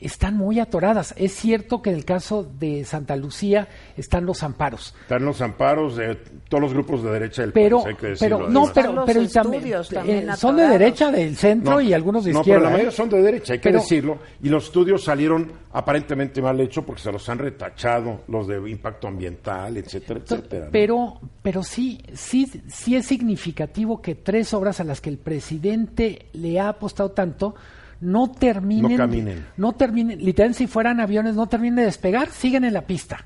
están 0.02 0.36
muy 0.36 0.60
atoradas. 0.60 1.14
Es 1.18 1.34
cierto 1.34 1.82
que 1.82 1.92
en 1.92 1.96
el 1.96 2.06
caso 2.06 2.44
de 2.44 2.84
Santa 2.86 3.16
Lucía 3.16 3.68
están 3.96 4.26
los 4.26 4.44
amparos, 4.44 4.94
Están 5.04 5.24
los 5.24 5.42
amparos 5.42 5.96
de 5.96 6.16
todos 6.50 6.62
los 6.62 6.74
grupos 6.74 7.04
de 7.04 7.12
derecha 7.12 7.44
del 7.44 7.54
pero, 7.54 7.84
país, 7.84 7.96
hay 7.96 8.02
que 8.02 8.08
decirlo. 8.08 8.38
pero 8.40 8.50
no, 8.50 8.72
pero, 8.74 9.06
pero 9.06 9.22
y 9.22 9.28
también, 9.28 9.56
estudios 9.64 9.90
también 9.90 10.30
eh, 10.30 10.36
son 10.36 10.58
de 10.58 10.68
derecha, 10.68 11.12
del 11.12 11.36
centro 11.38 11.74
No, 11.74 11.82
y 11.82 11.94
algunos 11.94 12.24
de 12.26 12.34
no, 12.34 12.40
izquierda. 12.40 12.60
pero 12.60 12.64
la 12.64 12.70
¿eh? 12.70 12.74
mayoría 12.74 12.92
son 12.98 13.10
de 13.10 13.22
derecha, 13.22 13.54
hay 13.54 13.60
que 13.60 13.64
Pero- 13.70 13.80
decirlo. 13.80 14.18
Y 14.42 14.50
los 14.50 14.66
estudios 14.66 15.04
salieron 15.04 15.52
aparentemente 15.74 16.42
mal 16.42 16.60
hechos 16.60 16.84
porque 16.84 17.02
se 17.02 17.12
los 17.12 17.28
han 17.30 17.38
retachado, 17.40 18.22
los 18.28 18.48
de 18.48 18.58
impacto 18.70 19.08
ambiental, 19.08 19.78
etcétera, 19.78 20.20
etcétera. 20.24 20.66
¿no? 20.66 20.72
Pero, 20.72 21.20
pero 21.42 21.64
sí, 21.64 22.02
sí, 22.14 22.52
sí 22.68 22.96
es 22.96 23.06
significativo 23.06 24.02
que 24.02 24.16
tres 24.16 24.54
obras 24.54 24.80
a 24.80 24.84
las 24.84 25.00
que 25.00 25.10
el 25.10 25.18
presidente 25.18 26.26
le 26.34 26.60
ha 26.60 26.70
apostado 26.70 27.12
tanto 27.12 27.56
no 28.02 28.32
terminen, 28.32 28.92
No 28.92 28.98
caminen. 28.98 29.46
no 29.58 29.72
terminen, 29.74 30.20
literalmente 30.24 30.58
si 30.60 30.68
fueran 30.68 31.00
aviones 31.00 31.36
no 31.36 31.48
terminen 31.48 31.76
de 31.78 31.84
despegar, 31.84 32.30
siguen 32.30 32.66
en 32.66 32.74
la 32.74 32.82
pista. 32.82 33.24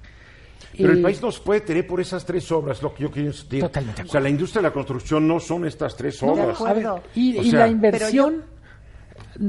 Pero 0.78 0.92
el 0.92 1.02
país 1.02 1.22
nos 1.22 1.40
puede 1.40 1.62
tener 1.62 1.88
por 1.88 2.02
esas 2.02 2.26
tres 2.26 2.52
obras, 2.52 2.82
lo 2.84 2.94
que 2.94 3.04
yo 3.04 3.10
quiero 3.12 3.30
insistir. 3.30 3.62
Totalmente 3.62 4.02
O 4.04 4.08
sea, 4.08 4.20
la 4.20 4.30
industria 4.30 4.62
de 4.62 4.68
la 4.68 4.74
construcción 4.74 5.26
no 5.26 5.40
son 5.40 5.66
estas 5.66 5.96
tres 5.96 6.22
No, 6.22 6.36
de 6.36 6.42
obras. 6.42 6.56
acuerdo. 6.56 6.90
A 6.90 6.94
ver, 6.96 7.04
y, 7.16 7.38
O 7.38 7.44
y 7.44 7.50
sea- 7.52 7.60
la 7.62 7.68
inversión, 7.70 8.44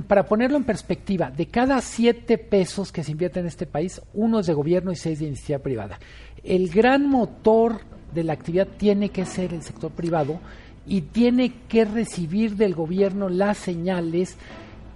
para 0.07 0.25
ponerlo 0.27 0.57
en 0.57 0.63
perspectiva, 0.65 1.31
de 1.31 1.47
cada 1.47 1.81
siete 1.81 2.39
pesos 2.39 2.93
que 2.93 3.03
se 3.03 3.11
invierte 3.11 3.41
en 3.41 3.47
este 3.47 3.67
país, 3.67 4.01
uno 4.15 4.39
es 4.39 4.47
de 4.47 4.55
gobierno 4.55 4.93
y 4.93 4.97
seis 4.97 5.19
de 5.19 5.27
iniciativa 5.27 5.59
privada. 5.59 5.99
El 6.45 6.69
gran 6.71 7.09
motor 7.09 7.81
de 8.15 8.23
la 8.23 8.35
actividad 8.35 8.69
tiene 8.77 9.09
que 9.09 9.25
ser 9.27 9.53
el 9.53 9.63
sector 9.63 9.91
privado 9.91 10.39
y 10.87 11.01
tiene 11.01 11.53
que 11.69 11.85
recibir 11.85 12.55
del 12.55 12.75
gobierno 12.77 13.29
las 13.29 13.59
señales, 13.59 14.37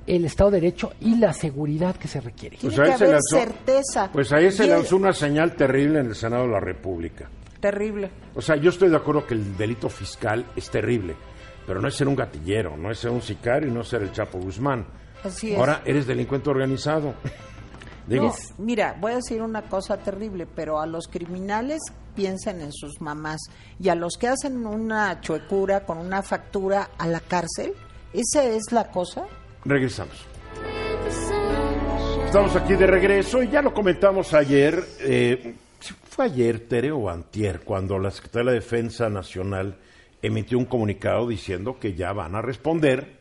el 0.06 0.24
Estado 0.24 0.50
de 0.52 0.60
Derecho 0.60 0.92
y 1.00 1.16
la 1.16 1.32
seguridad 1.32 1.96
que 1.96 2.08
se 2.08 2.20
requiere. 2.20 2.58
Pues 2.60 2.78
ahí 2.78 2.90
que 2.90 2.96
se 2.98 3.04
haber 3.04 3.16
lanzó- 3.16 3.36
certeza. 3.38 4.10
Pues 4.12 4.32
ahí 4.32 4.50
se 4.50 4.66
lanzó 4.66 4.96
una 4.96 5.12
señal 5.12 5.54
terrible 5.56 6.00
en 6.00 6.06
el 6.06 6.14
Senado 6.14 6.42
de 6.44 6.50
la 6.52 6.60
República. 6.60 7.28
Terrible. 7.60 8.10
O 8.34 8.40
sea, 8.40 8.56
yo 8.56 8.70
estoy 8.70 8.88
de 8.88 8.96
acuerdo 8.96 9.26
que 9.26 9.34
el 9.34 9.56
delito 9.56 9.88
fiscal 9.88 10.46
es 10.56 10.70
terrible, 10.70 11.14
pero 11.66 11.80
no 11.80 11.88
es 11.88 11.94
ser 11.94 12.08
un 12.08 12.16
gatillero, 12.16 12.76
no 12.76 12.90
es 12.90 12.98
ser 12.98 13.10
un 13.10 13.20
sicario 13.22 13.68
y 13.68 13.72
no 13.72 13.82
es 13.82 13.88
ser 13.88 14.02
el 14.02 14.12
Chapo 14.12 14.38
Guzmán. 14.38 14.86
Así 15.22 15.52
es. 15.52 15.58
Ahora 15.58 15.82
eres 15.84 16.06
delincuente 16.06 16.48
organizado. 16.50 17.14
Digo, 18.06 18.26
No, 18.28 18.64
mira, 18.64 18.96
voy 18.98 19.12
a 19.12 19.16
decir 19.16 19.42
una 19.42 19.62
cosa 19.62 19.98
terrible, 19.98 20.46
pero 20.46 20.80
a 20.80 20.86
los 20.86 21.06
criminales 21.06 21.80
piensen 22.16 22.60
en 22.60 22.72
sus 22.72 23.00
mamás 23.00 23.38
y 23.78 23.88
a 23.90 23.94
los 23.94 24.14
que 24.18 24.26
hacen 24.28 24.66
una 24.66 25.20
chuecura 25.20 25.84
con 25.84 25.98
una 25.98 26.22
factura 26.22 26.90
a 26.98 27.06
la 27.06 27.20
cárcel, 27.20 27.74
¿esa 28.12 28.42
es 28.44 28.72
la 28.72 28.90
cosa? 28.90 29.26
Regresamos. 29.64 30.26
Estamos 32.26 32.54
aquí 32.54 32.74
de 32.74 32.86
regreso 32.86 33.42
y 33.42 33.48
ya 33.48 33.60
lo 33.60 33.74
comentamos 33.74 34.34
ayer, 34.34 34.84
eh, 35.00 35.54
fue 36.08 36.26
ayer, 36.26 36.60
Tere 36.68 36.92
o 36.92 37.10
Antier, 37.10 37.60
cuando 37.60 37.98
la 37.98 38.10
Secretaría 38.10 38.40
de 38.40 38.44
la 38.56 38.60
Defensa 38.60 39.08
Nacional 39.08 39.76
emitió 40.22 40.56
un 40.58 40.66
comunicado 40.66 41.26
diciendo 41.26 41.78
que 41.80 41.94
ya 41.94 42.12
van 42.12 42.36
a 42.36 42.42
responder 42.42 43.18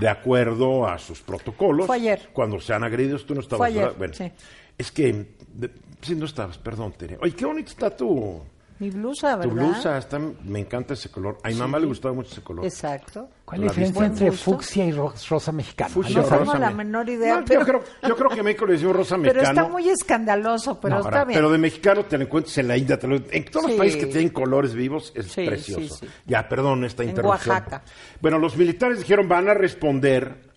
de 0.00 0.08
acuerdo 0.08 0.86
a 0.88 0.98
sus 0.98 1.20
protocolos. 1.20 1.86
Fue 1.86 1.96
ayer. 1.96 2.30
Cuando 2.32 2.58
sean 2.58 2.84
agredidos, 2.84 3.26
tú 3.26 3.34
no 3.34 3.40
estabas. 3.40 3.58
Fue 3.58 3.80
ayer. 3.80 3.94
Bueno, 3.98 4.14
sí. 4.14 4.32
es 4.78 4.90
que, 4.90 5.26
de- 5.52 5.70
sí, 6.00 6.14
no 6.14 6.24
estabas, 6.24 6.56
perdón, 6.56 6.92
Tere. 6.92 7.18
Oye, 7.20 7.34
qué 7.34 7.44
bonito 7.44 7.68
está 7.70 7.94
tu, 7.94 8.40
Mi 8.80 8.90
blusa, 8.90 9.40
tu 9.40 9.48
¿verdad? 9.50 9.54
blusa, 9.68 9.98
está, 9.98 10.18
me 10.18 10.58
encanta 10.58 10.94
ese 10.94 11.08
color. 11.08 11.38
A 11.44 11.48
mi 11.48 11.54
mamá 11.54 11.78
le 11.78 11.86
gustaba 11.86 12.12
mucho 12.12 12.32
ese 12.32 12.42
color. 12.42 12.64
Exacto. 12.64 13.28
¿Cuál 13.44 13.60
es 13.62 13.66
la 13.66 13.72
diferencia 13.72 14.06
entre 14.06 14.30
gusto. 14.30 14.44
fucsia 14.50 14.84
y 14.84 14.90
ro- 14.92 15.14
rosa 15.30 15.52
mexicana? 15.52 15.90
Fucsia 15.90 16.20
No 16.22 16.26
tengo 16.26 16.54
la 16.54 16.70
me- 16.70 16.84
menor 16.84 17.08
idea, 17.08 17.36
No, 17.38 17.44
pero- 17.44 17.60
yo, 17.60 17.66
creo, 17.66 17.84
yo 18.08 18.16
creo 18.16 18.30
que 18.30 18.38
en 18.40 18.44
México 18.44 18.66
le 18.66 18.72
decimos 18.72 18.96
rosa 18.96 19.16
Pero 19.16 19.22
mexicano. 19.34 19.60
está 19.60 19.72
muy 19.72 19.88
escandaloso, 19.88 20.80
pero 20.80 20.94
No, 20.96 21.00
está 21.02 21.08
ahora, 21.10 21.24
bien. 21.24 21.38
Pero 21.38 21.52
de 21.52 21.58
mexicano 21.58 22.04
te 22.04 22.18
lo 22.18 22.24
encuentras 22.24 22.58
en 22.58 22.68
la 22.68 22.76
India. 22.76 22.98
te 22.98 23.06
lo- 23.06 23.16
en 23.16 23.44
todos 23.44 23.64
Sí. 23.66 23.70
los 23.70 23.78
países 23.78 24.00
que 24.04 24.06
tienen 24.06 24.30
colores 24.30 24.74
vivos 24.74 25.12
es 25.14 25.26
Sí, 25.26 25.46
precioso. 25.46 25.94
sí, 25.96 26.06
sí. 26.06 26.12
Ya, 26.26 26.48
perdón 26.48 26.84
esta 26.84 27.04
En 27.04 27.10
interrupción. 27.10 27.54
Oaxaca. 27.54 27.82
Bueno, 28.20 28.38
los 28.40 28.56
militares 28.56 28.98
dijeron 28.98 29.28
van 29.28 29.48
a 29.48 29.54
responder 29.54 30.50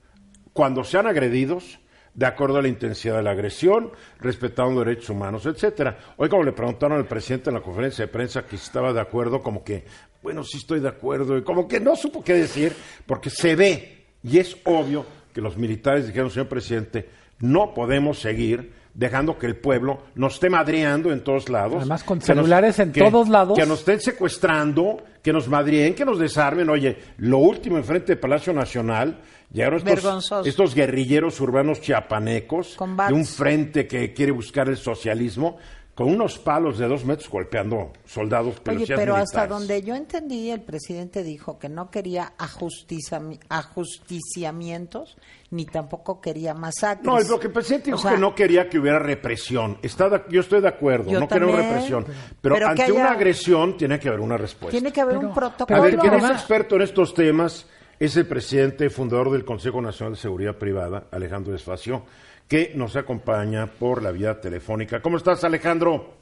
cuando 0.53 0.83
sean 0.83 1.05
agredidos 1.05 1.79
de 2.17 2.25
acuerdo 2.25 2.57
a 2.57 2.61
la 2.63 2.67
intensidad 2.67 3.15
de 3.15 3.23
la 3.23 3.31
agresión, 3.31 3.91
respetando 4.19 4.83
derechos 4.83 5.11
humanos, 5.11 5.45
etcétera. 5.45 5.97
Hoy 6.17 6.27
como 6.27 6.43
le 6.43 6.51
preguntaron 6.51 6.97
al 6.97 7.05
presidente 7.07 7.49
en 7.51 7.53
la 7.53 7.61
conferencia 7.61 8.05
de 8.05 8.11
prensa 8.11 8.41
que 8.43 8.57
si 8.57 8.63
estaba 8.65 8.91
de 8.91 8.99
acuerdo, 8.99 9.41
como 9.41 9.63
que, 9.63 9.85
bueno, 10.23 10.43
sí 10.43 10.57
estoy 10.57 10.79
de 10.81 10.89
acuerdo, 10.89 11.37
y 11.37 11.43
como 11.43 11.67
que 11.67 11.79
no 11.79 11.95
supo 11.95 12.23
qué 12.23 12.33
decir, 12.33 12.73
porque 13.05 13.29
se 13.29 13.55
ve 13.55 14.05
y 14.23 14.39
es 14.39 14.57
obvio 14.65 15.05
que 15.31 15.39
los 15.41 15.55
militares 15.57 16.07
dijeron, 16.07 16.29
señor 16.31 16.47
presidente, 16.49 17.07
no 17.39 17.73
podemos 17.75 18.17
seguir 18.19 18.73
dejando 18.95 19.37
que 19.37 19.45
el 19.45 19.55
pueblo 19.55 19.99
nos 20.15 20.33
esté 20.33 20.49
madreando 20.49 21.11
en 21.11 21.23
todos 21.23 21.49
lados. 21.49 21.75
Además, 21.77 22.03
con 22.03 22.17
nos- 22.17 22.25
celulares 22.25 22.79
en 22.79 22.91
que- 22.91 22.99
todos 23.01 23.29
lados. 23.29 23.55
Que 23.59 23.67
nos 23.67 23.77
estén 23.79 23.99
secuestrando, 24.01 24.97
que 25.21 25.31
nos 25.31 25.47
madrien, 25.47 25.93
que 25.93 26.03
nos 26.03 26.17
desarmen. 26.17 26.67
Oye, 26.71 26.97
lo 27.17 27.37
último 27.37 27.77
enfrente 27.77 28.13
del 28.13 28.19
Palacio 28.19 28.53
Nacional, 28.53 29.19
llegaron 29.51 29.87
estos, 29.87 30.45
estos 30.45 30.75
guerrilleros 30.75 31.39
urbanos 31.41 31.81
chiapanecos 31.81 32.75
Con 32.75 32.95
de 32.97 33.13
un 33.13 33.25
frente 33.25 33.87
que 33.87 34.13
quiere 34.13 34.31
buscar 34.31 34.67
el 34.69 34.77
socialismo, 34.77 35.57
con 35.95 36.09
unos 36.09 36.37
palos 36.37 36.77
de 36.77 36.87
dos 36.87 37.05
metros 37.05 37.27
golpeando 37.27 37.91
soldados, 38.05 38.61
Oye, 38.69 38.85
pero 38.95 39.15
hasta 39.15 39.39
militares. 39.41 39.49
donde 39.49 39.81
yo 39.81 39.95
entendí, 39.95 40.51
el 40.51 40.61
presidente 40.61 41.23
dijo 41.23 41.57
que 41.57 41.69
no 41.69 41.89
quería 41.89 42.33
ajustizami- 42.37 43.39
ajusticiamientos, 43.49 45.17
ni 45.49 45.65
tampoco 45.65 46.21
quería 46.21 46.53
masacres. 46.53 47.03
No, 47.05 47.19
lo 47.19 47.39
que 47.39 47.47
el 47.47 47.53
presidente 47.53 47.91
O 47.91 47.95
dijo 47.95 48.07
sea, 48.07 48.15
que 48.15 48.21
no 48.21 48.35
quería 48.35 48.69
que 48.69 48.77
hubiera 48.77 48.99
represión. 48.99 49.79
Está 49.81 50.07
de- 50.09 50.21
yo 50.29 50.41
estoy 50.41 50.61
de 50.61 50.67
acuerdo, 50.67 51.11
no 51.19 51.27
queremos 51.27 51.55
represión. 51.55 52.05
Pero, 52.41 52.55
pero 52.55 52.67
ante 52.67 52.91
una 52.91 53.05
haya- 53.05 53.11
agresión 53.13 53.75
tiene 53.77 53.99
que 53.99 54.09
haber 54.09 54.19
una 54.19 54.37
respuesta. 54.37 54.71
Tiene 54.71 54.91
que 54.91 55.01
haber 55.01 55.15
Pero- 55.17 55.29
un 55.29 55.33
pero 55.33 55.47
A 55.47 55.49
protocolo. 55.49 55.81
ver, 55.81 55.97
quien 55.97 56.13
es 56.13 56.29
experto 56.29 56.75
en 56.75 56.81
estos 56.83 57.13
temas 57.15 57.65
es 57.99 58.15
el 58.15 58.27
presidente 58.27 58.89
fundador 58.89 59.31
del 59.31 59.43
Consejo 59.43 59.81
Nacional 59.81 60.13
de 60.13 60.19
Seguridad 60.19 60.55
Privada, 60.55 61.05
Alejandro 61.11 61.51
Desfacio, 61.51 62.03
que 62.47 62.71
nos 62.75 62.95
acompaña 62.95 63.67
por 63.67 64.03
la 64.03 64.11
vía 64.11 64.39
telefónica. 64.39 65.01
¿Cómo 65.01 65.17
estás, 65.17 65.43
Alejandro? 65.43 66.13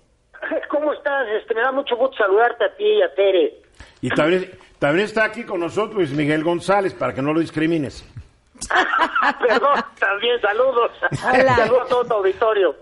¿Cómo 0.70 0.94
estás? 0.94 1.28
Este, 1.40 1.54
me 1.54 1.62
da 1.62 1.72
mucho 1.72 1.96
gusto 1.98 2.16
saludarte 2.18 2.66
a 2.66 2.76
ti 2.76 2.86
y 2.86 3.02
a 3.02 3.14
Tere. 3.14 3.62
Y 4.02 4.10
también, 4.10 4.52
también 4.80 5.06
está 5.06 5.26
aquí 5.26 5.44
con 5.44 5.60
nosotros 5.60 5.96
Luis 5.96 6.12
Miguel 6.12 6.44
González, 6.44 6.94
para 6.94 7.14
que 7.14 7.22
no 7.22 7.34
lo 7.34 7.40
discrimines. 7.40 8.08
Perdón, 9.48 9.84
también 10.00 10.40
saludos. 10.40 10.92
Hola. 11.02 11.56
Saludos 11.56 11.82
a 11.86 11.90
todo 11.90 12.06
tu 12.06 12.14
auditorio. 12.14 12.76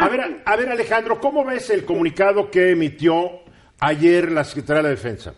A 0.00 0.08
ver, 0.08 0.42
a 0.44 0.56
ver, 0.56 0.68
Alejandro, 0.68 1.18
¿cómo 1.18 1.44
ves 1.44 1.70
el 1.70 1.84
comunicado 1.84 2.50
que 2.50 2.70
emitió 2.70 3.40
ayer 3.80 4.30
la 4.30 4.44
Secretaría 4.44 4.82
de 4.82 4.82
la 4.84 4.88
Defensa? 4.90 5.34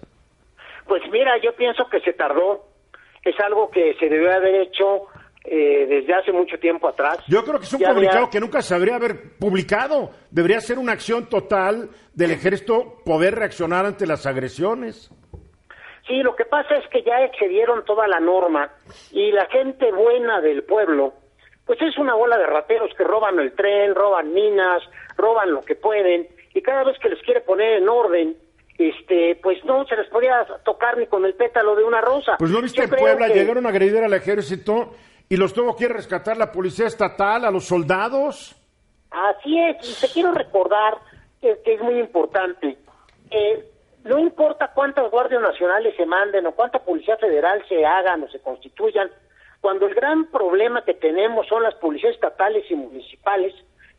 Pues 0.86 1.02
mira, 1.10 1.38
yo 1.42 1.54
pienso 1.54 1.88
que 1.88 2.00
se 2.00 2.12
tardó. 2.12 2.69
Es 3.22 3.38
algo 3.40 3.70
que 3.70 3.94
se 3.98 4.08
debió 4.08 4.32
haber 4.32 4.54
hecho 4.62 5.06
eh, 5.44 5.86
desde 5.88 6.14
hace 6.14 6.32
mucho 6.32 6.58
tiempo 6.58 6.88
atrás. 6.88 7.18
Yo 7.28 7.42
creo 7.44 7.58
que 7.58 7.64
es 7.64 7.72
un 7.72 7.80
comunicado 7.82 8.18
había- 8.18 8.30
que 8.30 8.40
nunca 8.40 8.60
se 8.62 8.74
habría 8.74 8.96
haber 8.96 9.36
publicado. 9.38 10.10
Debería 10.30 10.60
ser 10.60 10.78
una 10.78 10.92
acción 10.92 11.28
total 11.28 11.88
del 12.14 12.30
ejército 12.30 12.96
poder 13.04 13.34
reaccionar 13.36 13.86
ante 13.86 14.06
las 14.06 14.26
agresiones. 14.26 15.10
Sí, 16.06 16.22
lo 16.22 16.34
que 16.36 16.44
pasa 16.44 16.74
es 16.76 16.86
que 16.88 17.02
ya 17.02 17.22
excedieron 17.24 17.84
toda 17.84 18.08
la 18.08 18.20
norma 18.20 18.70
y 19.12 19.30
la 19.32 19.46
gente 19.46 19.92
buena 19.92 20.40
del 20.40 20.64
pueblo, 20.64 21.14
pues 21.66 21.80
es 21.82 21.96
una 21.98 22.14
bola 22.14 22.36
de 22.36 22.46
rateros 22.46 22.90
que 22.96 23.04
roban 23.04 23.38
el 23.38 23.52
tren, 23.54 23.94
roban 23.94 24.32
minas, 24.34 24.82
roban 25.16 25.52
lo 25.52 25.60
que 25.62 25.76
pueden 25.76 26.26
y 26.52 26.62
cada 26.62 26.84
vez 26.84 26.98
que 26.98 27.10
les 27.10 27.22
quiere 27.22 27.42
poner 27.42 27.74
en 27.78 27.88
orden 27.88 28.36
este, 28.88 29.36
pues 29.42 29.62
no 29.64 29.84
se 29.86 29.96
les 29.96 30.08
podía 30.08 30.46
tocar 30.64 30.96
ni 30.98 31.06
con 31.06 31.24
el 31.24 31.34
pétalo 31.34 31.76
de 31.76 31.84
una 31.84 32.00
rosa. 32.00 32.36
Pues 32.38 32.50
no 32.50 32.62
viste 32.62 32.78
Yo 32.78 32.84
en 32.84 32.90
Puebla, 32.90 33.26
que- 33.28 33.34
llegaron 33.34 33.66
a 33.66 33.68
agredir 33.68 34.02
al 34.02 34.14
ejército 34.14 34.94
y 35.28 35.36
los 35.36 35.52
tuvo 35.52 35.76
que 35.76 35.88
rescatar 35.88 36.36
la 36.36 36.50
policía 36.52 36.86
estatal, 36.86 37.44
a 37.44 37.50
los 37.50 37.64
soldados. 37.66 38.56
Así 39.10 39.58
es, 39.60 39.76
y 39.88 40.06
te 40.06 40.12
quiero 40.12 40.32
recordar 40.32 40.94
que, 41.40 41.58
que 41.64 41.74
es 41.74 41.80
muy 41.80 41.98
importante. 41.98 42.76
eh, 43.30 43.66
no 44.02 44.18
importa 44.18 44.70
cuántas 44.74 45.10
guardias 45.10 45.42
nacionales 45.42 45.94
se 45.94 46.06
manden 46.06 46.46
o 46.46 46.52
cuánta 46.52 46.78
policía 46.78 47.18
federal 47.18 47.62
se 47.68 47.84
hagan 47.84 48.22
o 48.22 48.28
se 48.30 48.40
constituyan, 48.40 49.10
cuando 49.60 49.86
el 49.86 49.94
gran 49.94 50.24
problema 50.30 50.82
que 50.86 50.94
tenemos 50.94 51.46
son 51.48 51.62
las 51.62 51.74
policías 51.74 52.14
estatales 52.14 52.64
y 52.70 52.74
municipales 52.76 53.52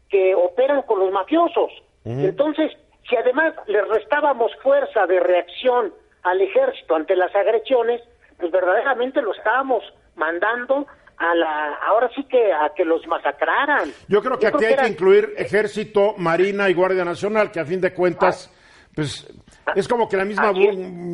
que 0.10 0.34
operan 0.34 0.82
con 0.82 1.00
los 1.02 1.12
mafiosos. 1.12 1.72
Entonces, 2.04 2.72
si 3.10 3.16
además 3.16 3.54
les 3.68 3.88
restábamos 3.88 4.52
fuerza 4.64 5.06
de 5.08 5.20
reacción 5.20 5.94
al 6.24 6.42
ejército 6.42 6.96
ante 6.96 7.16
las 7.16 7.36
agresiones, 7.36 8.02
pues 8.38 8.52
verdaderamente 8.52 9.22
lo 9.22 9.34
estábamos 9.34 9.84
mandando 10.16 10.86
a 11.18 11.36
la, 11.36 11.74
ahora 11.88 12.10
sí 12.16 12.24
que 12.24 12.52
a 12.52 12.70
que 12.76 12.84
los 12.86 13.06
masacraran. 13.08 13.90
Yo 14.08 14.22
creo 14.22 14.40
que 14.40 14.48
aquí 14.48 14.66
hay 14.66 14.74
era- 14.74 14.84
que 14.84 14.90
incluir 14.90 15.34
ejército, 15.38 16.16
marina 16.18 16.70
y 16.70 16.74
guardia 16.74 17.06
nacional, 17.06 17.52
que 17.52 17.60
a 17.60 17.66
fin 17.66 17.80
de 17.82 17.94
cuentas, 17.94 18.50
pues 18.96 19.28
es 19.76 19.88
como 19.88 20.10
que 20.10 20.18
la 20.18 20.26
misma 20.26 20.52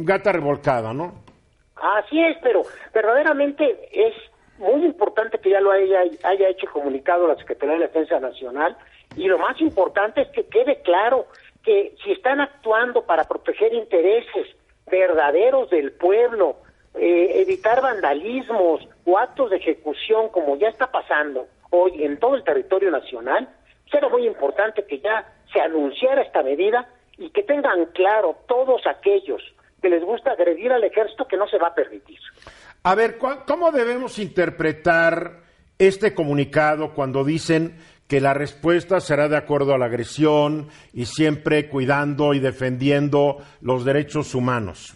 gata 0.04 0.32
revolcada, 0.32 0.94
¿no? 0.94 1.24
Así 1.76 2.22
es, 2.24 2.38
pero 2.42 2.64
verdaderamente 2.94 3.90
es 3.92 4.14
muy 4.58 4.84
importante 4.86 5.38
que 5.40 5.52
ya 5.52 5.62
lo 5.62 5.72
haya, 5.72 6.00
haya 6.24 6.50
hecho 6.50 6.68
comunicado 6.72 7.28
la 7.28 7.36
Secretaría 7.36 7.76
de 7.76 7.82
Defensa 7.82 8.20
Nacional 8.20 8.76
y 9.16 9.28
lo 9.28 9.38
más 9.38 9.60
importante 9.62 10.22
es 10.22 10.30
que 10.30 10.48
quede 10.48 10.82
claro 10.82 11.28
que 11.68 11.94
si 12.02 12.14
están 12.14 12.40
actuando 12.40 13.04
para 13.06 13.26
proteger 13.26 13.74
intereses 13.74 14.48
verdaderos 14.90 15.70
del 15.70 15.92
pueblo, 15.92 16.56
eh, 16.96 17.42
evitar 17.42 17.82
vandalismos 17.82 18.88
o 19.06 19.18
actos 19.18 19.50
de 19.50 19.58
ejecución 19.58 20.30
como 20.30 20.56
ya 20.58 20.70
está 20.70 20.90
pasando 20.90 21.48
hoy 21.70 22.06
en 22.06 22.18
todo 22.20 22.36
el 22.36 22.46
territorio 22.46 22.90
nacional, 22.90 23.50
será 23.92 24.08
muy 24.08 24.26
importante 24.26 24.86
que 24.86 25.00
ya 25.00 25.26
se 25.52 25.60
anunciara 25.60 26.22
esta 26.22 26.42
medida 26.42 26.88
y 27.18 27.30
que 27.32 27.44
tengan 27.44 27.86
claro 27.88 28.38
todos 28.48 28.82
aquellos 28.88 29.42
que 29.82 29.90
les 29.90 30.04
gusta 30.06 30.32
agredir 30.32 30.72
al 30.72 30.86
ejército 30.86 31.28
que 31.28 31.36
no 31.36 31.48
se 31.50 31.58
va 31.58 31.68
a 31.68 31.76
permitir. 31.76 32.18
A 32.84 32.96
ver, 32.96 33.18
¿cu- 33.18 33.44
¿cómo 33.46 33.74
debemos 33.74 34.20
interpretar 34.20 35.42
este 35.78 36.16
comunicado 36.16 36.94
cuando 36.94 37.26
dicen 37.26 37.78
que 38.08 38.22
la 38.22 38.34
respuesta 38.34 39.00
será 39.00 39.28
de 39.28 39.38
acuerdo 39.38 39.74
a 39.74 39.78
la 39.78 39.86
agresión 39.86 40.70
y 40.94 41.06
siempre 41.06 41.70
cuidando 41.70 42.34
y 42.34 42.40
defendiendo 42.40 43.38
los 43.62 43.84
derechos 43.84 44.34
humanos? 44.34 44.96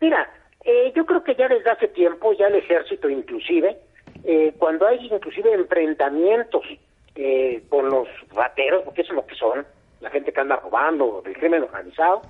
Mira, 0.00 0.30
eh, 0.64 0.92
yo 0.94 1.04
creo 1.04 1.24
que 1.24 1.34
ya 1.34 1.48
desde 1.48 1.70
hace 1.70 1.88
tiempo, 1.88 2.32
ya 2.34 2.46
el 2.46 2.56
ejército 2.56 3.08
inclusive, 3.08 3.76
eh, 4.24 4.54
cuando 4.58 4.86
hay 4.86 5.06
inclusive 5.06 5.52
enfrentamientos 5.52 6.62
eh, 7.16 7.62
con 7.68 7.88
los 7.90 8.08
rateros, 8.34 8.82
porque 8.84 9.02
eso 9.02 9.12
es 9.12 9.16
lo 9.16 9.26
que 9.26 9.34
son, 9.34 9.66
la 10.00 10.10
gente 10.10 10.32
que 10.32 10.40
anda 10.40 10.56
robando, 10.56 11.22
del 11.24 11.36
crimen 11.36 11.62
organizado, 11.62 12.22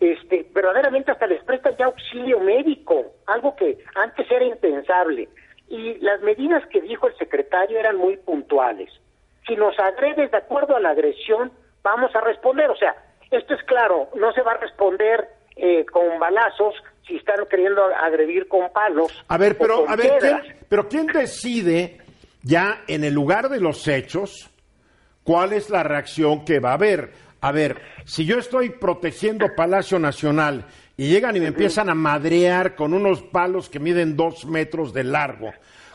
este, 0.00 0.46
verdaderamente 0.54 1.10
hasta 1.10 1.26
les 1.26 1.42
prestan 1.44 1.76
ya 1.76 1.86
auxilio 1.86 2.40
médico, 2.40 3.12
algo 3.26 3.54
que 3.56 3.78
antes 3.94 4.30
era 4.30 4.44
impensable. 4.44 5.28
Y 5.68 5.94
las 5.98 6.20
medidas 6.22 6.66
que 6.68 6.80
dijo 6.80 7.06
el 7.06 7.16
secretario 7.16 7.78
eran 7.78 7.96
muy 7.96 8.16
puntuales. 8.16 8.90
Si 9.46 9.56
nos 9.56 9.78
agredes 9.78 10.30
de 10.30 10.36
acuerdo 10.36 10.76
a 10.76 10.80
la 10.80 10.90
agresión, 10.90 11.52
vamos 11.82 12.14
a 12.14 12.20
responder. 12.20 12.70
O 12.70 12.76
sea, 12.76 12.94
esto 13.30 13.54
es 13.54 13.62
claro, 13.64 14.08
no 14.14 14.32
se 14.32 14.42
va 14.42 14.52
a 14.52 14.56
responder 14.58 15.28
eh, 15.56 15.84
con 15.86 16.18
balazos 16.18 16.74
si 17.06 17.16
están 17.16 17.44
queriendo 17.50 17.84
agredir 17.84 18.48
con 18.48 18.70
palos. 18.72 19.24
A 19.28 19.38
ver, 19.38 19.56
pero 19.58 19.88
a 19.88 19.96
ver. 19.96 20.18
¿quién, 20.18 20.40
pero 20.68 20.88
quién 20.88 21.06
decide 21.06 21.98
ya 22.42 22.82
en 22.86 23.04
el 23.04 23.14
lugar 23.14 23.48
de 23.48 23.60
los 23.60 23.86
hechos 23.88 24.50
cuál 25.24 25.52
es 25.52 25.70
la 25.70 25.82
reacción 25.82 26.44
que 26.44 26.60
va 26.60 26.70
a 26.70 26.74
haber? 26.74 27.12
A 27.40 27.52
ver, 27.52 27.80
si 28.04 28.26
yo 28.26 28.38
estoy 28.38 28.70
protegiendo 28.70 29.54
Palacio 29.56 29.98
Nacional 29.98 30.66
y 30.96 31.08
llegan 31.08 31.36
y 31.36 31.40
me 31.40 31.48
empiezan 31.48 31.88
a 31.88 31.94
madrear 31.94 32.74
con 32.74 32.92
unos 32.92 33.22
palos 33.22 33.70
que 33.70 33.80
miden 33.80 34.16
dos 34.16 34.44
metros 34.44 34.92
de 34.92 35.04
largo, 35.04 35.52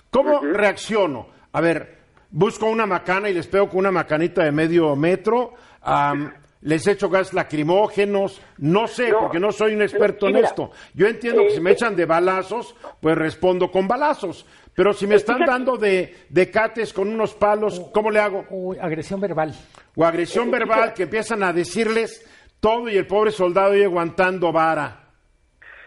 ¿cómo 0.09 0.39
reacciono? 0.41 1.27
A 1.51 1.61
ver, 1.61 2.04
busco 2.35 2.65
una 2.65 2.85
macana 2.85 3.29
y 3.29 3.33
les 3.33 3.47
pego 3.47 3.69
con 3.69 3.79
una 3.79 3.91
macanita 3.91 4.43
de 4.43 4.51
medio 4.51 4.93
metro, 4.95 5.53
am, 5.81 6.33
les 6.61 6.85
echo 6.87 7.09
gas 7.09 7.33
lacrimógenos, 7.33 8.41
no 8.57 8.87
sé, 8.87 9.09
No, 9.09 9.19
porque 9.21 9.39
no 9.39 9.51
soy 9.51 9.73
un 9.75 9.81
experto 9.83 10.27
en 10.27 10.37
esto. 10.37 10.71
Yo 10.93 11.07
entiendo 11.07 11.43
que 11.43 11.51
si 11.51 11.61
me 11.61 11.69
eh, 11.69 11.73
echan 11.73 11.95
de 11.95 12.05
balazos, 12.05 12.75
pues 12.99 13.15
respondo 13.17 13.71
con 13.71 13.87
balazos. 13.87 14.45
Pero 14.73 14.91
si 14.91 15.07
me 15.07 15.15
están 15.15 15.37
fíjate- 15.37 15.51
dando 15.51 15.77
de, 15.77 16.15
de 16.27 16.51
cates 16.51 16.91
con 16.91 17.07
unos 17.07 17.33
palos, 17.35 17.79
¿cómo 17.93 18.11
le 18.11 18.19
hago? 18.19 18.43
O 18.51 18.73
agresión 18.81 19.21
verbal. 19.21 19.53
O 19.95 20.03
agresión 20.03 20.51
verbal 20.51 20.93
que 20.93 21.03
empiezan 21.03 21.41
a 21.43 21.53
decirles 21.53 22.27
todo 22.59 22.89
y 22.89 22.97
el 22.97 23.07
pobre 23.07 23.31
soldado 23.31 23.73
y 23.77 23.83
aguantando 23.83 24.51
vara. 24.51 25.03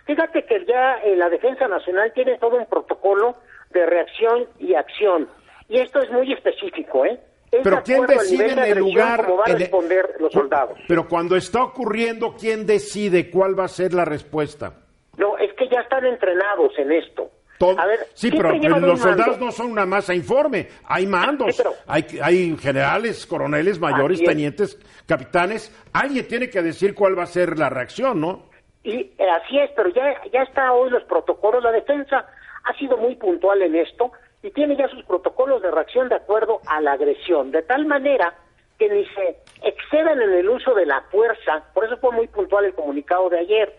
Fíjate 0.06 0.46
que 0.46 0.64
ya 0.64 0.98
eh, 1.04 1.16
la 1.16 1.28
Defensa 1.28 1.68
Nacional 1.68 2.12
tiene 2.14 2.38
todo 2.38 2.56
un 2.56 2.64
protocolo 2.66 3.37
de 3.70 3.84
reacción 3.84 4.46
y 4.58 4.74
acción. 4.74 5.28
Y 5.68 5.78
esto 5.78 6.00
es 6.00 6.11
muy 6.11 6.33
específico, 6.33 7.04
¿eh? 7.04 7.18
Es 7.50 7.61
Pero 7.64 7.83
¿quién 7.83 8.04
decide 8.07 8.52
en 8.52 8.59
el 8.59 8.78
lugar? 8.78 9.24
Cómo 9.24 9.37
van 9.38 9.48
a 9.48 9.50
en 9.50 9.57
el- 9.57 9.62
responder 9.62 10.14
los 10.20 10.33
soldados. 10.33 10.78
Pero 10.87 11.09
cuando 11.09 11.35
está 11.37 11.62
ocurriendo, 11.62 12.35
¿quién 12.38 12.66
decide 12.66 13.31
cuál 13.31 13.59
va 13.59 13.64
a 13.64 13.68
ser 13.68 13.94
la 13.94 14.04
respuesta? 14.04 14.74
No, 15.16 15.37
es 15.38 15.52
que 15.54 15.68
ya 15.68 15.81
están 15.81 16.04
entrenados 16.04 16.72
en 16.78 16.92
esto. 16.92 17.31
Todo- 17.59 17.78
A 17.81 17.87
ver, 17.87 17.98
sí, 18.14 18.31
pero 18.31 18.52
los 18.54 19.00
soldados 19.00 19.38
no 19.40 19.50
son 19.50 19.72
una 19.72 19.85
masa 19.85 20.14
informe. 20.14 20.68
Hay 20.85 21.07
mandos, 21.07 21.57
Sí, 21.57 21.62
pero- 21.62 21.74
hay, 21.88 22.04
hay 22.22 22.57
generales, 22.57 23.26
coroneles, 23.26 23.81
mayores, 23.81 24.22
tenientes, 24.22 24.78
capitanes. 25.07 25.74
Alguien 25.92 26.28
tiene 26.28 26.50
que 26.50 26.62
decir 26.62 26.94
cuál 26.94 27.18
va 27.18 27.24
a 27.24 27.26
ser 27.26 27.59
la 27.59 27.68
reacción, 27.68 28.20
¿no? 28.20 28.44
Y 28.85 28.94
eh, 29.18 29.28
así 29.42 29.59
es, 29.59 29.70
pero 29.74 29.88
ya, 29.88 30.04
ya 30.33 30.42
está 30.42 30.72
hoy 30.72 30.90
los 30.90 31.02
protocolos. 31.04 31.64
La 31.64 31.72
defensa 31.72 32.26
ha 32.64 32.78
sido 32.78 32.96
muy 32.96 33.16
puntual 33.16 33.61
en 33.62 33.74
esto 33.74 34.12
y 34.42 34.51
tiene 34.51 34.77
ya 34.77 34.88
sus 34.88 35.05
protocolos 35.05 35.62
de 35.62 35.70
reacción 35.70 36.09
de 36.09 36.16
acuerdo 36.16 36.61
a 36.66 36.81
la 36.81 36.92
agresión, 36.92 37.51
de 37.51 37.62
tal 37.62 37.87
manera 37.87 38.35
que 38.79 38.88
ni 38.88 39.05
se 39.07 39.37
excedan 39.62 40.20
en 40.20 40.33
el 40.33 40.48
uso 40.48 40.74
de 40.74 40.87
la 40.87 41.03
fuerza. 41.11 41.64
Por 41.74 41.85
eso 41.85 41.96
fue 41.98 42.12
muy 42.12 42.29
puntual 42.29 42.64
el 42.64 42.74
comunicado 42.74 43.29
de 43.29 43.40
ayer, 43.40 43.74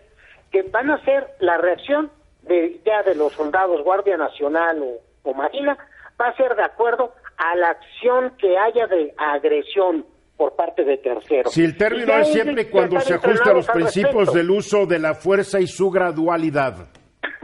que 0.52 0.62
van 0.62 0.90
a 0.90 1.02
ser 1.04 1.26
la 1.40 1.56
reacción 1.56 2.10
de 2.42 2.80
ya 2.84 3.02
de 3.02 3.14
los 3.14 3.32
soldados 3.32 3.82
Guardia 3.82 4.16
Nacional 4.16 4.82
o, 4.82 5.00
o 5.30 5.34
Marina, 5.34 5.78
va 6.20 6.28
a 6.28 6.36
ser 6.36 6.54
de 6.54 6.64
acuerdo 6.64 7.14
a 7.36 7.56
la 7.56 7.70
acción 7.70 8.32
que 8.36 8.58
haya 8.58 8.86
de 8.86 9.14
agresión 9.16 10.04
por 10.36 10.56
parte 10.56 10.84
de 10.84 10.96
terceros. 10.98 11.52
Si 11.52 11.62
el 11.62 11.76
término 11.76 12.14
es 12.14 12.32
siempre 12.32 12.70
cuando 12.70 13.00
se 13.00 13.14
ajusta 13.14 13.50
a 13.50 13.54
los 13.54 13.66
principios 13.66 14.14
respecto. 14.14 14.38
del 14.38 14.50
uso 14.50 14.86
de 14.86 14.98
la 14.98 15.14
fuerza 15.14 15.60
y 15.60 15.66
su 15.66 15.90
gradualidad. 15.90 16.88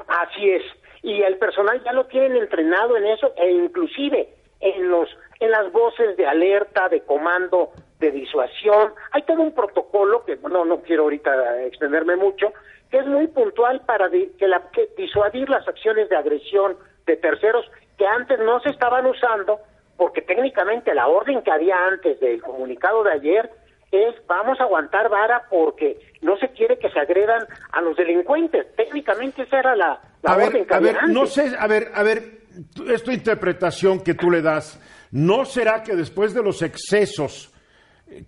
Así 0.09 0.51
es. 0.51 0.63
Y 1.07 1.23
el 1.23 1.37
personal 1.39 1.81
ya 1.85 1.93
lo 1.93 2.07
tienen 2.07 2.37
entrenado 2.37 2.97
en 2.97 3.07
eso 3.07 3.33
e 3.37 3.49
inclusive 3.53 4.29
en 4.61 4.91
los 4.91 5.09
en 5.39 5.51
las 5.53 5.71
voces 5.71 6.17
de 6.17 6.27
alerta, 6.27 6.89
de 6.89 7.03
comando, 7.03 7.71
de 8.01 8.11
disuasión. 8.11 8.93
Hay 9.13 9.23
todo 9.23 9.41
un 9.41 9.53
protocolo 9.55 10.25
que 10.25 10.37
no 10.37 10.65
no 10.65 10.83
quiero 10.83 11.05
ahorita 11.05 11.63
extenderme 11.63 12.17
mucho, 12.17 12.53
que 12.91 12.99
es 12.99 13.07
muy 13.07 13.29
puntual 13.29 13.83
para 13.87 14.09
di- 14.09 14.33
que 14.39 14.49
la 14.49 14.69
que 14.73 14.89
disuadir 14.97 15.49
las 15.49 15.69
acciones 15.69 16.09
de 16.09 16.17
agresión 16.17 16.77
de 17.07 17.17
terceros 17.17 17.65
que 17.99 18.07
antes 18.07 18.41
no 18.41 18.59
se 18.61 18.71
estaban 18.71 19.07
usando 19.07 19.61
porque 19.97 20.23
técnicamente 20.23 20.93
la 20.93 21.07
orden 21.07 21.41
que 21.43 21.53
había 21.53 21.87
antes 21.87 22.19
del 22.19 22.43
comunicado 22.43 23.05
de 23.05 23.13
ayer 23.13 23.51
es 23.93 24.15
vamos 24.27 24.59
a 24.61 24.65
aguantar 24.65 25.09
vara 25.09 25.43
porque 25.51 25.99
no 26.23 26.37
se 26.39 26.49
quiere 26.49 26.79
que 26.79 26.91
se 26.91 26.99
agredan 26.99 27.47
a 27.73 27.81
los 27.81 27.97
delincuentes. 27.97 28.67
Técnicamente 28.77 29.43
esa 29.43 29.59
era 29.61 29.77
la, 29.77 30.01
la 30.23 30.33
A 30.33 30.37
orden 30.37 30.67
ver, 30.81 30.97
a 30.99 31.07
no 31.07 31.27
sé, 31.27 31.53
a 31.59 31.67
ver, 31.67 31.91
a 31.95 32.03
ver, 32.03 32.41
tu- 32.75 32.91
es 32.91 33.03
tu 33.03 33.11
interpretación 33.13 34.01
que 34.03 34.15
tú 34.15 34.31
le 34.31 34.43
das. 34.43 34.81
¿No 35.13 35.45
será 35.45 35.83
que 35.83 35.95
después 35.95 36.35
de 36.35 36.43
los 36.43 36.63
excesos 36.63 37.53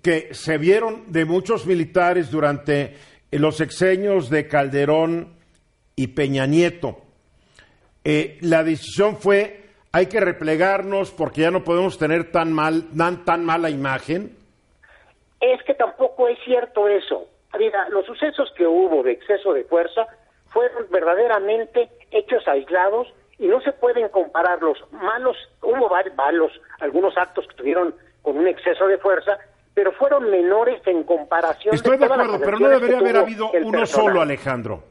que 0.02 0.32
se 0.32 0.58
vieron 0.58 1.10
de 1.12 1.24
muchos 1.24 1.66
militares 1.66 2.30
durante 2.30 2.96
los 3.32 3.60
exenios 3.60 4.30
de 4.30 4.46
Calderón 4.48 5.34
y 5.96 6.08
Peña 6.08 6.46
Nieto, 6.46 7.02
eh, 8.04 8.38
la 8.40 8.62
decisión 8.64 9.16
fue 9.18 9.64
hay 9.90 10.06
que 10.06 10.20
replegarnos 10.20 11.10
porque 11.10 11.40
ya 11.42 11.50
no 11.50 11.64
podemos 11.64 11.98
tener 11.98 12.30
tan 12.30 12.52
mal, 12.52 12.84
tan, 12.96 13.24
tan 13.24 13.44
mala 13.44 13.70
imagen? 13.70 14.36
Es 15.40 15.62
que 15.64 15.74
tampoco 15.74 16.28
es 16.28 16.38
cierto 16.44 16.88
eso. 16.88 17.26
Mira, 17.58 17.88
los 17.88 18.04
sucesos 18.06 18.52
que 18.56 18.66
hubo 18.66 19.02
de 19.02 19.12
exceso 19.12 19.52
de 19.52 19.64
fuerza 19.64 20.06
fueron 20.48 20.86
verdaderamente 20.90 21.88
hechos 22.10 22.46
aislados 22.46 23.08
y 23.38 23.46
no 23.46 23.60
se 23.60 23.72
pueden 23.72 24.08
comparar 24.08 24.60
los 24.60 24.78
malos, 24.92 25.36
hubo 25.62 25.88
varios 25.88 26.14
malos, 26.16 26.52
algunos 26.80 27.16
actos 27.16 27.46
que 27.48 27.54
tuvieron 27.54 27.94
con 28.22 28.36
un 28.36 28.48
exceso 28.48 28.86
de 28.86 28.98
fuerza, 28.98 29.38
pero 29.74 29.92
fueron 29.92 30.28
menores 30.30 30.84
en 30.86 31.04
comparación. 31.04 31.74
Estoy 31.74 31.98
de, 31.98 32.06
acuerdo, 32.06 32.40
pero 32.40 32.58
no 32.58 32.68
debería 32.68 32.98
haber 32.98 33.16
habido 33.16 33.50
uno 33.52 33.78
personal. 33.78 34.06
solo, 34.06 34.20
Alejandro. 34.20 34.82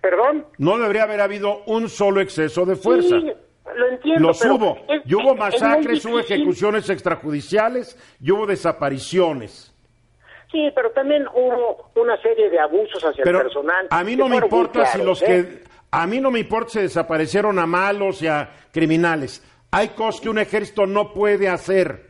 ¿Perdón? 0.00 0.46
No 0.58 0.78
debería 0.78 1.04
haber 1.04 1.20
habido 1.20 1.62
un 1.66 1.88
solo 1.88 2.20
exceso 2.20 2.66
de 2.66 2.74
fuerza. 2.74 3.20
Sí, 3.20 3.32
lo 3.76 3.86
entiendo. 3.88 4.28
Los 4.28 4.38
pero 4.40 4.54
hubo. 4.56 4.78
es- 4.88 5.02
y 5.04 5.14
hubo 5.14 5.34
masacres, 5.34 6.04
hubo 6.04 6.20
ejecuciones 6.20 6.88
extrajudiciales 6.90 7.96
y 8.20 8.30
hubo 8.30 8.46
desapariciones. 8.46 9.74
Sí, 10.50 10.70
pero 10.74 10.90
también 10.92 11.26
hubo 11.34 11.90
una 11.96 12.16
serie 12.22 12.48
de 12.48 12.58
abusos 12.58 13.02
hacia 13.04 13.22
Pero 13.22 13.38
el 13.38 13.44
personal. 13.44 13.86
a 13.90 14.02
mí 14.04 14.16
no 14.16 14.28
me 14.28 14.36
importa 14.36 14.86
si 14.86 15.02
los 15.02 15.22
¿eh? 15.22 15.26
que 15.26 15.68
a 15.90 16.06
mí 16.06 16.20
no 16.20 16.30
me 16.30 16.40
importa 16.40 16.70
si 16.70 16.80
desaparecieron 16.80 17.58
a 17.58 17.66
malos 17.66 18.22
y 18.22 18.28
a 18.28 18.50
criminales. 18.72 19.44
Hay 19.70 19.88
cosas 19.88 20.20
que 20.22 20.30
un 20.30 20.38
ejército 20.38 20.86
no 20.86 21.12
puede 21.12 21.48
hacer. 21.48 22.08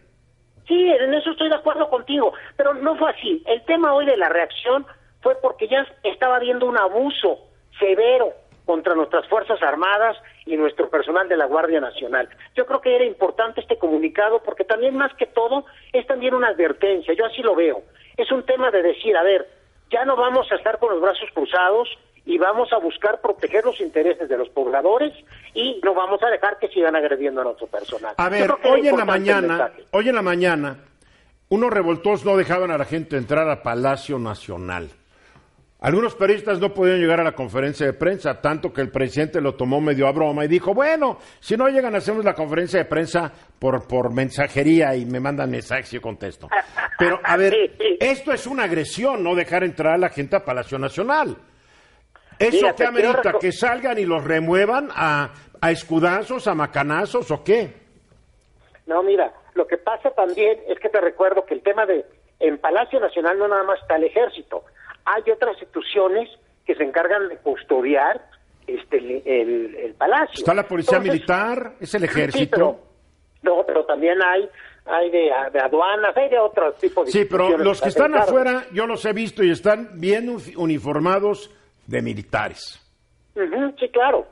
Sí, 0.68 0.88
en 0.88 1.14
eso 1.14 1.30
estoy 1.30 1.48
de 1.48 1.56
acuerdo 1.56 1.88
contigo, 1.90 2.32
pero 2.56 2.74
no 2.74 2.96
fue 2.96 3.10
así. 3.10 3.42
El 3.46 3.64
tema 3.64 3.92
hoy 3.94 4.06
de 4.06 4.16
la 4.16 4.28
reacción 4.28 4.86
fue 5.22 5.34
porque 5.42 5.66
ya 5.66 5.84
estaba 6.04 6.36
habiendo 6.36 6.66
un 6.66 6.78
abuso 6.78 7.38
severo 7.80 8.32
contra 8.66 8.94
nuestras 8.94 9.26
Fuerzas 9.28 9.60
Armadas 9.62 10.16
y 10.48 10.56
nuestro 10.56 10.88
personal 10.88 11.28
de 11.28 11.36
la 11.36 11.44
Guardia 11.44 11.80
Nacional. 11.80 12.28
Yo 12.56 12.64
creo 12.64 12.80
que 12.80 12.94
era 12.96 13.04
importante 13.04 13.60
este 13.60 13.76
comunicado 13.76 14.42
porque 14.42 14.64
también 14.64 14.96
más 14.96 15.12
que 15.14 15.26
todo 15.26 15.66
es 15.92 16.06
también 16.06 16.34
una 16.34 16.48
advertencia, 16.48 17.14
yo 17.14 17.26
así 17.26 17.42
lo 17.42 17.54
veo. 17.54 17.82
Es 18.16 18.32
un 18.32 18.42
tema 18.44 18.70
de 18.70 18.82
decir, 18.82 19.16
a 19.16 19.22
ver, 19.22 19.46
ya 19.90 20.04
no 20.06 20.16
vamos 20.16 20.50
a 20.50 20.56
estar 20.56 20.78
con 20.78 20.90
los 20.90 21.02
brazos 21.02 21.28
cruzados 21.34 21.88
y 22.24 22.38
vamos 22.38 22.72
a 22.72 22.78
buscar 22.78 23.20
proteger 23.20 23.64
los 23.64 23.78
intereses 23.80 24.28
de 24.28 24.38
los 24.38 24.48
pobladores 24.48 25.12
y 25.54 25.80
no 25.84 25.94
vamos 25.94 26.22
a 26.22 26.30
dejar 26.30 26.58
que 26.58 26.68
sigan 26.68 26.96
agrediendo 26.96 27.42
a 27.42 27.44
nuestro 27.44 27.66
personal. 27.66 28.14
A 28.16 28.28
ver, 28.28 28.50
hoy 28.64 28.88
en 28.88 28.96
la 28.96 29.04
mañana, 29.04 29.72
hoy 29.92 30.08
en 30.08 30.14
la 30.14 30.22
mañana, 30.22 30.78
unos 31.50 31.70
revoltosos 31.70 32.24
no 32.24 32.36
dejaban 32.36 32.70
a 32.70 32.78
la 32.78 32.84
gente 32.86 33.16
entrar 33.16 33.48
a 33.48 33.62
Palacio 33.62 34.18
Nacional. 34.18 34.90
Algunos 35.80 36.16
periodistas 36.16 36.58
no 36.58 36.74
podían 36.74 36.98
llegar 36.98 37.20
a 37.20 37.24
la 37.24 37.32
conferencia 37.36 37.86
de 37.86 37.92
prensa, 37.92 38.40
tanto 38.40 38.72
que 38.72 38.80
el 38.80 38.90
presidente 38.90 39.40
lo 39.40 39.54
tomó 39.54 39.80
medio 39.80 40.08
a 40.08 40.12
broma 40.12 40.44
y 40.44 40.48
dijo, 40.48 40.74
bueno, 40.74 41.18
si 41.38 41.56
no 41.56 41.68
llegan, 41.68 41.94
hacemos 41.94 42.24
la 42.24 42.34
conferencia 42.34 42.80
de 42.80 42.84
prensa 42.84 43.32
por, 43.60 43.86
por 43.86 44.12
mensajería 44.12 44.96
y 44.96 45.06
me 45.06 45.20
mandan 45.20 45.50
mensajes 45.52 45.92
y 45.92 45.96
yo 45.96 46.02
contesto. 46.02 46.48
Pero, 46.98 47.20
a 47.22 47.36
ver, 47.36 47.52
Sí, 47.54 47.76
sí. 47.78 47.96
esto 48.00 48.32
es 48.32 48.48
una 48.48 48.64
agresión, 48.64 49.22
no 49.22 49.36
dejar 49.36 49.62
entrar 49.62 49.94
a 49.94 49.98
la 49.98 50.08
gente 50.08 50.34
a 50.34 50.44
Palacio 50.44 50.78
Nacional. 50.80 51.36
¿Eso 52.40 52.56
Mira, 52.56 52.72
quiero 52.74 52.90
amerita? 52.90 53.32
¿Que 53.40 53.52
salgan 53.52 53.98
y 53.98 54.04
los 54.04 54.24
remuevan 54.24 54.88
a, 54.92 55.32
a 55.60 55.70
escudazos, 55.70 56.48
a 56.48 56.54
macanazos 56.56 57.30
o 57.30 57.44
qué? 57.44 57.72
No, 58.86 59.02
mira, 59.04 59.32
lo 59.54 59.64
que 59.66 59.76
pasa 59.76 60.10
también 60.10 60.58
es 60.66 60.78
que 60.80 60.88
te 60.88 61.00
recuerdo 61.00 61.44
que 61.44 61.54
el 61.54 61.62
tema 61.62 61.86
de 61.86 62.04
en 62.40 62.58
Palacio 62.58 62.98
Nacional 62.98 63.38
no 63.38 63.46
nada 63.46 63.62
más 63.64 63.80
está 63.80 63.96
el 63.96 64.04
ejército, 64.04 64.64
hay 65.14 65.30
otras 65.30 65.52
instituciones 65.54 66.28
que 66.66 66.74
se 66.74 66.82
encargan 66.84 67.28
de 67.28 67.36
custodiar 67.38 68.20
este 68.66 68.98
el, 68.98 69.22
el- 69.26 69.74
el 69.76 69.94
palacio. 69.94 70.34
Está 70.34 70.54
la 70.54 70.66
policía 70.68 70.98
Entonces, 70.98 71.12
militar, 71.14 71.72
es 71.80 71.94
el 71.94 72.00
sí, 72.02 72.06
ejército. 72.06 72.56
pero, 72.56 72.80
no, 73.42 73.64
pero 73.66 73.84
también 73.86 74.18
hay 74.22 74.48
hay 74.90 75.10
de, 75.10 75.30
de 75.52 75.60
aduanas, 75.60 76.16
hay 76.16 76.30
de 76.30 76.38
otro 76.38 76.72
tipo 76.74 77.04
de 77.04 77.10
Sí, 77.10 77.26
pero 77.26 77.58
los 77.58 77.80
que 77.82 77.90
están 77.90 78.14
afuera, 78.14 78.64
yo 78.72 78.86
los 78.86 79.04
he 79.04 79.12
visto 79.12 79.42
y 79.44 79.50
están 79.50 80.00
bien 80.00 80.30
uni- 80.30 80.54
uniformados 80.56 81.50
de 81.86 82.00
militares. 82.00 82.80
Ujú, 83.34 83.74
sí, 83.78 83.88
claro. 83.90 84.26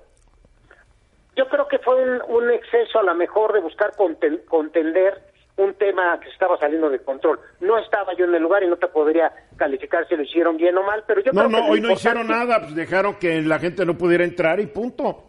Yo 1.36 1.46
creo 1.48 1.68
que 1.68 1.78
fue 1.80 1.94
un, 2.02 2.22
un 2.28 2.50
exceso 2.50 2.98
a 2.98 3.02
lo 3.02 3.14
mejor 3.14 3.52
de 3.52 3.60
buscar 3.60 3.92
conten- 3.92 4.44
contender 4.46 5.22
un 5.56 5.74
tema 5.74 6.18
que 6.20 6.28
estaba 6.28 6.58
saliendo 6.58 6.90
de 6.90 6.98
control. 7.00 7.40
No 7.60 7.78
estaba 7.78 8.14
yo 8.14 8.26
en 8.26 8.34
el 8.34 8.42
lugar 8.42 8.62
y 8.62 8.68
no 8.68 8.76
te 8.76 8.88
podría 8.88 9.32
calificar 9.56 10.06
si 10.08 10.16
lo 10.16 10.22
hicieron 10.22 10.56
bien 10.56 10.76
o 10.76 10.82
mal, 10.82 11.04
pero 11.06 11.22
yo 11.22 11.32
No, 11.32 11.42
creo 11.42 11.50
que 11.50 11.56
no, 11.56 11.66
lo 11.66 11.72
hoy 11.72 11.80
no 11.80 11.90
hicieron 11.92 12.28
nada, 12.28 12.60
pues 12.60 12.74
dejaron 12.74 13.14
que 13.14 13.40
la 13.42 13.58
gente 13.58 13.84
no 13.86 13.96
pudiera 13.96 14.24
entrar 14.24 14.60
y 14.60 14.66
punto. 14.66 15.26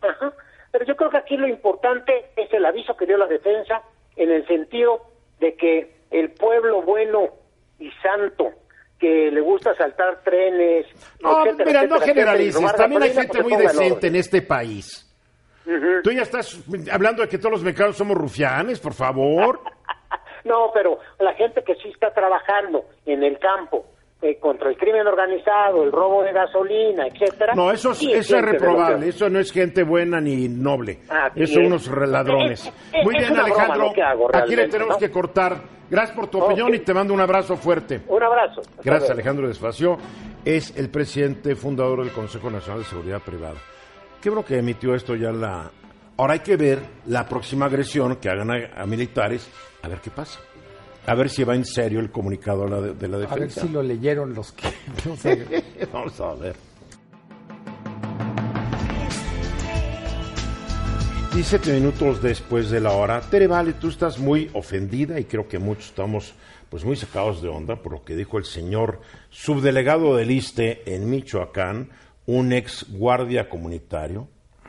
Ajá. 0.00 0.32
Pero 0.72 0.84
yo 0.84 0.96
creo 0.96 1.10
que 1.10 1.16
aquí 1.18 1.36
lo 1.36 1.48
importante 1.48 2.30
es 2.36 2.52
el 2.52 2.64
aviso 2.64 2.96
que 2.96 3.06
dio 3.06 3.16
la 3.16 3.26
defensa 3.26 3.82
en 4.16 4.30
el 4.30 4.46
sentido 4.46 5.02
de 5.38 5.54
que 5.54 5.96
el 6.10 6.32
pueblo 6.32 6.82
bueno 6.82 7.28
y 7.78 7.90
santo 8.02 8.52
que 8.98 9.30
le 9.30 9.40
gusta 9.40 9.74
saltar 9.76 10.22
trenes, 10.22 10.86
No, 11.22 11.46
etcétera, 11.46 11.64
mira, 11.66 11.86
no 11.86 11.96
etcétera, 11.96 12.32
generalices, 12.32 12.72
también 12.76 13.02
hay 13.02 13.14
gente 13.14 13.42
muy 13.42 13.56
decente 13.56 14.06
en 14.08 14.16
este 14.16 14.42
país. 14.42 15.09
Tú 16.02 16.10
ya 16.10 16.22
estás 16.22 16.58
hablando 16.90 17.22
de 17.22 17.28
que 17.28 17.38
todos 17.38 17.52
los 17.52 17.62
mexicanos 17.62 17.96
somos 17.96 18.16
rufianes, 18.16 18.80
por 18.80 18.94
favor. 18.94 19.60
No, 20.42 20.70
pero 20.72 20.98
la 21.18 21.34
gente 21.34 21.62
que 21.62 21.74
sí 21.74 21.90
está 21.90 22.14
trabajando 22.14 22.86
en 23.04 23.22
el 23.22 23.38
campo 23.38 23.84
eh, 24.22 24.38
contra 24.38 24.70
el 24.70 24.76
crimen 24.78 25.06
organizado, 25.06 25.82
el 25.82 25.92
robo 25.92 26.22
de 26.22 26.32
gasolina, 26.32 27.06
etcétera. 27.08 27.52
No, 27.54 27.70
eso 27.70 27.90
es, 27.92 27.98
sí 27.98 28.10
eso 28.10 28.38
es 28.38 28.42
reprobable, 28.42 29.06
eso 29.08 29.28
no 29.28 29.38
es 29.38 29.52
gente 29.52 29.82
buena 29.82 30.18
ni 30.18 30.48
noble. 30.48 31.00
Ah, 31.10 31.30
Eso 31.36 31.54
son 31.56 31.66
unos 31.66 31.86
ladrones. 31.88 32.64
Es- 32.66 32.72
es- 32.94 33.04
Muy 33.04 33.16
bien, 33.18 33.36
Alejandro. 33.38 33.92
hago, 34.02 34.30
Aquí 34.34 34.56
le 34.56 34.68
tenemos 34.68 34.94
¿no? 34.94 34.98
que 34.98 35.10
cortar. 35.10 35.58
Gracias 35.90 36.16
por 36.16 36.28
tu 36.28 36.42
opinión 36.42 36.74
y 36.74 36.78
te 36.78 36.94
mando 36.94 37.12
un 37.12 37.20
abrazo 37.20 37.56
fuerte. 37.58 38.00
Un 38.08 38.22
abrazo. 38.22 38.62
Gracias. 38.82 39.10
Alejandro 39.10 39.46
Despacio. 39.46 39.98
Es 40.42 40.74
el 40.78 40.88
presidente 40.88 41.54
fundador 41.54 42.02
del 42.02 42.12
Consejo 42.14 42.48
Nacional 42.50 42.78
de 42.82 42.86
Seguridad 42.88 43.20
Privada. 43.20 43.56
Qué 44.20 44.28
bueno 44.28 44.44
que 44.44 44.58
emitió 44.58 44.94
esto 44.94 45.16
ya 45.16 45.32
la... 45.32 45.70
Ahora 46.18 46.34
hay 46.34 46.40
que 46.40 46.56
ver 46.56 46.80
la 47.06 47.26
próxima 47.26 47.66
agresión 47.66 48.16
que 48.16 48.28
hagan 48.28 48.50
a, 48.50 48.82
a 48.82 48.86
militares, 48.86 49.48
a 49.82 49.88
ver 49.88 50.00
qué 50.00 50.10
pasa. 50.10 50.38
A 51.06 51.14
ver 51.14 51.30
si 51.30 51.42
va 51.44 51.54
en 51.54 51.64
serio 51.64 52.00
el 52.00 52.10
comunicado 52.10 52.64
de 52.64 52.70
la, 52.70 52.80
de 52.80 53.08
la 53.08 53.16
A 53.16 53.20
ver 53.20 53.28
defensa. 53.30 53.62
si 53.62 53.68
lo 53.70 53.82
leyeron 53.82 54.34
los 54.34 54.52
que... 54.52 54.68
no 55.06 55.16
sé. 55.16 55.64
Vamos 55.90 56.20
a 56.20 56.34
ver. 56.34 56.54
17 61.32 61.72
minutos 61.72 62.20
después 62.20 62.70
de 62.70 62.80
la 62.80 62.92
hora. 62.92 63.20
Tere 63.22 63.46
Vale, 63.46 63.72
tú 63.74 63.88
estás 63.88 64.18
muy 64.18 64.50
ofendida 64.52 65.18
y 65.18 65.24
creo 65.24 65.48
que 65.48 65.58
muchos 65.58 65.86
estamos 65.86 66.34
pues 66.68 66.84
muy 66.84 66.96
sacados 66.96 67.40
de 67.40 67.48
onda 67.48 67.76
por 67.76 67.92
lo 67.92 68.04
que 68.04 68.14
dijo 68.16 68.36
el 68.36 68.44
señor 68.44 69.00
subdelegado 69.30 70.16
del 70.16 70.30
ISTE 70.30 70.82
en 70.92 71.08
Michoacán, 71.08 71.88
un 72.38 72.52
ex 72.52 72.86
guardia 72.90 73.48
comunitario, 73.48 74.28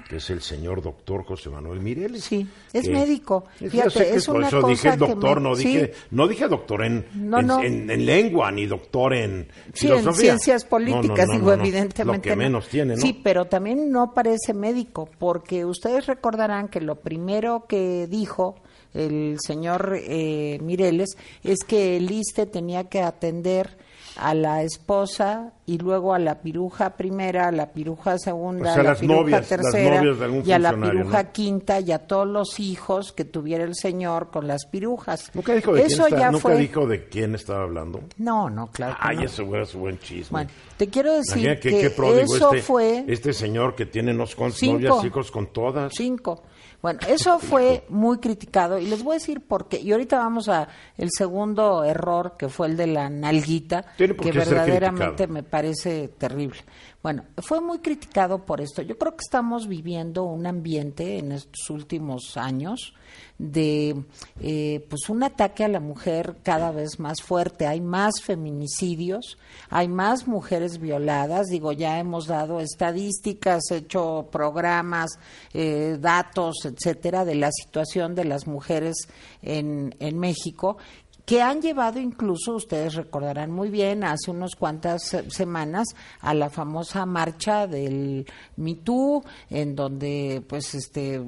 que 0.09 0.17
es 0.17 0.29
el 0.29 0.41
señor 0.41 0.81
doctor 0.81 1.23
José 1.23 1.49
Manuel 1.49 1.79
Mireles. 1.79 2.23
Sí, 2.23 2.45
es 2.73 2.85
que- 2.85 2.91
médico. 2.93 3.45
Fíjate, 3.55 3.93
que 3.93 4.15
es 4.15 4.25
por 4.25 4.35
una 4.37 4.47
eso 4.47 4.67
dije 4.67 4.89
cosa 4.89 4.91
que 4.91 4.97
doctor, 5.11 5.39
me- 5.41 5.49
no 5.49 5.55
sí. 5.55 5.63
dije, 5.67 5.93
no 6.11 6.27
dije 6.27 6.47
doctor 6.49 6.83
en, 6.83 7.05
No, 7.15 7.39
en, 7.39 7.47
no. 7.47 7.61
en- 7.63 7.89
en 7.89 8.05
lengua 8.05 8.51
ni 8.51 8.65
doctor 8.65 9.13
en 9.13 9.47
Sí, 9.73 9.87
en 9.87 9.99
filosofía. 9.99 10.31
ciencias 10.31 10.65
políticas, 10.65 11.27
no, 11.29 11.33
digo, 11.35 11.53
evidentemente. 11.53 12.29
Lo 12.29 12.33
que 12.33 12.35
no. 12.35 12.43
menos 12.43 12.67
tiene, 12.67 12.95
¿no? 12.95 13.01
Sí, 13.01 13.13
pero 13.23 13.45
también 13.45 13.89
no 13.89 14.13
parece 14.13 14.53
médico, 14.53 15.07
porque 15.17 15.63
ustedes 15.63 16.07
recordarán 16.07 16.67
que 16.67 16.81
lo 16.81 16.95
primero 16.95 17.65
que 17.67 18.07
dijo 18.07 18.55
el 18.93 19.37
señor 19.39 19.95
eh, 19.97 20.59
Mireles 20.61 21.15
es 21.43 21.59
que 21.65 21.95
el 21.95 22.11
ISTE 22.11 22.47
tenía 22.47 22.89
que 22.89 23.01
atender 23.01 23.77
a 24.17 24.33
la 24.33 24.63
esposa 24.63 25.53
y 25.65 25.77
luego 25.77 26.13
a 26.13 26.19
la 26.19 26.41
piruja 26.41 26.91
primera, 26.97 27.47
a 27.47 27.51
la 27.51 27.67
piruja 27.71 28.17
segunda, 28.17 28.71
O 28.71 28.73
sea, 28.73 28.81
a 28.81 28.85
la 28.85 28.95
piruja 28.95 29.19
novias, 29.21 29.47
tercera 29.47 30.03
y 30.43 30.51
a 30.51 30.59
la 30.59 30.73
piruja 30.73 31.23
¿no? 31.23 31.31
quinta 31.31 31.79
y 31.79 31.91
a 31.91 31.99
todos 31.99 32.27
los 32.27 32.59
hijos 32.59 33.13
que 33.13 33.23
tuviera 33.23 33.63
el 33.63 33.75
señor 33.75 34.29
con 34.29 34.47
las 34.47 34.65
pirujas. 34.65 35.31
Nunca 35.33 35.53
dijo 35.53 35.73
de, 35.73 35.83
Eso 35.83 36.03
quién, 36.03 36.05
está- 36.07 36.19
ya 36.19 36.31
nunca 36.31 36.41
fue... 36.41 36.57
dijo 36.57 36.87
de 36.87 37.05
quién 37.07 37.35
estaba 37.35 37.63
hablando. 37.63 38.01
No, 38.17 38.49
no, 38.49 38.67
claro. 38.67 38.97
Ay, 38.99 39.17
no. 39.17 39.23
eso 39.23 39.43
era 39.55 39.65
su 39.65 39.79
buen 39.79 39.97
chisme. 39.99 40.29
Bueno, 40.31 40.49
te 40.77 40.87
quiero 40.89 41.13
decir 41.13 41.37
Imagina 41.37 41.55
que, 41.59 41.69
que 41.69 41.81
qué 41.81 41.89
pródigo 41.91 42.35
eso 42.35 42.53
este, 42.53 42.61
fue 42.61 43.05
este 43.07 43.33
señor 43.33 43.75
que 43.75 43.85
tiene 43.85 44.11
unos 44.11 44.35
cuantos 44.35 44.59
Cinco. 44.59 44.73
novias, 44.87 45.05
hijos 45.05 45.31
con 45.31 45.47
todas. 45.47 45.93
cinco. 45.95 46.43
Bueno, 46.81 46.99
eso 47.07 47.37
fue 47.37 47.83
muy 47.89 48.17
criticado 48.17 48.79
y 48.79 48.87
les 48.87 49.03
voy 49.03 49.13
a 49.13 49.19
decir 49.19 49.41
por 49.41 49.67
qué. 49.67 49.79
Y 49.79 49.91
ahorita 49.91 50.17
vamos 50.17 50.49
a 50.49 50.67
el 50.97 51.09
segundo 51.15 51.83
error 51.83 52.35
que 52.37 52.49
fue 52.49 52.67
el 52.67 52.77
de 52.77 52.87
la 52.87 53.09
nalguita, 53.09 53.85
que 53.97 54.31
verdaderamente 54.31 55.27
me 55.27 55.43
parece 55.43 56.07
terrible. 56.07 56.57
Bueno, 57.03 57.23
fue 57.37 57.61
muy 57.61 57.79
criticado 57.79 58.45
por 58.45 58.61
esto. 58.61 58.83
Yo 58.83 58.95
creo 58.97 59.13
que 59.13 59.23
estamos 59.23 59.67
viviendo 59.67 60.23
un 60.23 60.45
ambiente 60.45 61.17
en 61.17 61.31
estos 61.31 61.69
últimos 61.71 62.37
años 62.37 62.93
de 63.39 64.05
eh, 64.39 64.85
pues 64.87 65.09
un 65.09 65.23
ataque 65.23 65.63
a 65.63 65.67
la 65.67 65.79
mujer 65.79 66.37
cada 66.43 66.71
vez 66.71 66.99
más 66.99 67.23
fuerte. 67.23 67.65
Hay 67.65 67.81
más 67.81 68.21
feminicidios, 68.21 69.39
hay 69.71 69.87
más 69.87 70.27
mujeres 70.27 70.77
violadas. 70.77 71.47
Digo, 71.47 71.71
ya 71.71 71.97
hemos 71.97 72.27
dado 72.27 72.59
estadísticas, 72.59 73.71
hecho 73.71 74.29
programas, 74.31 75.09
eh, 75.53 75.97
datos, 75.99 76.65
etcétera, 76.65 77.25
de 77.25 77.33
la 77.33 77.49
situación 77.51 78.13
de 78.13 78.25
las 78.25 78.45
mujeres 78.45 79.07
en, 79.41 79.95
en 79.99 80.19
México 80.19 80.77
que 81.25 81.41
han 81.41 81.61
llevado 81.61 81.99
incluso, 81.99 82.55
ustedes 82.55 82.95
recordarán 82.95 83.51
muy 83.51 83.69
bien, 83.69 84.03
hace 84.03 84.31
unas 84.31 84.55
cuantas 84.55 85.13
eh, 85.13 85.23
semanas 85.29 85.87
a 86.19 86.33
la 86.33 86.49
famosa 86.49 87.05
marcha 87.05 87.67
del 87.67 88.25
Me 88.57 88.75
Too, 88.75 89.23
en 89.49 89.75
donde 89.75 90.43
pues 90.47 90.73
este 90.75 91.21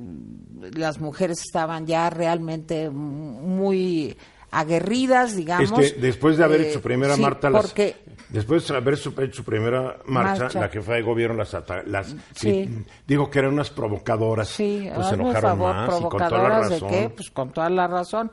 las 0.75 0.99
mujeres 0.99 1.39
estaban 1.45 1.85
ya 1.85 2.09
realmente 2.09 2.89
muy 2.89 4.17
aguerridas, 4.51 5.35
digamos. 5.35 5.79
Este, 5.79 5.99
después 5.99 6.37
de 6.37 6.43
haber 6.43 6.61
Eh, 6.61 6.63
hecho 6.65 6.73
su 6.75 6.81
primera 6.81 7.15
sí, 7.15 7.21
marcha, 7.21 7.49
las- 7.49 7.73
después 8.29 8.67
de 8.67 8.75
haber 8.77 8.97
su- 8.97 9.09
hecho 9.19 9.37
su 9.37 9.43
primera 9.43 9.97
marcha, 10.05 10.43
Marcha. 10.43 10.59
la 10.59 10.69
jefa 10.69 10.93
de 10.93 11.01
gobierno 11.01 11.37
las, 11.37 11.55
las 11.87 12.15
Sí. 12.35 12.69
digo 13.07 13.29
que 13.31 13.39
eran 13.39 13.53
unas 13.53 13.71
provocadoras, 13.71 14.49
Sí, 14.49 14.89
pues 14.93 15.07
se 15.07 15.15
enojaron 15.15 15.57
favor, 15.57 15.75
más 15.75 15.87
y 15.87 16.03
con 16.03 16.09
toda 16.09 16.19
la 16.21 16.27
provocadoras 16.29 16.69
razón. 16.71 16.91
de 16.91 16.97
qué, 16.99 17.09
pues 17.09 17.31
con 17.31 17.51
toda 17.51 17.69
la 17.71 17.87
razón. 17.87 18.31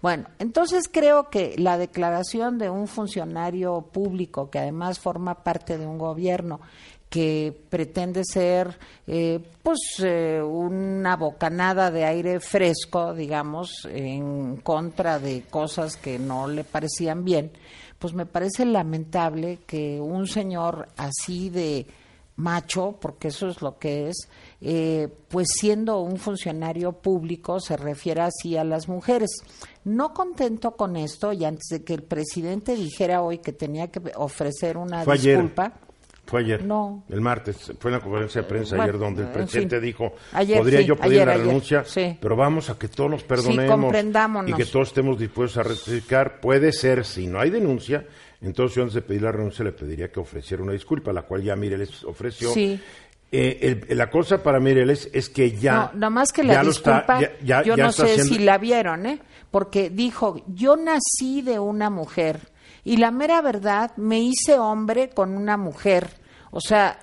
Bueno, 0.00 0.26
entonces 0.38 0.88
creo 0.90 1.28
que 1.28 1.56
la 1.58 1.76
declaración 1.76 2.58
de 2.58 2.70
un 2.70 2.86
funcionario 2.86 3.82
público 3.92 4.48
que 4.48 4.60
además 4.60 5.00
forma 5.00 5.42
parte 5.42 5.76
de 5.76 5.86
un 5.86 5.98
gobierno 5.98 6.60
que 7.08 7.58
pretende 7.70 8.22
ser 8.24 8.78
eh, 9.06 9.40
pues 9.62 9.78
eh, 10.04 10.40
una 10.42 11.16
bocanada 11.16 11.90
de 11.90 12.04
aire 12.04 12.38
fresco, 12.38 13.14
digamos, 13.14 13.88
en 13.90 14.58
contra 14.58 15.18
de 15.18 15.42
cosas 15.48 15.96
que 15.96 16.18
no 16.18 16.46
le 16.46 16.64
parecían 16.64 17.24
bien, 17.24 17.50
pues 17.98 18.12
me 18.12 18.26
parece 18.26 18.64
lamentable 18.66 19.60
que 19.66 20.00
un 20.00 20.26
señor 20.26 20.88
así 20.96 21.50
de 21.50 21.86
macho, 22.36 22.96
porque 23.00 23.28
eso 23.28 23.48
es 23.48 23.62
lo 23.62 23.78
que 23.78 24.08
es, 24.08 24.28
eh, 24.60 25.08
pues 25.28 25.48
siendo 25.58 26.00
un 26.00 26.16
funcionario 26.18 26.92
público 26.92 27.60
se 27.60 27.76
refiere 27.76 28.22
así 28.22 28.56
a 28.56 28.64
las 28.64 28.88
mujeres. 28.88 29.30
No 29.84 30.12
contento 30.12 30.72
con 30.72 30.96
esto, 30.96 31.32
y 31.32 31.44
antes 31.44 31.68
de 31.70 31.84
que 31.84 31.94
el 31.94 32.02
presidente 32.02 32.74
dijera 32.74 33.22
hoy 33.22 33.38
que 33.38 33.52
tenía 33.52 33.88
que 33.88 34.00
ofrecer 34.16 34.76
una 34.76 35.04
Fue 35.04 35.14
ayer. 35.14 35.36
disculpa, 35.36 35.72
Fue 36.26 36.40
ayer, 36.40 36.62
No. 36.64 37.04
el 37.08 37.20
martes, 37.22 37.72
fue 37.78 37.90
en 37.90 37.96
la 37.96 38.00
conferencia 38.02 38.42
de 38.42 38.48
prensa 38.48 38.76
Bueno, 38.76 38.82
ayer 38.90 38.98
donde 38.98 39.22
el 39.22 39.28
en 39.28 39.32
presidente 39.32 39.76
fin. 39.76 39.84
dijo, 39.86 40.12
Ayer, 40.32 40.58
podría 40.58 40.80
sí, 40.80 40.84
yo 40.86 40.96
pedir 40.96 41.12
ayer, 41.12 41.26
la 41.26 41.32
ayer, 41.34 41.46
renuncia, 41.46 41.84
sí. 41.86 42.18
pero 42.20 42.36
vamos 42.36 42.68
a 42.68 42.78
que 42.78 42.88
todos 42.88 43.10
nos 43.10 43.22
perdonemos 43.24 43.80
comprendámonos. 43.80 44.50
y 44.50 44.54
que 44.54 44.66
todos 44.66 44.88
estemos 44.88 45.18
dispuestos 45.18 45.56
a 45.64 45.68
rectificar. 45.68 46.40
Puede 46.40 46.72
ser, 46.72 47.06
si 47.06 47.26
no 47.28 47.40
hay 47.40 47.48
denuncia, 47.48 48.04
entonces 48.42 48.76
yo 48.76 48.82
antes 48.82 48.94
de 48.96 49.02
pedir 49.02 49.22
la 49.22 49.32
renuncia 49.32 49.64
le 49.64 49.72
pediría 49.72 50.12
que 50.12 50.20
ofreciera 50.20 50.62
una 50.62 50.72
disculpa, 50.72 51.14
la 51.14 51.22
cual 51.22 51.42
ya 51.42 51.56
Mireles 51.56 52.04
ofreció. 52.04 52.50
Sí. 52.52 52.78
Eh, 53.30 53.84
el- 53.88 53.98
la 53.98 54.08
cosa 54.10 54.42
para 54.42 54.58
Mireles 54.58 55.10
es 55.12 55.28
que 55.28 55.52
ya... 55.52 55.74
no, 55.74 55.90
nada 55.94 56.10
más 56.10 56.32
que 56.32 56.42
la 56.42 56.54
ya 56.54 56.62
lo 56.62 56.70
está- 56.70 56.92
disculpa, 57.00 57.20
ya- 57.20 57.32
ya- 57.44 57.62
yo 57.62 57.76
ya 57.76 57.84
no 57.84 57.92
sé 57.92 58.02
haciendo- 58.04 58.34
si 58.34 58.38
la 58.38 58.56
vieron, 58.58 59.04
¿eh? 59.06 59.20
Porque 59.50 59.90
dijo, 59.90 60.42
yo 60.46 60.76
nací 60.76 61.42
de 61.42 61.58
una 61.58 61.90
mujer 61.90 62.50
y 62.84 62.96
la 62.96 63.10
mera 63.10 63.42
verdad, 63.42 63.90
me 63.96 64.18
hice 64.20 64.58
hombre 64.58 65.10
con 65.10 65.36
una 65.36 65.56
mujer. 65.58 66.08
O 66.50 66.60
sea, 66.60 66.98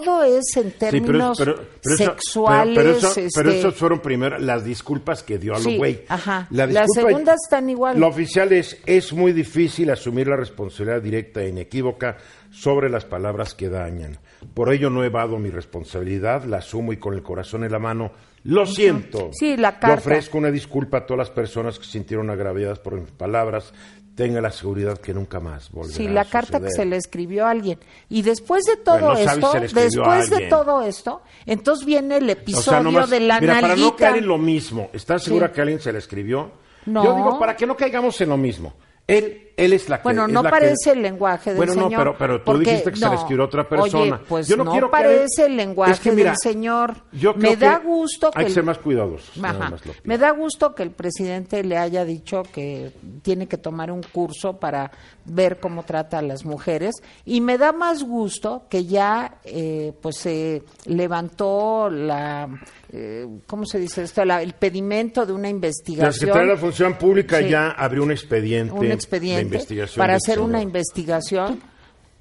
todo 0.00 0.22
es 0.22 0.56
en 0.56 0.70
Sí, 0.70 0.74
pero, 0.78 0.90
términos 0.92 1.38
pero- 1.38 1.54
pero 1.82 1.94
eso- 1.94 2.04
sexuales. 2.04 2.74
pero- 2.76 2.90
eso- 2.90 3.20
este, 3.20 3.58
esas 3.58 3.74
fueron 3.74 4.00
primero 4.00 4.38
las 4.38 4.64
disculpas 4.64 5.22
que 5.22 5.38
dio 5.38 5.54
a 5.54 5.58
Sí, 5.58 5.70
los 5.70 5.76
güey. 5.78 6.04
ajá. 6.08 6.46
La 6.50 6.66
Las 6.66 6.86
segundas 6.94 7.36
están 7.44 7.68
igual. 7.68 7.98
La 7.98 8.06
oficial 8.06 8.52
es, 8.52 8.78
es 8.86 9.12
muy 9.12 9.32
difícil 9.32 9.90
asumir 9.90 10.28
la 10.28 10.36
responsabilidad 10.36 11.02
directa 11.02 11.42
e 11.42 11.48
inequívoca 11.48 12.16
sobre 12.50 12.88
las 12.88 13.04
palabras 13.04 13.54
que 13.54 13.68
dañan. 13.68 14.18
Por 14.54 14.72
ello 14.72 14.90
no 14.90 15.04
evado 15.04 15.38
mi 15.38 15.50
responsabilidad, 15.50 16.44
la 16.44 16.58
asumo 16.58 16.92
y 16.92 16.96
con 16.98 17.14
el 17.14 17.22
corazón 17.22 17.64
en 17.64 17.72
la 17.72 17.78
mano 17.78 18.12
lo 18.44 18.64
siento. 18.66 19.30
Sí, 19.32 19.56
la 19.56 19.72
Le 19.72 19.78
carta. 19.80 19.94
ofrezco 19.98 20.38
una 20.38 20.50
disculpa 20.50 20.98
a 20.98 21.06
todas 21.06 21.18
las 21.28 21.30
personas 21.30 21.78
que 21.78 21.84
sintieron 21.84 22.30
agraviadas 22.30 22.78
por 22.78 22.94
mis 22.98 23.10
palabras. 23.10 23.72
Tenga 24.14 24.40
la 24.40 24.50
seguridad 24.50 24.98
que 24.98 25.14
nunca 25.14 25.40
más 25.40 25.70
volverá 25.70 25.96
Sí, 25.96 26.06
a 26.06 26.10
la 26.10 26.24
carta 26.26 26.60
que 26.60 26.70
se 26.70 26.84
le 26.84 26.96
escribió 26.96 27.46
a 27.46 27.50
alguien. 27.50 27.78
Y 28.10 28.22
después 28.22 28.64
de 28.64 28.76
todo 28.76 28.98
no 28.98 29.16
si 29.16 29.22
esto, 29.22 29.54
le 29.54 29.60
después 29.60 30.30
de 30.30 30.46
todo 30.48 30.82
esto, 30.82 31.22
entonces 31.46 31.86
viene 31.86 32.18
el 32.18 32.28
O 32.28 32.32
episodio 32.32 32.62
sea, 32.62 32.80
nomás- 32.82 33.08
de 33.08 33.20
la 33.20 33.40
mira, 33.40 33.60
para 33.60 33.76
no 33.76 33.96
caer 33.96 34.16
en 34.18 34.26
lo 34.26 34.36
mismo, 34.36 34.90
¿estás 34.92 35.22
segura 35.22 35.46
Sí. 35.48 35.54
que 35.54 35.60
alguien 35.62 35.80
se 35.80 35.92
la 35.92 35.98
escribió? 35.98 36.50
No. 36.86 37.04
Yo 37.04 37.14
digo, 37.16 37.38
para 37.38 37.56
que 37.56 37.66
no 37.66 37.76
caigamos 37.76 38.20
en 38.20 38.28
lo 38.28 38.36
mismo. 38.36 38.74
Él, 39.18 39.46
él 39.56 39.72
es 39.74 39.88
la 39.90 39.98
que 39.98 40.04
Bueno, 40.04 40.26
no 40.26 40.42
parece 40.42 40.74
que- 40.84 40.90
el 40.92 41.02
lenguaje 41.02 41.50
del 41.50 41.56
bueno, 41.58 41.72
señor. 41.74 41.90
no, 41.92 41.98
pero, 41.98 42.16
pero 42.18 42.38
tú 42.38 42.44
porque- 42.46 42.70
dijiste 42.70 42.90
que 42.92 42.96
se 42.96 43.04
no. 43.04 43.10
le 43.12 43.16
escribió 43.18 43.42
a 43.42 43.46
otra 43.46 43.68
persona. 43.68 44.16
Oye, 44.16 44.24
pues 44.28 44.48
yo 44.48 44.56
no, 44.56 44.64
no 44.64 44.70
quiero 44.72 44.90
parece 44.90 45.46
el 45.46 45.56
lenguaje 45.56 45.92
Es 45.92 46.00
que, 46.00 46.12
mira, 46.12 46.30
del 46.30 46.38
señor. 46.38 46.94
Yo 47.12 47.34
Me 47.34 47.56
creo 47.56 47.70
da 47.70 47.80
que 47.80 47.86
gusto 47.86 48.30
que 48.30 48.38
Hay 48.38 48.46
que 48.46 48.52
ser 48.52 48.64
más 48.64 48.78
cuidadosos. 48.78 49.30
Ajá. 49.42 49.70
más. 49.70 49.80
Me 50.04 50.16
da 50.16 50.30
gusto 50.30 50.74
que 50.74 50.82
el 50.82 50.90
presidente 50.92 51.62
le 51.62 51.76
haya 51.76 52.04
dicho 52.04 52.42
que 52.52 52.92
tiene 53.22 53.46
que 53.48 53.58
tomar 53.58 53.90
un 53.90 54.02
curso 54.02 54.58
para 54.58 54.90
ver 55.26 55.60
cómo 55.60 55.82
trata 55.82 56.18
a 56.18 56.22
las 56.22 56.44
mujeres 56.46 56.94
y 57.26 57.40
me 57.42 57.58
da 57.58 57.72
más 57.72 58.02
gusto 58.02 58.62
que 58.70 58.86
ya 58.86 59.34
eh, 59.44 59.92
pues 60.00 60.16
se 60.16 60.62
levantó 60.86 61.90
la 61.90 62.48
eh, 62.92 63.26
¿cómo 63.46 63.64
se 63.66 63.78
dice 63.78 64.02
esto? 64.02 64.24
La- 64.24 64.42
el 64.42 64.52
pedimento 64.54 65.24
de 65.24 65.32
una 65.32 65.44
La 65.44 65.50
investigación. 65.50 66.12
Secretaría 66.12 66.48
de 66.48 66.54
la 66.54 66.60
Función 66.60 66.98
Pública 66.98 67.38
Sí. 67.40 67.48
ya 67.48 67.70
abrió 67.70 68.02
un 68.02 68.10
expediente, 68.10 68.72
un 68.72 68.80
de 68.80 68.92
expediente 68.92 69.42
investigación. 69.42 69.98
para 70.02 70.14
de 70.14 70.16
hacer 70.16 70.40
una 70.40 70.60
investigación. 70.60 71.60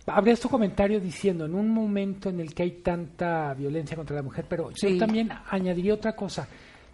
Habría 0.05 0.35
tu 0.35 0.49
comentario 0.49 0.99
diciendo, 0.99 1.45
en 1.45 1.53
un 1.53 1.69
momento 1.69 2.29
en 2.29 2.39
el 2.39 2.53
que 2.53 2.63
hay 2.63 2.71
tanta 2.81 3.53
violencia 3.53 3.95
contra 3.95 4.15
la 4.15 4.23
mujer, 4.23 4.45
pero 4.49 4.71
Sí. 4.75 4.93
yo 4.93 4.97
también 4.99 5.29
añadiría 5.49 5.93
otra 5.93 6.15
cosa. 6.15 6.47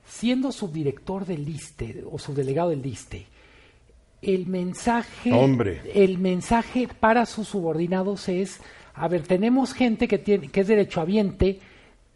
Siendo 0.07 0.51
subdirector 0.51 1.25
del 1.25 1.47
ISTE 1.47 2.03
o 2.09 2.19
subdelegado 2.19 2.69
del 2.69 2.85
ISTE, 2.85 3.25
el 4.21 4.47
mensaje, 4.47 5.31
Hombre. 5.33 5.81
el 5.93 6.17
mensaje 6.17 6.87
para 6.99 7.25
sus 7.25 7.47
subordinados 7.47 8.27
es, 8.29 8.59
a 8.93 9.07
ver, 9.07 9.23
tenemos 9.23 9.73
gente 9.73 10.07
que 10.07 10.17
tiene, 10.17 10.49
que 10.49 10.61
es 10.61 10.67
derechohabiente, 10.67 11.59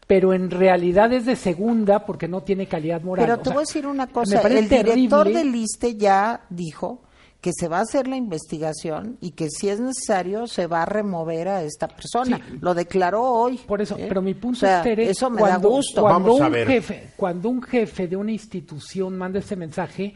pero 0.09 0.33
en 0.33 0.49
realidad 0.49 1.13
es 1.13 1.27
de 1.27 1.35
segunda 1.35 2.03
porque 2.03 2.27
no 2.27 2.41
tiene 2.41 2.65
calidad 2.65 3.03
moral. 3.03 3.23
Pero 3.27 3.35
O 3.35 3.37
te 3.37 3.43
sea, 3.43 3.53
voy 3.53 3.59
a 3.61 3.65
decir 3.67 3.85
una 3.85 4.07
cosa, 4.07 4.41
el 4.41 4.67
director 4.67 5.31
del 5.31 5.53
ISTE 5.53 5.97
ya 5.97 6.47
dijo 6.49 7.03
que 7.41 7.51
se 7.53 7.67
va 7.67 7.77
a 7.77 7.81
hacer 7.81 8.07
la 8.07 8.15
investigación 8.15 9.19
y 9.21 9.33
que 9.33 9.51
si 9.51 9.69
es 9.69 9.79
necesario 9.79 10.47
se 10.47 10.65
va 10.65 10.81
a 10.81 10.85
remover 10.87 11.47
a 11.49 11.61
esta 11.61 11.87
persona. 11.87 12.37
Sí. 12.37 12.57
Lo 12.59 12.73
declaró 12.73 13.21
hoy. 13.21 13.59
Por 13.59 13.83
eso, 13.83 13.97
¿eh? 13.99 14.05
pero 14.07 14.23
mi 14.23 14.33
punto 14.33 14.57
O 14.57 14.59
sea, 14.61 14.79
es, 14.79 14.83
Tere, 14.83 15.09
eso 15.11 15.29
me 15.29 15.41
cuando, 15.41 15.69
da 15.69 15.75
gusto. 15.75 16.01
Cuando 16.01 16.29
Vamos 16.29 16.41
a 16.41 16.45
un, 16.47 16.51
ver. 16.53 16.67
jefe, 16.67 17.09
cuando 17.15 17.49
un 17.49 17.61
jefe 17.61 18.07
de 18.07 18.15
una 18.15 18.31
institución 18.31 19.15
manda 19.15 19.37
este 19.37 19.55
mensaje, 19.55 20.15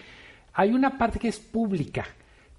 hay 0.53 0.71
una 0.71 0.97
parte 0.97 1.19
que 1.19 1.27
es 1.27 1.37
pública, 1.37 2.03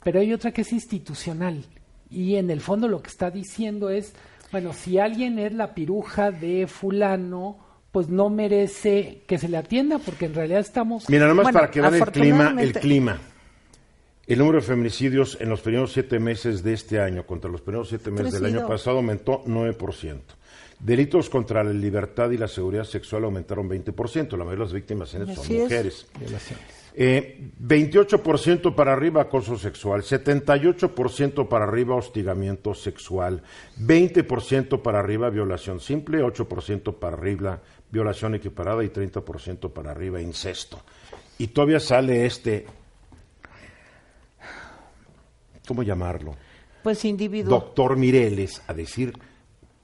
pero 0.05 0.20
hay 0.20 0.32
otra 0.32 0.53
que 0.53 0.61
es 0.61 0.72
institucional. 0.72 1.64
Y 2.11 2.37
en 2.37 2.49
el 2.51 2.61
fondo 2.61 2.87
lo 2.87 3.03
que 3.03 3.11
está 3.11 3.28
diciendo 3.28 3.91
es, 3.91 4.14
bueno, 4.53 4.72
si 4.72 4.99
alguien 4.99 5.38
es 5.38 5.53
la 5.53 5.74
piruja 5.74 6.30
de 6.30 6.66
fulano, 6.66 7.59
pues 7.90 8.09
no 8.09 8.28
merece 8.28 9.22
que 9.26 9.38
se 9.38 9.49
le 9.49 9.57
atienda, 9.57 9.99
porque 9.99 10.26
en 10.26 10.34
realidad 10.34 10.61
estamos... 10.61 11.09
Mira, 11.09 11.22
nada 11.22 11.34
más 11.34 11.45
Bueno, 11.45 11.59
para 11.59 11.70
que 11.70 11.80
vean 11.80 11.95
el 11.95 12.05
clima, 12.07 12.55
el 12.59 12.72
clima. 12.72 13.20
El 14.26 14.38
número 14.38 14.59
de 14.59 14.66
feminicidios 14.66 15.36
en 15.40 15.51
los 15.51 15.61
primeros 15.61 15.92
siete 15.92 16.18
meses 16.18 16.62
de 16.62 16.72
este 16.72 16.99
año 16.99 17.26
contra 17.26 17.51
los 17.51 17.61
primeros 17.61 17.88
siete 17.88 18.11
meses 18.11 18.32
del 18.32 18.47
año 18.47 18.66
pasado 18.66 18.97
aumentó 18.97 19.45
9%. 19.45 20.18
Delitos 20.80 21.30
contra 21.30 21.62
la 21.62 21.72
libertad 21.72 22.30
y 22.30 22.38
la 22.38 22.49
seguridad 22.49 22.84
sexual 22.84 23.24
aumentaron 23.24 23.68
20%. 23.68 24.30
La 24.32 24.38
mayoría 24.38 24.53
de 24.53 24.59
las 24.59 24.72
víctimas 24.72 25.14
en 25.14 25.22
eso 25.22 25.42
son 25.42 25.45
Así 25.45 25.57
es. 25.57 26.07
Mujeres. 26.95 27.38
Violaciones. 27.38 27.45
Eh, 27.51 27.51
28% 27.61 28.74
para 28.74 28.92
arriba 28.92 29.22
acoso 29.22 29.59
sexual, 29.59 30.03
78% 30.03 31.49
para 31.49 31.64
arriba 31.64 31.97
hostigamiento 31.97 32.74
sexual, 32.74 33.42
20% 33.80 34.80
para 34.82 35.01
arriba 35.01 35.30
violación 35.30 35.80
simple, 35.80 36.22
8% 36.22 36.95
para 36.99 37.16
arriba 37.16 37.61
violación 37.90 38.34
equiparada 38.34 38.84
y 38.84 38.88
30% 38.88 39.72
para 39.72 39.90
arriba 39.90 40.20
incesto. 40.20 40.80
Y 41.38 41.49
todavía 41.49 41.80
sale 41.80 42.26
este, 42.26 42.66
¿cómo 45.66 45.82
llamarlo? 45.82 46.36
Pues 46.82 47.05
individuo. 47.05 47.51
Doctor 47.51 47.97
Mireles 47.97 48.62
a 48.66 48.74
decir 48.74 49.12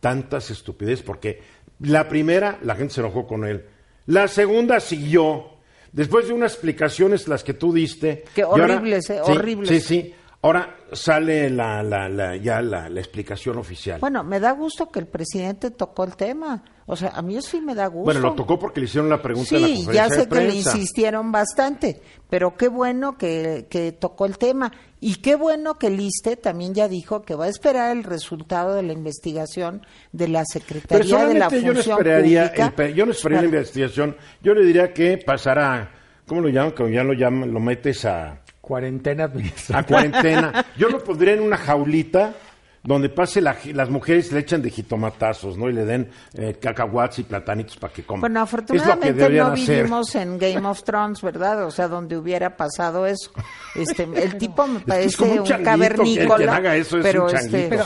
tantas 0.00 0.50
estupideces 0.50 1.02
porque 1.02 1.40
la 1.80 2.08
primera 2.08 2.58
la 2.62 2.74
gente 2.74 2.94
se 2.94 3.00
enojó 3.00 3.26
con 3.26 3.44
él, 3.44 3.64
la 4.06 4.28
segunda 4.28 4.80
siguió 4.80 5.59
después 5.93 6.28
de 6.28 6.34
unas 6.34 6.53
explicaciones 6.53 7.26
las 7.28 7.43
que 7.45 7.55
tú 7.55 7.72
diste 7.72 8.24
Que 8.34 8.43
y 8.43 8.45
ahora- 8.45 8.64
horribles, 8.76 9.11
eh, 9.11 9.20
sí, 9.24 9.32
horribles. 9.32 9.68
sí 9.68 9.80
sí 9.80 10.14
ahora 10.43 10.76
sale 10.93 11.51
la, 11.51 11.82
la, 11.82 12.09
la- 12.09 12.36
ya 12.36 12.61
la, 12.62 12.88
la 12.88 13.01
explicación 13.01 13.59
oficial 13.59 14.01
Bueno, 14.01 14.24
me 14.24 14.41
da 14.41 14.53
gusto 14.53 14.88
que 14.91 14.99
el 15.01 15.07
presidente 15.07 15.70
tocó 15.70 16.05
el 16.05 16.16
tema. 16.16 16.62
O 16.86 16.97
sea, 16.97 17.11
a 17.11 17.22
mí 17.22 17.36
eso 17.36 17.51
sí 17.51 17.61
me 17.61 17.74
da 17.76 17.86
gusto. 17.86 18.05
bueno 18.07 18.18
lo 18.20 18.34
tocó 18.34 18.59
porque 18.59 18.80
le 18.80 18.86
hicieron 18.86 19.09
la 19.09 19.22
pregunta 19.22 19.55
en 19.55 19.62
la 19.62 19.68
Sí, 19.68 19.74
conferencia 19.84 20.09
ya 20.09 20.14
sé 20.14 20.20
de 20.22 20.28
que 20.28 20.47
le 20.49 20.55
insistieron 20.57 21.30
bastante, 21.30 22.01
pero 22.28 22.57
qué 22.57 22.66
bueno 22.68 23.16
que, 23.16 23.66
que 23.70 23.93
tocó 23.93 24.26
el 24.26 24.38
tema. 24.38 24.72
Y 24.99 25.16
qué 25.16 25.36
bueno 25.36 25.74
que 25.74 25.86
el 25.86 26.01
ISTE 26.01 26.36
también 26.36 26.74
ya 26.74 26.88
dijo 26.88 27.22
que 27.22 27.34
va 27.36 27.45
a 27.45 27.49
esperar 27.49 27.97
el 27.97 28.03
resultado 28.03 28.74
de 28.74 28.82
la 28.82 28.93
investigación 28.93 29.86
de 30.12 30.28
la 30.28 30.45
Secretaría 30.45 31.26
de 31.28 31.34
la 31.38 31.49
Personalmente 31.49 31.61
yo 31.62 31.68
no 31.68 31.74
Función 31.74 31.99
esperaría, 31.99 32.53
Pública. 32.53 32.84
el 32.84 32.95
yo 32.95 33.07
no 33.07 33.12
esperaría 33.12 33.43
la 33.43 33.49
investigación, 33.57 34.16
yo 34.43 34.55
le 34.55 34.64
diría 34.66 34.93
que 34.93 35.16
pasara, 35.18 35.93
¿cómo 36.26 36.41
lo 36.41 36.49
llaman? 36.49 36.72
Como 36.72 36.88
ya 36.88 37.05
lo 37.05 37.12
llaman, 37.12 37.53
lo 37.53 37.61
metes 37.61 38.05
a, 38.05 38.41
Cuarentena 38.61 39.24
a 39.24 39.26
administrativa. 39.26 39.82
cuarentena. 39.86 40.66
Yo 40.76 40.88
lo 40.88 41.02
pondría 41.02 41.34
en 41.34 41.40
una 41.40 41.56
jaulita 41.56 42.34
donde 42.82 43.11
pase 43.11 43.40
la- 43.42 43.56
las 43.74 43.90
mujeres 43.90 44.32
le 44.32 44.40
echan 44.40 44.62
de 44.62 44.70
jitomatazos, 44.70 45.58
¿no? 45.58 45.68
Y 45.68 45.72
le 45.74 45.84
den 45.84 46.08
eh, 46.34 46.56
cacahuates 46.61 47.18
y 47.18 47.22
platanitos 47.24 47.76
para 47.76 47.92
que 47.92 48.04
coman. 48.04 48.20
Bueno, 48.22 48.42
Es 48.42 48.48
que 48.50 48.54
afortunadamente 48.56 49.28
no 49.30 49.46
hacer. 49.48 49.76
vivimos 49.82 50.14
en 50.14 50.38
Game 50.38 50.66
of 50.66 50.82
Thrones, 50.82 51.20
¿verdad? 51.20 51.64
O 51.66 51.70
sea, 51.70 51.88
donde 51.88 52.16
hubiera 52.16 52.56
pasado 52.56 53.06
eso. 53.06 53.30
Este, 53.74 54.04
el 54.04 54.38
tipo 54.38 54.66
me 54.66 54.78
que 54.78 54.78
es 54.80 54.86
parece 54.86 55.16
como 55.18 55.32
un 55.32 55.38
un, 55.40 55.44
changuito, 55.44 55.70
cavernícola, 55.70 56.28
que- 56.28 56.36
quien 56.36 56.48
haga 56.48 56.76
eso 56.76 56.96
es 56.98 57.02
pero 57.02 57.24
un 57.26 57.34
este, 57.36 57.50
changuito. 57.50 57.68
Pero, 57.70 57.84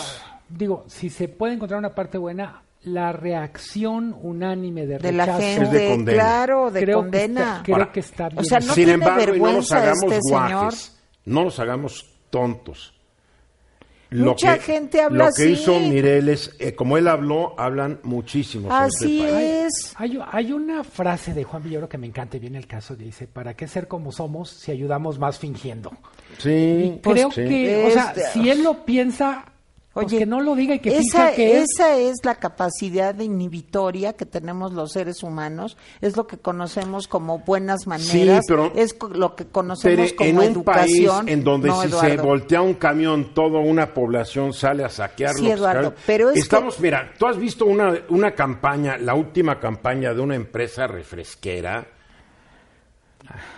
digo, 0.48 0.84
si 0.86 1.10
se 1.10 1.26
puede 1.28 1.54
encontrar 1.54 1.78
una 1.78 1.92
parte 1.94 2.16
buena, 2.18 2.62
la 2.84 3.12
reacción 3.12 4.14
unánime 4.20 4.86
de 4.86 4.98
de 4.98 5.12
la 5.12 5.26
rechazo. 5.26 5.42
Es 5.42 5.70
de 5.70 5.78
gente, 5.78 5.88
condena. 5.90 6.12
claro, 6.22 6.70
de 6.70 6.80
creo 6.82 6.98
condena. 6.98 7.62
Que 7.64 7.72
está, 7.72 7.82
creo 7.82 7.92
que 7.92 8.00
está 8.00 8.28
bien. 8.28 8.38
o 8.40 8.44
sea, 8.44 8.58
no 8.60 8.66
Sin 8.66 8.74
tiene 8.74 8.92
embargo, 8.92 9.34
y 9.34 9.40
no 9.40 9.52
nos 9.52 9.72
hagamos 9.72 10.02
este 10.04 10.20
señor. 10.22 10.50
guajes, 10.52 11.00
no 11.24 11.44
nos 11.44 11.58
hagamos 11.58 12.06
tontos. 12.30 12.90
Mucha 14.10 14.58
gente 14.58 15.00
habla 15.02 15.24
Lo 15.26 15.32
que 15.34 15.42
así. 15.42 15.52
hizo 15.54 15.80
Mireles, 15.80 16.54
eh, 16.60 16.76
como 16.76 16.96
él 16.98 17.08
habló, 17.08 17.58
hablan 17.58 17.98
muchísimos 18.04 18.70
en 18.70 18.76
Así 18.76 19.20
este 19.20 19.32
país. 19.32 19.50
es. 19.66 19.94
Hay, 19.96 20.18
hay 20.30 20.52
una 20.52 20.84
frase 20.84 21.34
de 21.34 21.42
Juan 21.42 21.64
Villoro 21.64 21.88
que 21.88 21.98
me 21.98 22.06
encanta 22.06 22.36
y 22.36 22.40
viene 22.40 22.58
el 22.58 22.68
caso, 22.68 22.94
dice, 22.94 23.26
¿para 23.26 23.54
qué 23.54 23.66
ser 23.66 23.88
como 23.88 24.12
somos 24.12 24.50
si 24.50 24.70
ayudamos 24.70 25.18
más 25.18 25.40
fingiendo? 25.40 25.90
Sí, 26.38 27.00
Creo 27.02 27.30
sí. 27.32 27.42
que, 27.44 27.86
o 27.88 27.90
sea, 27.90 28.12
Este- 28.14 28.30
si 28.32 28.48
él 28.50 28.62
lo 28.62 28.84
piensa, 28.84 29.46
pues 29.46 29.53
Oye, 29.96 30.18
que 30.18 30.26
no 30.26 30.40
lo 30.40 30.56
diga 30.56 30.74
y 30.74 30.80
que 30.80 30.88
esa, 30.90 31.00
finja 31.28 31.32
que 31.34 31.58
es. 31.58 31.70
esa 31.72 31.96
es 31.96 32.16
la 32.24 32.34
capacidad 32.34 33.14
de 33.14 33.24
inhibitoria 33.24 34.14
que 34.14 34.26
tenemos 34.26 34.72
los 34.72 34.90
seres 34.92 35.22
humanos, 35.22 35.76
es 36.00 36.16
lo 36.16 36.26
que 36.26 36.36
conocemos 36.36 37.06
como 37.06 37.38
buenas 37.38 37.86
maneras, 37.86 38.44
pero- 38.48 38.72
es 38.74 38.96
lo 39.12 39.36
que 39.36 39.46
conocemos 39.46 39.96
Pero 40.12 40.16
como 40.16 40.28
en 40.30 40.36
un 40.38 40.42
educación. 40.42 41.24
país 41.26 41.32
en 41.32 41.44
donde 41.44 41.68
No, 41.68 41.80
si 41.82 41.90
se 41.90 42.16
voltea 42.16 42.60
un 42.60 42.74
camión, 42.74 43.34
toda 43.34 43.60
una 43.60 43.94
población 43.94 44.52
sale 44.52 44.82
a 44.84 44.88
saquearlo. 44.88 45.38
Sí, 45.38 45.50
Eduardo, 45.50 45.92
pues, 45.92 46.02
pero 46.06 46.30
es 46.30 46.38
Estamos, 46.38 46.74
que- 46.76 46.82
mira, 46.82 47.12
tú 47.16 47.26
has 47.26 47.38
visto 47.38 47.64
una, 47.64 47.94
una 48.08 48.32
campaña, 48.34 48.98
la 48.98 49.14
última 49.14 49.60
campaña 49.60 50.12
de 50.12 50.20
una 50.20 50.34
empresa 50.34 50.88
refresquera 50.88 51.86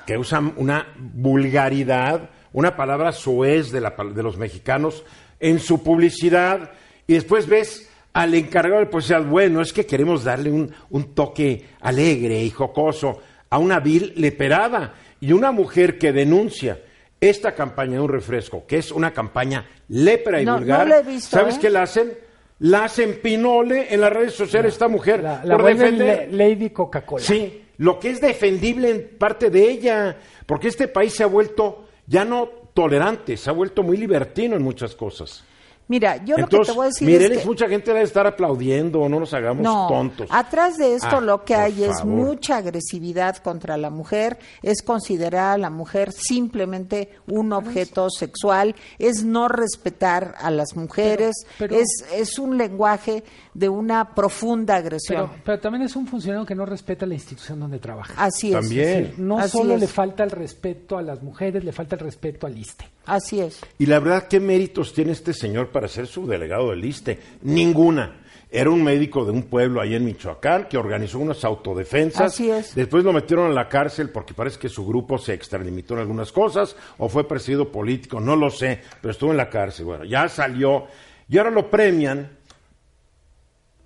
que 0.06 0.16
usa 0.16 0.40
una 0.56 0.86
vulgaridad, 0.98 2.30
una 2.52 2.76
palabra 2.76 3.12
soez 3.12 3.72
de, 3.72 3.80
la, 3.80 3.96
pal- 3.96 4.14
de 4.14 4.22
los 4.22 4.36
mexicanos 4.36 5.04
en 5.40 5.58
su 5.58 5.82
publicidad 5.82 6.70
y 7.06 7.14
después 7.14 7.46
ves 7.46 7.90
al 8.12 8.34
encargado 8.34 8.80
de 8.80 8.86
publicidad, 8.86 9.24
bueno, 9.24 9.60
es 9.60 9.72
que 9.72 9.84
queremos 9.84 10.24
darle 10.24 10.50
un, 10.50 10.72
un 10.90 11.14
toque 11.14 11.66
alegre 11.80 12.42
y 12.42 12.50
jocoso 12.50 13.20
a 13.50 13.58
una 13.58 13.80
vil 13.80 14.14
leperada 14.16 14.94
y 15.20 15.32
una 15.32 15.52
mujer 15.52 15.98
que 15.98 16.12
denuncia 16.12 16.80
esta 17.20 17.54
campaña 17.54 17.94
de 17.94 18.00
un 18.00 18.08
refresco, 18.08 18.64
que 18.66 18.78
es 18.78 18.90
una 18.90 19.12
campaña 19.12 19.66
lepra 19.88 20.40
y 20.40 20.44
No, 20.44 20.56
vulgar, 20.58 20.88
no 20.88 21.02
visto, 21.02 21.36
¿sabes 21.36 21.56
¿eh? 21.56 21.58
qué 21.62 21.70
la 21.70 21.82
hacen? 21.82 22.12
La 22.58 22.84
hacen 22.84 23.20
pinole 23.22 23.92
en 23.92 24.00
las 24.00 24.12
redes 24.12 24.32
sociales 24.32 24.72
esta 24.72 24.88
mujer 24.88 25.22
La, 25.22 25.44
la 25.44 25.56
por 25.56 25.66
defender 25.66 26.32
Lady 26.32 26.70
Coca-Cola. 26.70 27.22
Sí, 27.22 27.64
lo 27.78 27.98
que 27.98 28.10
es 28.10 28.20
defendible 28.20 28.90
en 28.90 29.18
parte 29.18 29.50
de 29.50 29.68
ella, 29.68 30.16
porque 30.46 30.68
este 30.68 30.88
país 30.88 31.12
se 31.12 31.22
ha 31.22 31.26
vuelto 31.26 31.86
ya 32.06 32.24
no 32.24 32.65
tolerante, 32.76 33.36
se 33.38 33.48
ha 33.50 33.52
vuelto 33.54 33.82
muy 33.82 33.96
libertino 33.96 34.54
en 34.54 34.62
muchas 34.62 34.94
cosas. 34.94 35.42
Mira, 35.88 36.16
yo 36.24 36.36
lo 36.36 36.48
que 36.48 36.58
te 36.58 36.72
voy 36.72 36.86
a 36.86 36.88
decir 36.88 37.06
Mireles, 37.06 37.38
es 37.38 37.42
que... 37.44 37.48
mucha 37.48 37.68
gente 37.68 37.92
debe 37.92 38.02
estar 38.02 38.26
aplaudiendo, 38.26 39.08
no 39.08 39.20
nos 39.20 39.32
hagamos 39.32 39.62
No, 39.62 39.86
tontos. 39.86 40.26
atrás 40.32 40.76
de 40.78 40.96
esto 40.96 41.18
Ah, 41.18 41.20
lo 41.20 41.44
que 41.44 41.54
hay 41.54 41.84
es 41.84 42.04
mucha 42.04 42.56
agresividad 42.56 43.36
contra 43.36 43.76
la 43.76 43.88
mujer, 43.88 44.36
es 44.64 44.82
considerar 44.82 45.52
a 45.52 45.58
la 45.58 45.70
mujer 45.70 46.10
simplemente 46.10 47.10
un 47.28 47.52
objeto 47.52 48.10
sexual, 48.10 48.74
es 48.98 49.22
no 49.22 49.46
respetar 49.46 50.34
a 50.40 50.50
las 50.50 50.74
mujeres, 50.74 51.36
Pero- 51.56 51.76
pero- 51.76 51.80
es, 51.82 52.04
es 52.12 52.38
un 52.40 52.58
lenguaje 52.58 53.22
de 53.56 53.68
una 53.70 54.14
profunda 54.14 54.76
agresión. 54.76 55.28
Pero, 55.30 55.42
pero 55.44 55.58
también 55.60 55.84
es 55.84 55.96
un 55.96 56.06
funcionario 56.06 56.44
que 56.44 56.54
no 56.54 56.66
respeta 56.66 57.06
la 57.06 57.14
institución 57.14 57.58
donde 57.58 57.78
trabaja. 57.78 58.12
así 58.22 58.48
es. 58.48 58.60
También. 58.60 59.14
No 59.16 59.38
Así 59.38 59.56
solo 59.56 59.74
es. 59.74 59.80
le 59.80 59.86
falta 59.86 60.24
el 60.24 60.30
respeto 60.30 60.98
a 60.98 61.02
las 61.02 61.22
mujeres, 61.22 61.64
le 61.64 61.72
falta 61.72 61.96
el 61.96 62.00
respeto 62.02 62.46
al 62.46 62.56
ISTE. 62.58 62.84
Así 63.06 63.40
es. 63.40 63.60
Y 63.78 63.86
la 63.86 63.98
verdad, 63.98 64.28
¿qué 64.28 64.40
méritos 64.40 64.92
tiene 64.92 65.12
este 65.12 65.32
señor 65.32 65.70
para 65.70 65.88
ser 65.88 66.06
subdelegado 66.06 66.70
del 66.70 66.84
ISTE? 66.84 67.18
Ninguna. 67.42 68.20
Era 68.50 68.70
un 68.70 68.82
médico 68.84 69.24
de 69.24 69.32
un 69.32 69.44
pueblo 69.44 69.80
ahí 69.80 69.94
en 69.94 70.04
Michoacán 70.04 70.68
que 70.68 70.76
organizó 70.76 71.18
unas 71.18 71.42
autodefensas. 71.44 72.32
Así 72.32 72.50
es. 72.50 72.74
Después 72.74 73.04
lo 73.04 73.12
metieron 73.12 73.50
a 73.50 73.54
la 73.54 73.68
cárcel 73.68 74.10
porque 74.10 74.34
parece 74.34 74.58
que 74.58 74.68
su 74.68 74.86
grupo 74.86 75.18
se 75.18 75.32
extralimitó 75.34 75.94
en 75.94 76.00
algunas 76.00 76.30
cosas 76.30 76.76
o 76.98 77.08
fue 77.08 77.26
perseguido 77.26 77.72
político, 77.72 78.20
no 78.20 78.36
lo 78.36 78.50
sé, 78.50 78.80
pero 79.00 79.12
estuvo 79.12 79.30
en 79.30 79.38
la 79.38 79.48
cárcel. 79.48 79.86
Bueno, 79.86 80.04
ya 80.04 80.28
salió 80.28 80.84
y 81.28 81.38
ahora 81.38 81.50
lo 81.50 81.70
premian 81.70 82.35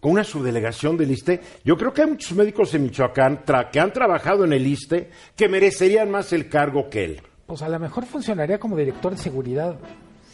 con 0.01 0.12
una 0.12 0.24
subdelegación 0.24 0.96
del 0.96 1.11
ISTE. 1.11 1.40
Yo 1.64 1.76
creo 1.76 1.92
que 1.92 2.03
hay 2.03 2.09
muchos 2.11 2.32
médicos 2.32 2.72
en 2.74 2.84
Michoacán 2.84 3.44
tra- 3.44 3.70
que 3.70 3.78
han 3.80 3.92
trabajado 3.92 4.44
en 4.44 4.53
el 4.55 4.66
ISTE 4.66 5.11
que 5.36 5.48
merecerían 5.48 6.11
más 6.11 6.32
el 6.32 6.48
cargo 6.48 6.88
que 6.88 7.05
él. 7.05 7.22
Pues 7.46 7.62
a 7.62 7.68
lo 7.68 7.78
mejor 7.78 8.07
funcionaría 8.07 8.59
como 8.59 8.76
director 8.76 9.12
de 9.12 9.18
seguridad 9.18 9.76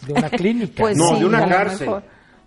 de 0.06 0.12
una 0.12 0.30
clínica. 0.30 0.82
Pues 0.82 0.96
No, 0.96 1.08
sí, 1.14 1.20
de 1.20 1.26
una 1.26 1.48
cárcel. 1.48 1.86
mejor. 1.88 2.02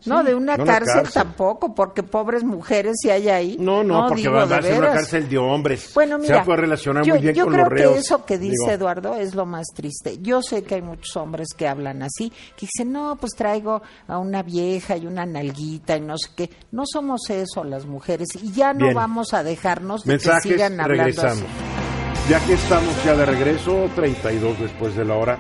No, 0.05 0.23
de 0.23 0.33
una 0.33 0.55
cárcel, 0.57 0.93
cárcel. 1.03 1.11
tampoco, 1.13 1.75
porque 1.75 2.03
pobres 2.03 2.43
mujeres 2.43 2.95
si 3.01 3.09
hay 3.09 3.27
ahí. 3.29 3.57
No, 3.59 3.83
no, 3.83 4.07
porque 4.07 4.21
digo, 4.21 4.33
va 4.33 4.43
a 4.43 4.61
ser 4.61 4.77
una 4.79 4.93
cárcel 4.93 5.27
de 5.27 5.37
hombres. 5.37 5.91
Bueno, 5.93 6.15
Se 6.17 6.21
mira, 6.21 6.35
va 6.37 6.41
a 6.41 6.45
poder 6.45 6.59
relacionar 6.61 7.03
yo, 7.03 7.13
muy 7.15 7.21
bien 7.23 7.35
yo 7.35 7.43
con 7.43 7.53
creo 7.53 7.65
los 7.65 7.73
reos. 7.73 7.93
que 7.93 7.99
eso 7.99 8.25
que 8.25 8.37
dice 8.37 8.53
Digo, 8.61 8.71
Eduardo 8.71 9.15
es 9.15 9.35
lo 9.35 9.45
más 9.45 9.67
triste. 9.75 10.17
Yo 10.21 10.41
sé 10.41 10.63
que 10.63 10.75
hay 10.75 10.81
muchos 10.81 11.15
hombres 11.17 11.49
que 11.55 11.67
hablan 11.67 12.01
así, 12.03 12.29
que 12.55 12.65
dicen, 12.73 12.93
no, 12.93 13.17
pues 13.19 13.33
traigo 13.35 13.81
a 14.07 14.17
una 14.19 14.41
vieja 14.41 14.95
y 14.95 15.05
una 15.05 15.25
nalguita 15.25 15.97
y 15.97 16.01
no 16.01 16.17
sé 16.17 16.29
qué. 16.35 16.49
No 16.71 16.83
somos 16.85 17.29
eso 17.29 17.63
las 17.65 17.85
mujeres 17.85 18.29
y 18.41 18.51
ya 18.53 18.73
no 18.73 18.85
Bien. 18.85 18.95
vamos 18.95 19.33
a 19.33 19.43
dejarnos 19.43 20.03
de 20.03 20.05
que 20.05 20.11
Mensajes, 20.27 20.43
sigan 20.53 20.79
hablando 20.79 21.03
regresamos. 21.03 21.43
así. 21.43 22.29
Ya 22.29 22.39
que 22.45 22.53
estamos 22.53 23.03
ya 23.03 23.15
de 23.15 23.25
regreso, 23.25 23.89
32 23.95 24.59
después 24.59 24.95
de 24.95 25.03
la 25.03 25.15
hora, 25.15 25.39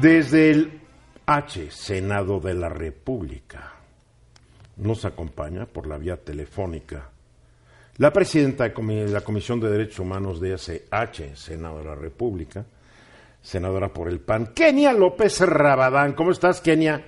desde 0.00 0.50
el 0.50 0.79
H, 1.32 1.70
Senado 1.70 2.40
de 2.40 2.54
la 2.54 2.68
República, 2.68 3.74
nos 4.78 5.04
acompaña 5.04 5.64
por 5.64 5.86
la 5.86 5.96
vía 5.96 6.16
telefónica 6.16 7.08
la 7.98 8.12
presidenta 8.12 8.68
de 8.68 9.08
la 9.08 9.20
Comisión 9.20 9.60
de 9.60 9.70
Derechos 9.70 10.00
Humanos 10.00 10.40
de 10.40 10.54
SH, 10.58 11.36
Senado 11.36 11.78
de 11.78 11.84
la 11.84 11.94
República, 11.94 12.64
senadora 13.42 13.90
por 13.90 14.08
el 14.08 14.18
PAN, 14.18 14.48
Kenia 14.54 14.92
López 14.92 15.40
Rabadán. 15.42 16.14
¿Cómo 16.14 16.32
estás, 16.32 16.60
Kenia? 16.60 17.00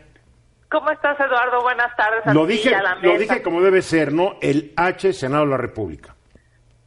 ¿Cómo 0.71 0.89
estás, 0.93 1.19
Eduardo? 1.19 1.61
Buenas 1.63 1.97
tardes. 1.97 2.25
a 2.25 2.33
Lo 2.33 2.47
ti 2.47 2.53
dije, 2.53 2.75
a 2.77 2.83
la 2.83 2.95
lo 2.95 3.01
mesa. 3.15 3.19
dije 3.19 3.43
como 3.43 3.61
debe 3.61 3.83
ser, 3.83 4.13
¿no? 4.13 4.37
El 4.41 4.73
H, 4.77 5.13
Senado 5.15 5.45
de 5.47 5.51
la 5.51 5.57
República. 5.57 6.15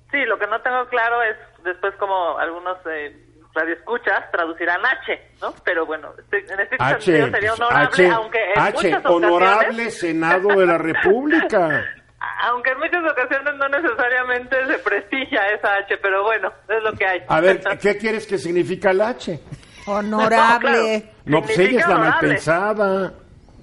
Sí, 0.10 0.20
lo 0.26 0.40
que 0.40 0.48
no 0.48 0.62
tengo 0.62 0.86
claro 0.88 1.22
es 1.24 1.36
después 1.66 1.94
como 1.96 2.38
algunos 2.38 2.78
eh, 2.90 3.14
radioescuchas 3.56 4.30
traducirán 4.32 4.82
H, 4.86 5.20
¿no? 5.42 5.54
Pero 5.64 5.86
bueno, 5.86 6.14
en 6.32 6.60
este 6.60 6.76
H, 6.78 7.02
sentido 7.02 7.32
sería 7.32 7.50
pues, 7.52 7.62
honorable, 7.62 8.06
H, 8.06 8.12
aunque 8.12 8.40
en 8.54 8.62
H, 8.62 8.74
muchas 8.76 9.06
honorable 9.06 9.92
Senado 9.92 10.50
de 10.50 10.66
la 10.66 10.78
República. 10.78 11.86
aunque 12.42 12.72
en 12.72 12.80
muchas 12.80 13.12
ocasiones 13.12 13.56
no 13.56 13.70
necesariamente 13.70 14.68
se 14.68 14.80
prestigia 14.80 15.48
esa 15.50 15.76
H, 15.76 15.98
pero 16.02 16.24
bueno, 16.24 16.52
es 16.68 16.84
lo 16.84 16.94
que 16.94 17.06
hay. 17.06 17.22
A 17.28 17.40
ver, 17.40 17.62
¿qué 17.82 17.98
quieres 17.98 18.28
que 18.28 18.38
significa 18.38 18.92
el 18.92 19.02
H? 19.02 19.40
Honorable. 19.88 21.12
No, 21.26 21.42
pues 21.42 21.58
ella 21.58 21.64
es 21.64 21.70
Significa 21.70 21.90
la 21.90 21.98
mal 21.98 22.20
pensada. 22.20 23.14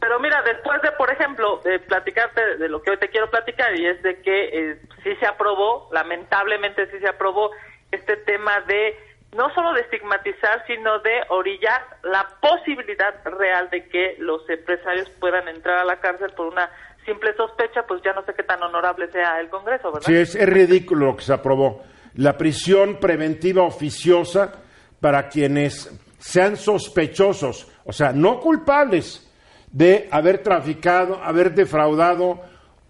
Pero 0.01 0.19
mira, 0.19 0.43
después 0.43 0.83
de, 0.83 0.91
por 0.99 1.09
ejemplo, 1.13 1.61
de 1.65 1.79
platicarte 1.79 2.57
de 2.57 2.69
lo 2.69 2.83
que 2.83 2.91
hoy 2.91 2.97
te 2.97 3.09
quiero 3.09 3.31
platicar, 3.31 3.73
y 3.79 3.87
es 3.87 4.03
de 4.03 4.21
que 4.21 4.49
eh, 4.49 4.81
sí 5.05 5.15
se 5.21 5.27
aprobó, 5.27 5.89
lamentablemente 5.93 6.91
sí 6.91 6.99
se 6.99 7.07
aprobó, 7.07 7.53
este 7.93 8.17
tema 8.17 8.63
de 8.63 8.97
no 9.37 9.53
solo 9.55 9.73
de 9.73 9.81
estigmatizar, 9.81 10.65
sino 10.67 10.99
de 11.01 11.23
orillar 11.29 11.83
la 12.03 12.29
posibilidad 12.41 13.15
real 13.25 13.71
de 13.71 13.89
que 13.89 14.17
los 14.19 14.49
empresarios 14.49 15.09
puedan 15.19 15.49
entrar 15.49 15.79
a 15.79 15.85
la 15.85 16.01
cárcel 16.01 16.33
por 16.37 16.47
una 16.47 16.71
simple 17.07 17.35
sospecha, 17.35 17.85
pues 17.87 18.03
ya 18.05 18.13
no 18.13 18.23
sé 18.25 18.35
qué 18.35 18.43
tan 18.43 18.63
honorable 18.63 19.11
sea 19.11 19.41
el 19.41 19.49
Congreso, 19.49 19.91
¿verdad? 19.91 20.07
Sí, 20.07 20.15
es, 20.15 20.35
es 20.35 20.49
ridículo 20.49 21.07
lo 21.07 21.17
que 21.17 21.25
se 21.25 21.33
aprobó. 21.33 21.83
La 22.15 22.37
prisión 22.37 23.01
preventiva 23.01 23.63
oficiosa 23.63 24.53
para 25.01 25.29
quienes 25.29 25.91
sean 26.19 26.57
sospechosos, 26.57 27.73
o 27.85 27.93
sea, 27.93 28.13
no 28.13 28.39
culpables 28.39 29.29
de 29.73 30.09
haber 30.13 30.43
traficado, 30.43 31.21
haber 31.23 31.55
defraudado 31.55 32.43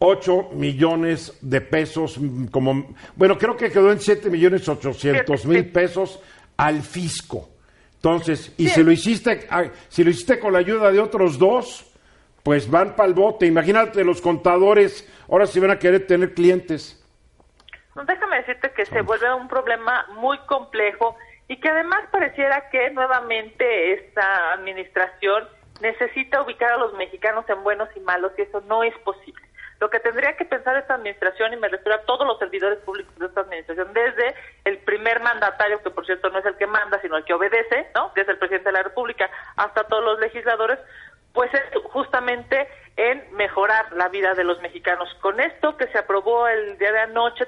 8 0.05 0.51
millones 0.55 1.39
de 1.43 1.61
pesos, 1.61 2.19
como, 2.51 2.93
bueno, 3.15 3.39
creo 3.39 3.57
que 3.57 3.71
quedó 3.71 3.93
en 3.93 4.01
7 4.01 4.31
millones 4.31 4.69
800 4.69 5.47
mil 5.47 5.71
pesos 5.71 6.21
al 6.57 6.83
fisco. 6.83 7.49
Entonces, 7.95 8.53
y 8.59 8.69
si 8.69 8.83
lo 8.83 8.91
hiciste, 8.91 9.47
ah, 9.49 9.67
si 9.89 10.03
lo 10.03 10.11
hiciste 10.11 10.41
con 10.41 10.55
la 10.55 10.59
ayuda 10.59 10.91
de 10.91 10.99
otros 10.99 11.39
dos, 11.39 11.89
pues 12.43 12.69
van 12.69 12.97
para 12.97 13.11
el 13.11 13.15
bote. 13.15 13.47
Imagínate 13.47 14.03
los 14.03 14.21
contadores, 14.21 15.09
ahora 15.31 15.47
sí 15.47 15.61
van 15.61 15.71
a 15.71 15.79
querer 15.79 16.05
tener 16.05 16.35
clientes. 16.35 17.01
No, 17.95 18.05
déjame 18.05 18.39
decirte 18.39 18.73
que 18.73 18.85
se 18.87 19.03
vuelve 19.03 19.33
un 19.33 19.47
problema 19.47 20.05
muy 20.17 20.37
complejo 20.49 21.15
y 21.47 21.61
que 21.61 21.69
además 21.69 22.01
pareciera 22.11 22.71
que 22.71 22.91
nuevamente 22.91 23.93
esta 23.93 24.55
administración 24.55 25.45
necesita 25.81 26.43
ubicar 26.43 26.73
a 26.73 26.79
los 26.79 26.93
mexicanos 26.95 27.45
en 27.49 27.63
buenos 27.63 27.89
y 27.95 28.01
malos 28.01 28.33
y 28.37 28.43
eso 28.43 28.61
no 28.63 28.83
es 28.83 28.99
posible. 29.05 29.52
Lo 29.83 29.91
que 29.91 29.99
tendría 29.99 30.37
que 30.37 30.45
pensar 30.45 30.77
esta 30.77 30.95
administración, 30.95 31.53
y 31.55 31.57
me 31.57 31.69
refiero 31.69 31.97
a 31.99 32.03
todos 32.03 32.25
los 32.25 32.39
servidores 32.39 32.79
públicos 32.85 33.19
de 33.19 33.27
esta 33.27 33.41
administración, 33.41 33.93
desde 33.93 34.33
el 34.65 34.79
primer 34.79 35.19
mandatario, 35.19 35.83
que 35.83 35.91
por 35.91 36.07
cierto 36.07 36.31
no 36.31 36.39
es 36.39 36.47
el 36.47 36.55
que 36.55 36.69
manda, 36.69 37.01
sino 37.01 37.17
el 37.17 37.25
que 37.25 37.35
obedece, 37.35 37.89
¿no? 37.93 38.15
que 38.15 38.21
es 38.21 38.29
el 38.29 38.39
presidente 38.39 38.69
de 38.69 38.75
la 38.75 38.85
República, 38.85 39.29
hasta 39.57 39.83
todos 39.83 40.05
los 40.05 40.21
legisladores, 40.21 40.79
pues 41.33 41.53
es 41.53 41.63
justamente 41.91 42.69
en 42.97 43.25
mejorar 43.35 43.93
la 43.95 44.09
vida 44.09 44.35
de 44.35 44.45
los 44.45 44.61
mexicanos. 44.61 45.13
Con 45.21 45.41
esto 45.41 45.77
que 45.77 45.89
se 45.89 45.99
aprobó 45.99 46.47
el 46.47 46.79
día 46.79 46.93
de 46.93 47.01
anoche, 47.01 47.45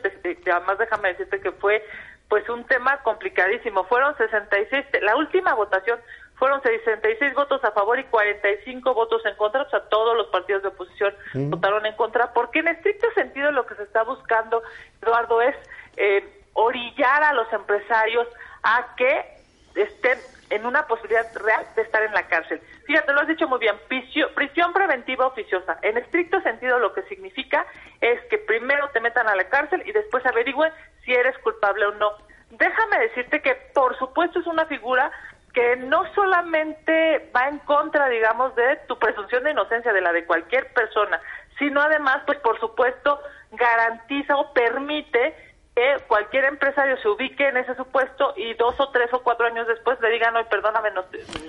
además 0.51 0.79
déjame 0.79 1.11
decirte 1.11 1.41
que 1.41 1.53
fue 1.53 1.87
pues 2.29 2.49
un 2.49 2.65
tema 2.65 3.01
complicadísimo. 3.05 3.85
Fueron 3.85 4.17
66, 4.17 4.87
la 5.03 5.15
última 5.15 5.55
votación 5.55 6.01
fueron 6.37 6.63
66 6.63 7.35
votos 7.35 7.63
a 7.65 7.71
favor 7.73 7.99
y 7.99 8.05
45 8.05 8.95
votos 8.95 9.25
en 9.25 9.37
contra, 9.37 9.63
o 9.63 9.71
sea, 9.71 9.81
todos 9.89 10.17
los 10.17 10.27
partidos 10.29 10.63
de 10.63 10.69
oposición 10.69 11.15
votaron 11.35 11.87
en 11.87 11.95
contra, 11.97 12.33
porque 12.33 12.61
en 12.61 12.69
estricto 12.69 13.07
sentido 13.15 13.51
lo 13.53 13.67
que 13.67 13.75
se 13.77 13.85
está 13.85 14.03
buscando, 14.03 14.63
Eduardo, 15.01 15.41
es 15.41 15.57
eh, 15.97 16.25
orillar 16.55 17.23
a 17.23 17.33
los 17.33 17.53
empresarios 17.53 18.27
a 18.63 18.95
que 18.97 19.35
estén 19.75 20.19
en 20.51 20.67
una 20.67 20.87
posibilidad 20.87 21.27
real 21.35 21.67
de 21.75 21.83
estar 21.83 22.03
en 22.03 22.13
la 22.13 22.27
cárcel. 22.29 22.61
Fíjate, 22.87 23.13
lo 23.13 23.21
has 23.21 23.29
dicho 23.29 23.49
muy 23.49 23.59
bien, 23.59 23.75
prisión 23.89 24.73
preventiva 24.73 25.27
oficiosa. 25.27 25.79
En 25.83 25.97
estricto 25.97 26.41
sentido 26.43 26.79
lo 26.79 26.93
que 26.93 27.03
significa 27.05 27.67
es 28.01 28.21
que 28.29 28.39
primero 28.39 28.89
te 28.91 29.01
metan 29.01 29.29
a 29.29 29.35
la 29.35 29.49
cárcel 29.49 29.83
y 29.87 29.93
después 29.93 30.25
averigüen 30.27 30.73
si 31.05 31.13
eres 31.13 31.37
culpable 31.39 31.87
o 31.87 31.93
no. 31.93 32.11
Déjame 32.51 32.99
decirte 33.01 33.41
que 33.41 33.55
por 33.75 33.99
supuesto 33.99 34.39
es 34.39 34.47
una 34.47 34.67
figura 34.67 35.11
que 35.55 35.77
no 35.77 36.03
solamente 36.15 37.31
va 37.35 37.49
en 37.49 37.59
contra, 37.61 38.09
digamos, 38.09 38.55
de 38.57 38.77
tu 38.89 38.99
presunción 38.99 39.45
de 39.45 39.53
inocencia, 39.53 39.93
de 39.93 40.01
la 40.01 40.13
de 40.13 40.27
cualquier 40.27 40.73
persona, 40.75 41.21
sino 41.59 41.81
además, 41.81 42.23
pues 42.27 42.39
por 42.41 42.59
supuesto, 42.59 43.21
garantiza 43.53 44.37
o 44.37 44.53
permite 44.53 45.35
que 45.77 45.97
cualquier 46.09 46.45
empresario 46.45 46.97
se 46.99 47.09
ubique 47.09 47.49
en 47.49 47.57
ese 47.57 47.77
supuesto 47.77 48.35
y 48.37 48.55
dos 48.55 48.75
o 48.79 48.91
tres 48.91 49.13
o 49.13 49.23
cuatro 49.23 49.47
años 49.47 49.67
después 49.69 49.99
le 50.01 50.11
digan, 50.11 50.35
no, 50.35 50.45
perdóname, 50.49 50.91
nos, 50.91 51.07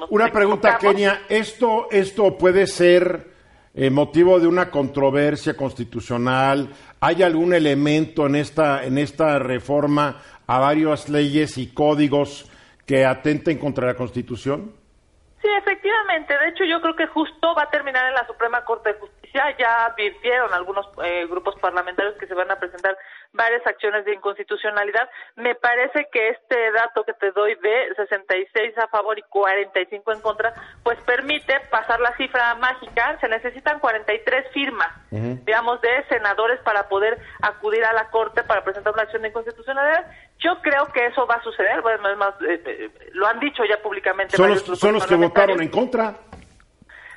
Una 0.09 0.31
pregunta, 0.31 0.77
Kenia, 0.77 1.23
¿esto, 1.27 1.87
¿esto 1.89 2.37
puede 2.37 2.67
ser 2.67 3.27
eh, 3.73 3.89
motivo 3.89 4.39
de 4.39 4.47
una 4.47 4.69
controversia 4.69 5.55
constitucional? 5.55 6.69
¿Hay 6.99 7.23
algún 7.23 7.55
elemento 7.55 8.27
en 8.27 8.35
esta, 8.35 8.83
en 8.83 8.99
esta 8.99 9.39
reforma 9.39 10.21
a 10.45 10.59
varias 10.59 11.09
leyes 11.09 11.57
y 11.57 11.73
códigos 11.73 12.51
que 12.85 13.05
atenten 13.05 13.57
contra 13.57 13.87
la 13.87 13.95
Constitución? 13.95 14.73
Sí, 15.45 15.51
efectivamente. 15.59 16.35
De 16.35 16.49
hecho, 16.49 16.63
yo 16.63 16.81
creo 16.81 16.95
que 16.95 17.05
justo 17.05 17.53
va 17.53 17.63
a 17.63 17.69
terminar 17.69 18.07
en 18.07 18.15
la 18.15 18.25
Suprema 18.25 18.65
Corte 18.65 18.93
de 18.93 18.99
Justicia. 18.99 19.55
Ya 19.59 19.85
advirtieron 19.85 20.51
algunos 20.51 20.87
eh, 21.03 21.27
grupos 21.29 21.55
parlamentarios 21.59 22.15
que 22.15 22.25
se 22.25 22.33
van 22.33 22.49
a 22.49 22.55
presentar 22.55 22.97
varias 23.31 23.65
acciones 23.67 24.05
de 24.05 24.15
inconstitucionalidad. 24.15 25.07
Me 25.35 25.53
parece 25.53 26.07
que 26.11 26.29
este 26.29 26.71
dato 26.71 27.03
que 27.03 27.13
te 27.13 27.31
doy 27.31 27.53
de 27.55 27.93
66 27.95 28.77
a 28.79 28.87
favor 28.87 29.19
y 29.19 29.23
45 29.23 30.13
en 30.13 30.21
contra, 30.21 30.53
pues 30.81 30.97
permite 31.01 31.59
pasar 31.69 31.99
la 31.99 32.15
cifra 32.17 32.55
mágica. 32.55 33.19
Se 33.19 33.27
necesitan 33.27 33.79
43 33.79 34.51
firmas, 34.51 34.89
digamos, 35.11 35.79
de 35.81 36.03
senadores 36.09 36.59
para 36.61 36.87
poder 36.87 37.19
acudir 37.41 37.83
a 37.85 37.93
la 37.93 38.09
Corte 38.09 38.43
para 38.43 38.63
presentar 38.63 38.93
una 38.93 39.03
acción 39.03 39.21
de 39.21 39.27
inconstitucionalidad. 39.27 40.05
Yo 40.45 40.61
creo 40.61 40.85
que 40.93 41.07
eso 41.07 41.25
va 41.25 41.35
a 41.35 41.43
suceder. 41.43 41.81
Bueno, 41.81 42.07
es 42.07 42.17
más, 42.17 42.35
eh, 42.41 42.61
eh, 42.65 42.89
lo 43.13 43.25
han 43.25 43.39
dicho 43.39 43.63
ya 43.65 43.81
públicamente. 43.81 44.37
Son 44.37 44.49
los, 44.49 44.61
son 44.61 44.93
los 44.93 45.07
que 45.07 45.15
votaron 45.15 45.59
en 45.59 45.69
contra 45.69 46.13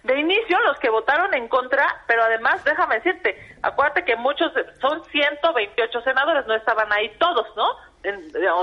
de 0.09 0.18
inicio 0.18 0.59
los 0.62 0.79
que 0.79 0.89
votaron 0.89 1.35
en 1.35 1.49
contra, 1.49 1.85
pero 2.07 2.22
además 2.22 2.64
déjame 2.64 2.97
decirte, 2.97 3.37
acuérdate 3.62 4.05
que 4.05 4.16
muchos, 4.16 4.51
son 4.81 5.05
128 5.05 6.01
senadores, 6.01 6.47
no 6.47 6.55
estaban 6.55 6.91
ahí 6.93 7.11
todos, 7.18 7.47
¿no? 7.57 7.76
En, 8.05 8.18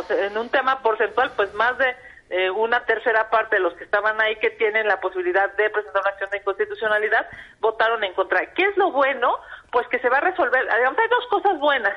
en 0.09 0.38
un 0.38 0.49
tema 0.49 0.82
porcentual, 0.82 1.32
pues 1.36 1.53
más 1.53 1.78
de 1.78 1.95
eh, 2.32 2.49
una 2.49 2.84
tercera 2.86 3.30
parte 3.30 3.57
de 3.57 3.61
los 3.61 3.76
que 3.76 3.84
estaban 3.84 4.20
ahí 4.20 4.36
que 4.38 4.49
tienen 4.51 4.88
la 4.88 4.99
posibilidad 4.99 5.53
de 5.55 5.70
presentar 5.70 6.01
una 6.01 6.11
acción 6.11 6.30
de 6.32 6.38
inconstitucionalidad 6.38 7.28
votaron 7.59 8.03
en 8.03 8.13
contra. 8.13 8.53
¿Qué 8.53 8.63
es 8.63 8.76
lo 8.78 8.91
bueno? 8.91 9.38
Pues 9.72 9.88
que 9.89 9.99
se 9.99 10.09
va 10.09 10.18
a 10.18 10.22
resolver, 10.22 10.63
digamos, 10.63 10.97
hay 10.97 11.09
dos 11.09 11.28
cosas 11.28 11.59
buenas, 11.59 11.93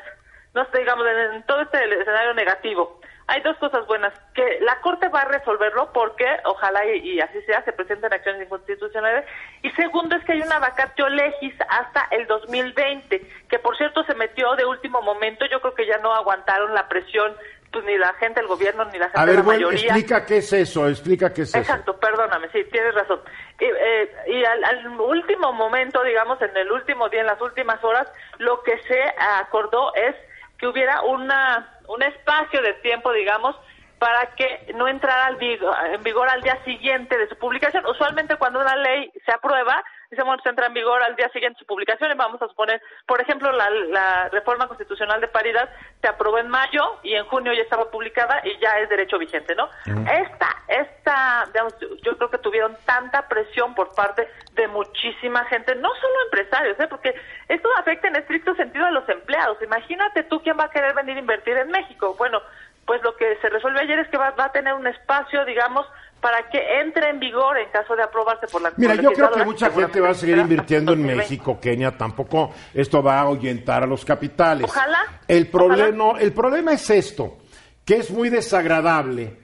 no 0.55 0.67
digamos, 0.73 1.07
en 1.07 1.43
todo 1.45 1.63
este 1.63 1.79
escenario 2.01 2.35
negativo 2.35 3.01
hay 3.29 3.43
dos 3.43 3.59
cosas 3.59 3.87
buenas, 3.87 4.13
que 4.35 4.59
la 4.63 4.81
Corte 4.81 5.09
va 5.09 5.21
a 5.21 5.27
resolverlo 5.27 5.93
porque 5.93 6.25
ojalá 6.45 6.87
y, 6.87 7.21
así 7.21 7.43
sea, 7.43 7.63
se 7.63 7.75
presenten 7.75 8.11
acciones 8.11 8.43
inconstitucionales, 8.43 9.27
y 9.63 9.71
segundo 9.73 10.17
es 10.17 10.25
que 10.25 10.33
hay 10.33 10.41
una 10.41 10.59
vacatio 10.59 11.07
legis 11.11 11.55
hasta 11.69 12.09
el 12.11 12.27
2020, 12.27 13.21
que 13.51 13.59
por 13.59 13.77
cierto 13.77 14.03
se 14.05 14.15
metió 14.15 14.57
de 14.57 14.65
último 14.65 15.03
momento, 15.03 15.45
yo 15.45 15.61
creo 15.61 15.75
que 15.75 15.87
ya 15.87 15.99
no 15.99 16.15
aguantaron 16.15 16.75
la 16.75 16.89
presión 16.89 17.37
pues 17.71 17.85
ni 17.85 17.99
la 17.99 18.15
gente 18.15 18.41
del 18.41 18.49
gobierno 18.49 18.87
ni 18.87 18.99
la 18.99 19.11
gente 19.11 19.21
a 19.21 19.27
ver, 19.27 19.35
de 19.35 19.41
la 19.41 19.45
bueno, 19.45 19.71
explica 19.73 20.25
qué 20.25 20.39
es 20.39 20.51
eso, 20.55 20.89
explica 20.89 21.35
qué 21.35 21.43
es 21.43 21.51
eso. 21.51 21.59
Exacto, 21.59 22.01
perdóname, 22.01 22.49
sí, 22.51 22.65
tienes 22.73 22.95
razón. 22.95 23.21
Y, 23.61 23.65
eh, 23.67 24.47
al, 24.47 24.65
al, 24.65 24.99
último 24.99 25.53
momento, 25.53 26.03
digamos, 26.03 26.41
en 26.41 26.57
el 26.57 26.73
último 26.73 27.11
día, 27.11 27.21
en 27.21 27.27
las 27.27 27.43
últimas 27.43 27.85
horas, 27.85 28.11
lo 28.39 28.63
que 28.63 28.79
se 28.89 29.03
acordó 29.19 29.95
es 29.95 30.17
que 30.59 30.67
hubiera 30.67 31.03
una 31.03 31.79
un 31.89 32.03
espacio 32.03 32.61
de 32.63 32.75
tiempo, 32.75 33.13
digamos, 33.13 33.57
para 33.99 34.35
que 34.37 34.73
no 34.75 34.87
entrara 34.87 35.31
en 35.31 36.03
vigor 36.03 36.29
al 36.29 36.43
día 36.43 36.63
siguiente 36.65 37.17
de 37.17 37.29
su 37.29 37.37
publicación. 37.37 37.85
Usualmente 37.87 38.37
cuando 38.37 38.61
una 38.61 38.77
ley 38.77 39.11
se 39.25 39.33
aprueba, 39.33 39.83
decimos 40.11 40.39
entra 40.45 40.67
en 40.67 40.75
vigor 40.75 41.03
al 41.03 41.17
día 41.17 41.29
siguiente 41.31 41.57
de 41.57 41.61
su 41.61 41.67
publicación 41.67 42.11
y 42.11 42.15
vamos 42.15 42.41
a 42.41 42.49
suponer, 42.49 42.81
por 43.07 43.21
ejemplo, 43.21 43.53
la, 43.53 44.29
reforma 44.31 44.67
constitucional 44.67 45.21
de 45.21 45.29
paridad 45.29 45.69
se 46.01 46.09
aprobó 46.09 46.39
en 46.39 46.49
mayo 46.49 46.99
y 47.03 47.15
en 47.15 47.25
junio 47.27 47.53
ya 47.53 47.63
estaba 47.63 47.91
publicada 47.91 48.41
y 48.45 48.59
ya 48.61 48.79
es 48.79 48.89
derecho 48.89 49.19
vigente, 49.19 49.55
¿no? 49.55 49.69
Esta, 49.87 50.49
esta, 50.69 51.45
digamos, 51.53 51.75
yo 52.03 52.17
creo 52.17 52.31
que 52.31 52.39
tuvieron 52.39 52.77
tanta 52.85 53.29
presión 53.29 53.75
por 53.75 53.95
parte 53.95 54.29
de 54.53 54.69
muchísima 54.69 55.45
gente, 55.47 55.75
no 55.77 55.89
solo 55.95 56.15
empresarios, 56.25 56.79
¿eh? 56.81 56.87
porque 56.89 57.15
esto 57.49 57.69
afecta 57.77 58.09
en 58.09 58.17
estricto 58.17 58.55
sentido 58.55 58.87
a 58.87 58.91
los 58.91 59.09
empleados. 59.09 59.59
Imagínate 59.63 60.25
tú 60.25 60.41
quién 60.43 60.59
va 60.59 60.65
a 60.65 60.71
querer 60.71 60.95
venir 60.95 61.17
a 61.17 61.21
invertir 61.21 61.57
en 61.57 61.71
México. 61.71 62.15
Bueno, 62.19 62.41
pues 62.89 63.03
lo 63.03 63.15
que 63.17 63.37
se 63.43 63.51
resuelve 63.51 63.83
ayer 63.83 63.99
es 63.99 64.09
que 64.09 64.17
va, 64.17 64.33
a 64.35 64.53
tener 64.53 64.73
un 64.73 64.87
espacio, 64.87 65.45
digamos, 65.45 65.87
para 66.21 66.49
que 66.49 66.81
entre 66.81 67.11
en 67.11 67.21
vigor 67.21 67.59
en 67.59 67.71
caso 67.71 67.95
de 67.95 68.03
aprobarse 68.03 68.47
por 68.49 68.63
la 68.63 68.73
Mira, 68.77 68.95
yo 68.95 69.13
creo 69.13 69.31
que 69.31 69.45
mucha 69.45 69.71
gente 69.71 70.01
va 70.01 70.11
a 70.11 70.15
seguir 70.15 70.39
invirtiendo 70.39 70.93
en 70.93 71.05
México, 71.05 71.59
Kenia, 71.61 71.97
tampoco 71.97 72.53
esto 72.75 73.03
va 73.03 73.19
a 73.19 73.23
ahuyentar 73.23 73.83
a 73.83 73.87
los 73.87 74.05
capitales. 74.05 74.65
Ojalá. 74.65 75.21
El 75.27 75.49
problema, 75.49 76.19
el 76.19 76.33
problema 76.33 76.73
es 76.73 76.91
esto, 76.91 77.39
que 77.85 77.97
es 77.97 78.11
muy 78.11 78.29
desagradable 78.29 79.37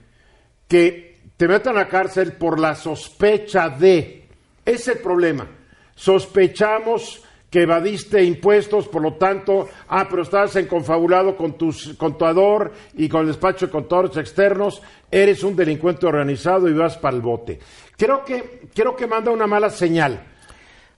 que 0.68 1.20
te 1.36 1.48
metan 1.48 1.78
a 1.78 1.88
cárcel 1.88 2.34
por 2.34 2.58
la 2.58 2.74
sospecha 2.74 3.68
de, 3.68 4.28
ese 4.64 4.74
es 4.74 4.88
el 4.96 4.98
problema. 4.98 5.46
Sospechamos 5.94 7.23
que 7.54 7.62
evadiste 7.62 8.20
impuestos, 8.24 8.88
por 8.88 9.00
lo 9.00 9.12
tanto, 9.12 9.68
ah, 9.86 10.08
pero 10.10 10.22
estás 10.22 10.56
en 10.56 10.66
confabulado 10.66 11.36
con 11.36 11.52
tu 11.52 11.72
contador 11.96 12.72
y 12.94 13.08
con 13.08 13.20
el 13.20 13.28
despacho 13.28 13.66
de 13.66 13.70
contadores 13.70 14.16
externos, 14.16 14.82
eres 15.08 15.44
un 15.44 15.54
delincuente 15.54 16.04
organizado 16.04 16.68
y 16.68 16.72
vas 16.72 16.98
para 16.98 17.14
el 17.14 17.22
bote. 17.22 17.60
Creo 17.96 18.24
que, 18.24 18.62
creo 18.74 18.96
que 18.96 19.06
manda 19.06 19.30
una 19.30 19.46
mala 19.46 19.70
señal. 19.70 20.20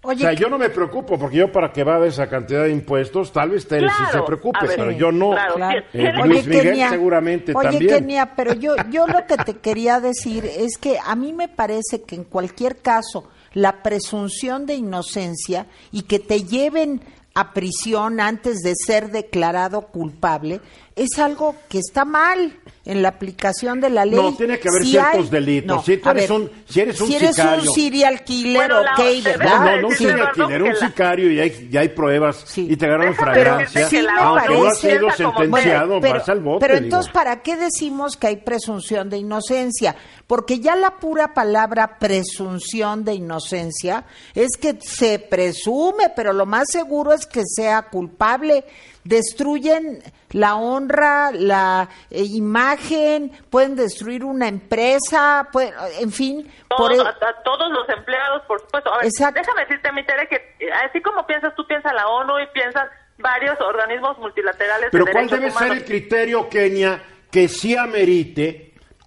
o 0.00 0.14
sea, 0.14 0.32
yo 0.32 0.48
no 0.48 0.57
me 0.57 0.70
preocupo, 0.70 1.18
porque 1.18 1.36
yo 1.36 1.52
para 1.52 1.70
que 1.70 1.84
va 1.84 2.00
de 2.00 2.09
esa 2.09 2.26
cantidad 2.26 2.62
de 2.62 2.70
impuestos, 2.70 3.30
tal 3.34 3.50
vez 3.50 3.70
él 3.72 3.90
sí 3.90 4.04
se 4.11 4.22
preocupe, 4.22 4.61
pero 4.74 4.92
yo 4.92 5.12
no. 5.12 5.34
Eh, 5.92 6.11
Luis 6.24 6.46
Miguel 6.46 6.88
seguramente 6.88 7.52
oye, 7.54 7.68
también. 7.68 7.94
Kenia, 7.96 8.32
pero 8.34 8.54
yo, 8.54 8.76
yo 8.88 9.07
lo 9.07 9.26
que 9.26 9.36
te 9.36 9.59
quería 9.59 10.00
decir 10.00 10.46
es 10.46 10.78
que 10.78 10.96
a 11.04 11.14
mí 11.16 11.34
me 11.34 11.48
parece 11.48 12.00
que 12.04 12.14
en 12.14 12.24
cualquier 12.24 12.78
caso 12.78 13.28
la 13.57 13.82
presunción 13.82 14.66
de 14.66 14.74
inocencia 14.74 15.66
y 15.90 16.02
que 16.02 16.18
te 16.18 16.42
lleven 16.44 17.00
a 17.34 17.54
prisión 17.54 18.20
antes 18.20 18.59
de 18.61 18.74
ser 18.74 19.11
declarado 19.11 19.88
culpable 19.88 20.61
es 20.94 21.18
algo 21.18 21.54
que 21.68 21.78
está 21.78 22.07
mal 22.07 22.59
en 22.86 23.02
la 23.02 23.09
aplicación 23.09 23.80
de 23.82 23.90
la 23.90 24.07
ley. 24.07 24.14
No, 24.14 24.34
tiene 24.34 24.59
que 24.59 24.68
haber 24.70 24.82
ciertos 24.84 25.30
delitos. 25.30 25.84
si, 25.84 25.92
eres 26.02 26.30
un, 26.30 26.50
si 26.66 26.80
eres 26.80 26.98
un 26.98 27.07
si 27.09 27.16
eres 27.16 27.36
sicario. 27.36 27.70
un 27.70 27.74
serial 27.76 28.24
killer, 28.24 28.57
Bueno, 28.57 28.80
ok, 28.80 29.22
¿verdad? 29.24 29.59
No, 29.59 29.64
no, 29.64 29.80
no 29.82 29.88
un 29.88 29.94
Sí. 29.94 30.04
serial 30.07 30.32
killer, 30.32 30.62
un 30.62 30.76
sicario 30.76 31.30
y 31.32 31.40
hay, 31.40 31.68
ya 31.70 31.80
hay 31.80 31.88
pruebas 31.90 32.42
Sí. 32.46 32.66
y 32.70 32.76
te 32.76 32.86
agarran 32.86 33.14
fragancia. 33.14 34.02
la 34.02 34.14
Aunque 34.16 34.54
no 34.54 34.66
has 34.68 34.78
sido 34.78 35.11
sentenciado, 35.11 36.00
pero, 36.00 36.14
vas 36.14 36.28
al 36.30 36.40
bote. 36.40 36.61
pero 36.61 36.74
digo. 36.76 36.84
entonces, 36.86 37.12
¿para 37.12 37.42
qué 37.42 37.57
decimos 37.57 38.16
que 38.16 38.28
hay 38.28 38.36
presunción 38.36 39.11
de 39.11 39.18
inocencia? 39.18 39.94
Porque 40.27 40.59
ya 40.59 40.74
la 40.74 40.97
pura 40.97 41.35
palabra 41.35 41.99
presunción 42.01 43.05
de 43.05 43.14
inocencia 43.14 44.05
es 44.35 44.57
que 44.61 44.77
se 44.81 45.20
presume, 45.20 46.11
pero 46.16 46.33
lo 46.33 46.47
más 46.47 46.66
seguro 46.70 47.12
es 47.12 47.27
que 47.27 47.43
sea 47.47 47.83
culpable. 47.83 48.64
Destruyen 49.05 50.03
la 50.33 50.57
honra 50.57 51.31
la 51.33 51.89
eh, 52.11 52.24
imagen, 52.24 53.31
pueden 53.51 53.77
destruir 53.77 54.24
una 54.24 54.49
empresa, 54.49 55.49
pueden- 55.53 55.74
en 56.01 56.11
fin. 56.11 56.53
por 56.68 56.91
Todos, 56.93 56.99
e- 56.99 57.24
a, 57.24 57.29
a 57.29 57.43
todos 57.45 57.70
los 57.70 57.89
empleados, 57.89 58.43
por 58.49 58.61
supuesto. 58.61 58.93
A 58.93 58.97
ver, 58.99 59.07
Exacto. 59.07 59.41
déjame 59.41 59.61
decirte, 59.62 59.93
mi 59.93 60.05
Tere, 60.05 60.27
que 60.29 60.37
eh, 60.59 60.72
así 60.89 61.01
como 61.03 61.24
piensas, 61.24 61.55
tú 61.55 61.64
piensas 61.68 61.93
la 61.95 62.09
ONU 62.09 62.41
y 62.41 62.47
piensas 62.53 62.89
varios 63.18 63.59
organismos 63.61 64.18
multilaterales 64.18 64.89
Pero 64.91 65.05
de 65.05 65.12
¿cuál 65.12 65.29
debe 65.29 65.51
ser 65.53 65.70
el 65.72 65.85
criterio, 65.85 66.49
Kenia, 66.49 67.01
que 67.31 67.47
sí 67.49 67.77
amerite 67.77 68.66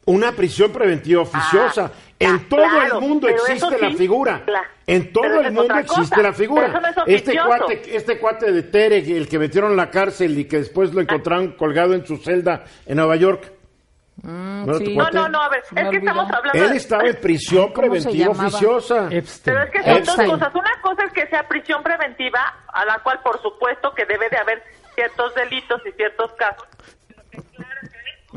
una 0.09 0.31
prisión 0.31 0.71
preventiva 0.71 1.21
oficiosa? 1.21 1.91
Ah, 1.93 1.99
en 2.19 2.49
todo 2.49 2.61
claro, 2.61 2.95
el 2.95 3.01
mundo 3.01 3.27
existe 3.27 3.77
la 3.79 3.91
figura. 3.91 4.43
en 4.87 5.13
todo 5.13 5.39
el 5.41 5.51
mundo 5.51 5.75
existe 5.75 6.21
la 6.21 6.33
figura. 6.33 6.67
pero 6.73 6.87
eso 6.87 6.99
no 7.01 7.05
es 7.05 7.15
este 7.15 7.39
cuate, 7.39 7.95
este 7.95 8.19
cuate 8.19 8.51
de 8.51 8.63
Tere, 8.63 8.97
el 8.97 9.29
que 9.29 9.39
metieron 9.39 9.71
en 9.71 9.77
la 9.77 9.89
cárcel 9.89 10.37
y 10.37 10.45
que 10.45 10.57
después 10.57 10.93
lo 10.93 11.01
encontraron 11.01 11.51
colgado 11.53 11.93
en 11.93 12.05
su 12.05 12.17
celda 12.17 12.65
en 12.85 12.97
Nueva 12.97 13.15
York. 13.15 13.53
¿No 14.21 14.63
era 14.63 14.79
tu 14.79 14.85
sí. 14.85 14.97
No, 14.97 15.09
no, 15.11 15.29
no, 15.29 15.41
a 15.41 15.49
ver, 15.49 15.59
es 15.63 15.69
que 15.69 15.79
olvidó. 15.79 15.99
estamos 15.99 16.31
hablando... 16.31 16.65
Él 16.65 16.75
estaba 16.75 17.07
en 17.07 17.15
prisión 17.21 17.71
¿Cómo 17.71 17.95
se 17.95 18.01
preventiva 18.01 18.31
oficiosa. 18.31 19.07
Epstein. 19.11 19.55
Pero 19.55 19.63
es 19.63 19.71
que 19.71 19.83
son 19.83 19.97
Epstein. 19.97 20.29
dos 20.29 20.39
cosas. 20.39 20.55
Una 20.55 20.81
cosa 20.81 21.03
es 21.05 21.13
que 21.13 21.27
sea 21.27 21.47
prisión 21.47 21.83
preventiva, 21.83 22.53
a 22.73 22.83
la 22.83 22.99
cual 22.99 23.21
por 23.23 23.41
supuesto 23.41 23.93
que 23.95 24.05
debe 24.05 24.27
de 24.29 24.37
haber 24.37 24.63
ciertos 24.95 25.33
delitos 25.35 25.81
y 25.85 25.91
ciertos 25.93 26.33
casos. 26.33 26.67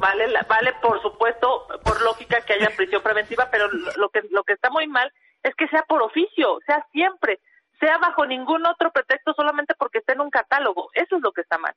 Vale, 0.02 0.26
la- 0.26 0.42
vale 0.48 0.72
por 0.82 1.00
supuesto, 1.00 1.64
por 1.84 2.02
lógica 2.02 2.40
que 2.44 2.54
haya 2.54 2.70
prisión 2.76 3.02
preventiva, 3.02 3.48
pero 3.52 3.68
lo 3.96 4.08
que 4.08 4.22
lo 4.30 4.42
que 4.42 4.54
está 4.54 4.68
muy 4.68 4.88
mal 4.88 5.12
es 5.44 5.54
que 5.54 5.68
sea 5.68 5.82
por 5.88 6.02
oficio, 6.02 6.58
sea 6.66 6.84
siempre, 6.90 7.38
sea 7.78 7.98
bajo 7.98 8.26
ningún 8.26 8.66
otro 8.66 8.90
pretexto 8.90 9.32
solamente 9.34 9.74
porque 9.78 9.98
esté 9.98 10.14
en 10.14 10.20
un 10.22 10.30
catálogo. 10.30 10.88
Eso 10.94 11.16
es 11.16 11.22
lo 11.22 11.30
que 11.30 11.42
está 11.42 11.56
mal. 11.58 11.74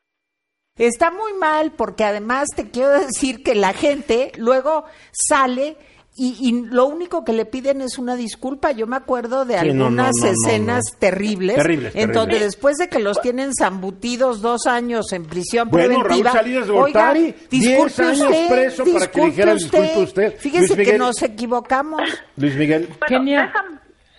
Está 0.76 1.12
muy 1.12 1.34
mal 1.34 1.72
porque 1.78 2.04
además 2.04 2.50
te 2.56 2.72
quiero 2.72 2.90
decir 2.90 3.44
que 3.44 3.54
la 3.54 3.74
gente 3.74 4.32
luego 4.38 4.86
sale 5.12 5.78
y, 6.18 6.36
y 6.40 6.52
lo 6.68 6.86
único 6.88 7.24
que 7.26 7.34
le 7.34 7.46
piden 7.46 7.82
es 7.82 7.98
una 7.98 8.16
disculpa. 8.16 8.72
Yo 8.72 8.88
me 8.88 8.96
acuerdo 8.96 9.44
de 9.46 9.60
Sí, 9.60 9.68
no, 9.68 9.74
no, 9.74 10.04
algunas 10.04 10.12
no, 10.18 10.26
no, 10.26 10.32
escenas 10.32 10.84
no. 10.94 11.00
terribles, 11.00 11.56
Terribles, 11.58 11.96
en 11.96 12.12
donde 12.14 12.40
después 12.40 12.78
de 12.78 12.88
que 12.88 13.00
los 13.00 13.20
tienen 13.22 13.52
zambutidos 13.54 14.42
dos 14.42 14.66
años 14.66 15.12
en 15.14 15.26
prisión 15.26 15.70
Bueno, 15.70 16.00
preventiva, 16.02 16.32
Raúl 16.32 16.40
Salinas 16.44 16.68
de 16.68 16.72
oiga, 16.74 16.82
Gortari, 16.84 17.36
disculpe 17.50 17.94
10 17.94 18.00
años 18.00 18.22
usted, 18.22 18.48
preso 18.50 18.84
para 18.86 19.08
que 19.12 19.20
le 19.22 19.26
dijera, 19.28 19.54
"Disculpe 19.56 20.00
usted". 20.04 20.36
Fíjese 20.38 20.60
Luis 20.60 20.72
que 20.72 20.78
Miguel. 20.86 20.98
nos 21.00 21.22
equivocamos. 21.22 22.02
Luis 22.38 22.56
Miguel. 22.56 22.90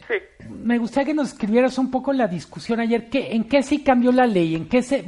Sí. 0.09 0.15
Me 0.63 0.79
gustaría 0.79 1.07
que 1.07 1.15
nos 1.15 1.29
escribieras 1.33 1.79
un 1.79 1.91
poco 1.91 2.13
la 2.13 2.29
discusión 2.29 2.79
ayer. 2.79 3.09
¿Qué, 3.09 3.33
¿En 3.35 3.45
qué 3.49 3.63
sí 3.63 3.83
cambió 3.83 4.13
la 4.13 4.27
ley? 4.27 4.55
¿En 4.55 4.69
qué, 4.69 4.83
se, 4.83 5.05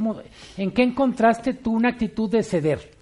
¿En 0.57 0.70
qué 0.72 0.82
encontraste 0.82 1.55
tú 1.55 1.72
una 1.74 1.91
actitud 1.91 2.28
de 2.28 2.43
ceder? 2.43 2.97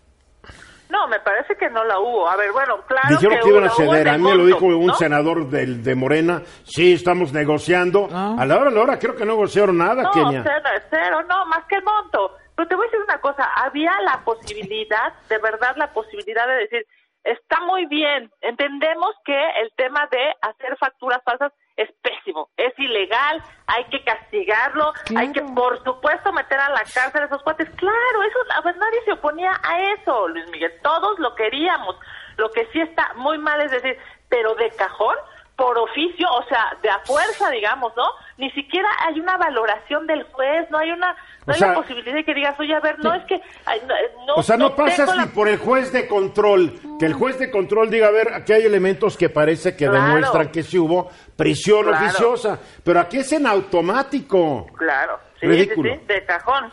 No, 0.89 1.09
me 1.09 1.18
parece 1.20 1.57
que 1.57 1.68
no 1.68 1.84
la 1.84 1.99
hubo. 1.99 2.28
A 2.28 2.37
ver, 2.37 2.53
bueno, 2.53 2.78
claro 2.87 3.09
Dijeron 3.11 3.37
que, 3.37 3.43
que 3.43 3.49
iban 3.49 3.64
a 3.64 3.70
ceder. 3.70 4.09
A 4.09 4.18
mí 4.18 4.24
me 4.24 4.34
lo 4.37 4.47
dijo 4.47 4.64
un 4.66 4.87
¿no? 4.87 4.95
senador 4.95 5.49
del, 5.49 5.82
de 5.82 5.95
Morena. 5.95 6.43
Sí, 6.64 6.93
estamos 6.95 7.32
negociando. 7.32 8.09
Ah. 8.12 8.37
A 8.39 8.47
la 8.47 8.57
hora, 8.59 8.70
a 8.70 8.72
la 8.72 8.80
hora, 8.82 8.99
creo 8.99 9.14
que 9.14 9.24
no 9.24 9.32
negociaron 9.32 9.78
nada, 9.78 10.03
No, 10.05 10.11
Kenia. 10.12 10.43
cero, 10.45 10.68
cero, 10.91 11.22
no, 11.28 11.47
más 11.47 11.64
que 11.66 11.76
el 11.76 11.82
monto. 11.82 12.37
Pero 12.55 12.68
te 12.68 12.74
voy 12.74 12.87
a 12.87 12.91
decir 12.91 13.05
una 13.05 13.20
cosa, 13.20 13.45
había 13.57 13.93
la 14.03 14.22
posibilidad, 14.24 15.12
de 15.28 15.39
verdad 15.39 15.76
la 15.76 15.93
posibilidad 15.93 16.47
de 16.47 16.55
decir, 16.55 16.87
está 17.22 17.61
muy 17.66 17.84
bien, 17.87 18.30
entendemos 18.41 19.11
que 19.24 19.39
el 19.61 19.70
tema 19.76 20.09
de 20.11 20.32
hacer 20.41 20.76
facturas 20.78 21.20
falsas 21.24 21.53
es 21.77 21.91
pésimo, 22.03 22.49
es 22.57 22.72
ilegal, 22.79 23.43
hay 23.66 23.85
que 23.85 24.03
castigarlo, 24.03 24.93
hay 25.14 25.31
que 25.33 25.43
por 25.43 25.83
supuesto 25.85 26.33
meter 26.33 26.59
a 26.59 26.70
la 26.70 26.83
cárcel 26.85 27.22
a 27.22 27.27
esos 27.27 27.43
cuates. 27.43 27.68
Claro, 27.77 28.22
eso, 28.22 28.39
a 28.55 28.61
ver, 28.62 28.77
nadie 28.77 29.05
se 29.05 29.12
oponía 29.12 29.53
a 29.62 29.81
eso, 29.93 30.29
Luis 30.29 30.49
Miguel, 30.51 30.72
todos 30.83 31.18
lo 31.18 31.35
queríamos. 31.35 31.97
Lo 32.37 32.51
que 32.51 32.66
sí 32.72 32.81
está 32.81 33.12
muy 33.14 33.39
mal 33.39 33.61
es 33.61 33.70
decir, 33.70 33.99
pero 34.29 34.55
de 34.55 34.70
cajón, 34.70 35.16
por 35.57 35.79
oficio, 35.79 36.29
o 36.31 36.45
sea, 36.45 36.77
de 36.83 36.91
a 36.91 36.99
fuerza, 37.01 37.51
digamos, 37.51 37.95
¿no? 37.97 38.07
Ni 38.39 38.51
siquiera 38.51 38.87
hay 39.07 39.18
una 39.18 39.39
valoración 39.39 40.07
del 40.07 40.22
juez, 40.24 40.70
no 40.70 40.76
hay 40.76 40.91
una, 40.91 41.12
O 41.12 41.14
no 41.47 41.53
hay 41.55 41.59
sea- 41.59 41.68
la 41.68 41.74
posibilidad 41.74 42.14
de 42.14 42.24
que 42.24 42.34
digas, 42.34 42.55
oye, 42.61 42.74
a 42.74 42.80
ver, 42.80 42.99
no 42.99 43.14
es 43.14 43.24
que, 43.24 43.41
ay, 43.64 43.80
no, 43.89 43.95
no- 44.26 44.34
O 44.34 44.43
sea, 44.43 44.59
no 44.59 44.76
pasas 44.76 45.07
tengo 45.09 45.12
ni 45.20 45.26
la- 45.26 45.32
por 45.32 45.49
el 45.49 45.57
juez 45.57 45.91
de 45.91 46.07
control. 46.07 46.74
Que 46.99 47.07
el 47.07 47.14
juez 47.14 47.39
de 47.39 47.51
control 47.51 47.89
diga, 47.91 48.09
a 48.09 48.11
ver, 48.11 48.34
aquí 48.34 48.53
hay 48.53 48.64
elementos 48.66 49.16
que 49.16 49.30
parece 49.30 49.74
que 49.74 49.87
Claro. 49.89 50.05
demuestran 50.14 50.51
que 50.53 50.62
sí 50.62 50.78
hubo 50.78 51.11
prisión 51.34 51.87
Claro. 51.87 52.05
oficiosa. 52.05 52.59
Pero 52.84 53.01
aquí 53.01 53.18
es 53.18 53.32
en 53.32 53.47
automático. 53.47 54.66
Claro, 54.76 55.18
sí, 55.41 55.47
Ridículo. 55.47 55.95
sí, 55.95 56.01
sí, 56.01 56.07
de 56.07 56.24
cajón, 56.26 56.70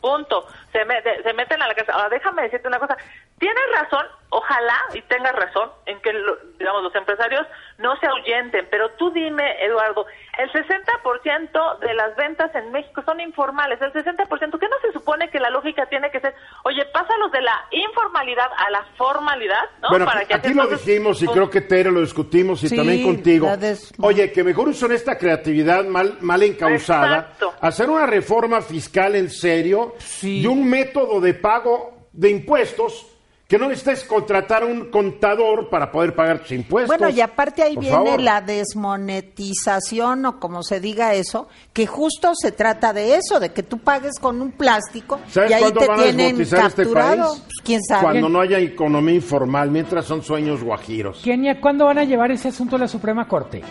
punto. 0.00 0.46
Se, 0.72 0.84
me- 0.84 1.00
de- 1.00 1.22
se 1.22 1.32
meten 1.32 1.62
a 1.62 1.68
la 1.68 1.74
casa. 1.74 1.92
Ahora, 1.92 2.10
déjame 2.10 2.42
decirte 2.42 2.68
una 2.68 2.78
cosa. 2.78 2.96
Tienes 3.38 3.62
razón, 3.74 4.06
ojalá 4.30 4.76
y 4.94 5.02
tengas 5.02 5.34
razón 5.34 5.70
en 5.84 6.00
que, 6.00 6.10
lo- 6.12 6.36
digamos, 6.58 6.82
los 6.82 6.94
empresarios 6.94 7.46
no 7.78 7.94
se 8.00 8.06
ahuyenten, 8.06 8.66
pero 8.70 8.90
tú 8.92 9.10
dime, 9.10 9.62
Eduardo, 9.62 10.06
el 10.38 10.50
60% 10.52 11.78
de 11.80 11.94
las 11.94 12.16
ventas 12.16 12.54
en 12.54 12.72
México 12.72 13.02
son 13.04 13.20
informales, 13.20 13.80
el 13.82 13.92
60%, 13.92 14.58
¿qué 14.58 14.68
no 14.68 14.76
se 14.80 14.92
supone 14.92 15.28
que 15.30 15.38
la 15.38 15.50
lógica 15.50 15.86
tiene 15.86 16.10
que 16.10 16.20
ser, 16.20 16.34
oye, 16.64 16.84
pásalos 16.92 17.30
de 17.32 17.42
la 17.42 17.52
informalidad 17.70 18.48
a 18.56 18.70
la 18.70 18.84
formalidad, 18.96 19.64
¿no? 19.82 19.90
Bueno, 19.90 20.06
Para 20.06 20.24
que 20.24 20.34
aquí 20.34 20.54
lo 20.54 20.62
entonces, 20.64 20.86
dijimos 20.86 21.20
y 21.22 21.26
pues, 21.26 21.34
creo 21.36 21.50
que 21.50 21.60
Tere 21.60 21.90
lo 21.90 22.00
discutimos 22.00 22.62
y 22.64 22.68
Sí, 22.68 22.76
también 22.76 23.02
contigo. 23.04 23.54
des- 23.58 23.92
Oye, 24.00 24.32
que 24.32 24.44
mejor 24.44 24.68
usan 24.68 24.92
esta 24.92 25.18
creatividad 25.18 25.84
mal, 25.84 26.16
mal 26.20 26.42
encausada, 26.42 27.18
Exacto. 27.18 27.54
hacer 27.60 27.90
una 27.90 28.06
reforma 28.06 28.62
fiscal 28.62 29.14
en 29.14 29.28
serio 29.30 29.94
y 30.22 30.46
un 30.46 30.68
método 30.68 31.20
de 31.20 31.34
pago 31.34 32.08
de 32.12 32.30
impuestos 32.30 33.12
que 33.48 33.58
no 33.58 33.68
necesites 33.68 34.02
contratar 34.04 34.64
a 34.64 34.66
un 34.66 34.90
contador 34.90 35.70
para 35.70 35.92
poder 35.92 36.14
pagar 36.16 36.40
tus 36.40 36.50
impuestos. 36.52 36.88
Bueno, 36.98 37.14
y 37.14 37.20
aparte 37.20 37.62
ahí 37.62 37.74
Por 37.74 37.84
viene 37.84 37.96
favor. 37.96 38.20
la 38.20 38.40
desmonetización 38.40 40.26
o 40.26 40.40
como 40.40 40.62
se 40.64 40.80
diga 40.80 41.14
eso, 41.14 41.46
que 41.72 41.86
justo 41.86 42.32
se 42.34 42.50
trata 42.52 42.92
de 42.92 43.14
eso, 43.14 43.38
de 43.38 43.50
que 43.52 43.62
tú 43.62 43.78
pagues 43.78 44.18
con 44.20 44.42
un 44.42 44.50
plástico 44.52 45.20
¿Sabes 45.28 45.50
y 45.50 45.54
ahí 45.54 45.72
te 45.72 45.86
van 45.86 46.00
a 46.00 46.02
tienen 46.02 46.16
desmonetizar 46.38 46.66
este 46.66 46.82
capturado. 46.82 47.30
país? 47.32 47.42
Pues, 47.44 47.56
¿Quién 47.64 47.82
sabe? 47.84 48.02
Cuando 48.02 48.28
no 48.28 48.40
haya 48.40 48.58
economía 48.58 49.14
informal, 49.14 49.70
mientras 49.70 50.04
son 50.06 50.22
sueños 50.22 50.62
guajiros. 50.62 51.20
Kenia, 51.22 51.60
¿cuándo 51.60 51.84
van 51.86 51.98
a 51.98 52.04
llevar 52.04 52.32
ese 52.32 52.48
asunto 52.48 52.76
a 52.76 52.80
la 52.80 52.88
Suprema 52.88 53.28
Corte? 53.28 53.62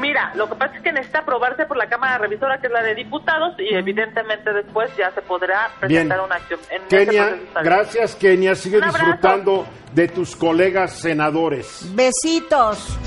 Mira, 0.00 0.32
lo 0.34 0.48
que 0.48 0.56
pasa 0.56 0.76
es 0.76 0.82
que 0.82 0.92
necesita 0.92 1.20
aprobarse 1.20 1.66
por 1.66 1.76
la 1.76 1.88
Cámara 1.88 2.18
Revisora, 2.18 2.60
que 2.60 2.66
es 2.66 2.72
la 2.72 2.82
de 2.82 2.94
diputados, 2.94 3.54
y 3.58 3.74
evidentemente 3.74 4.52
después 4.52 4.90
ya 4.96 5.10
se 5.12 5.22
podrá 5.22 5.68
Bien. 5.86 6.08
presentar 6.08 6.20
una 6.20 6.34
acción. 6.36 6.60
En 6.70 6.82
Kenia, 6.88 7.36
gracias 7.62 8.14
Kenia, 8.16 8.54
sigue 8.54 8.80
disfrutando 8.80 9.66
de 9.92 10.08
tus 10.08 10.34
colegas 10.36 10.92
senadores. 10.92 11.88
Besitos. 11.94 12.98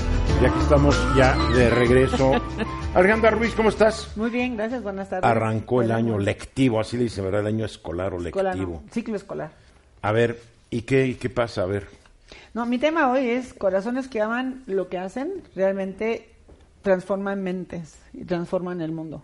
Y 0.42 0.46
aquí 0.46 0.60
estamos 0.60 0.96
ya 1.16 1.36
de 1.56 1.70
regreso. 1.70 2.32
Alejandra 2.94 3.32
Ruiz, 3.32 3.54
¿cómo 3.56 3.70
estás? 3.70 4.16
Muy 4.16 4.30
bien, 4.30 4.56
gracias, 4.56 4.84
buenas 4.84 5.10
tardes. 5.10 5.30
Arrancó 5.30 5.82
el 5.82 5.92
año 5.92 6.18
lectivo, 6.18 6.80
así 6.80 6.96
le 6.96 7.04
dicen, 7.04 7.26
¿verdad? 7.26 7.42
El 7.42 7.48
año 7.48 7.66
escolar 7.66 8.14
o 8.14 8.22
escolar, 8.22 8.56
lectivo. 8.56 8.82
no, 8.86 8.94
ciclo 8.94 9.16
escolar. 9.16 9.52
A 10.02 10.12
ver, 10.12 10.40
¿y 10.70 10.84
qué, 10.84 11.08
y 11.08 11.16
qué 11.16 11.30
pasa? 11.30 11.64
A 11.64 11.66
ver. 11.66 11.88
No, 12.54 12.66
mi 12.66 12.78
tema 12.78 13.12
hoy 13.12 13.30
es 13.30 13.54
corazones 13.54 14.08
que 14.08 14.22
aman 14.22 14.64
lo 14.68 14.90
que 14.90 14.98
hacen, 14.98 15.44
realmente 15.56 16.30
transforman 16.88 17.44
mentes 17.44 18.00
y 18.14 18.24
transforman 18.24 18.80
el 18.80 18.94
mundo. 18.94 19.22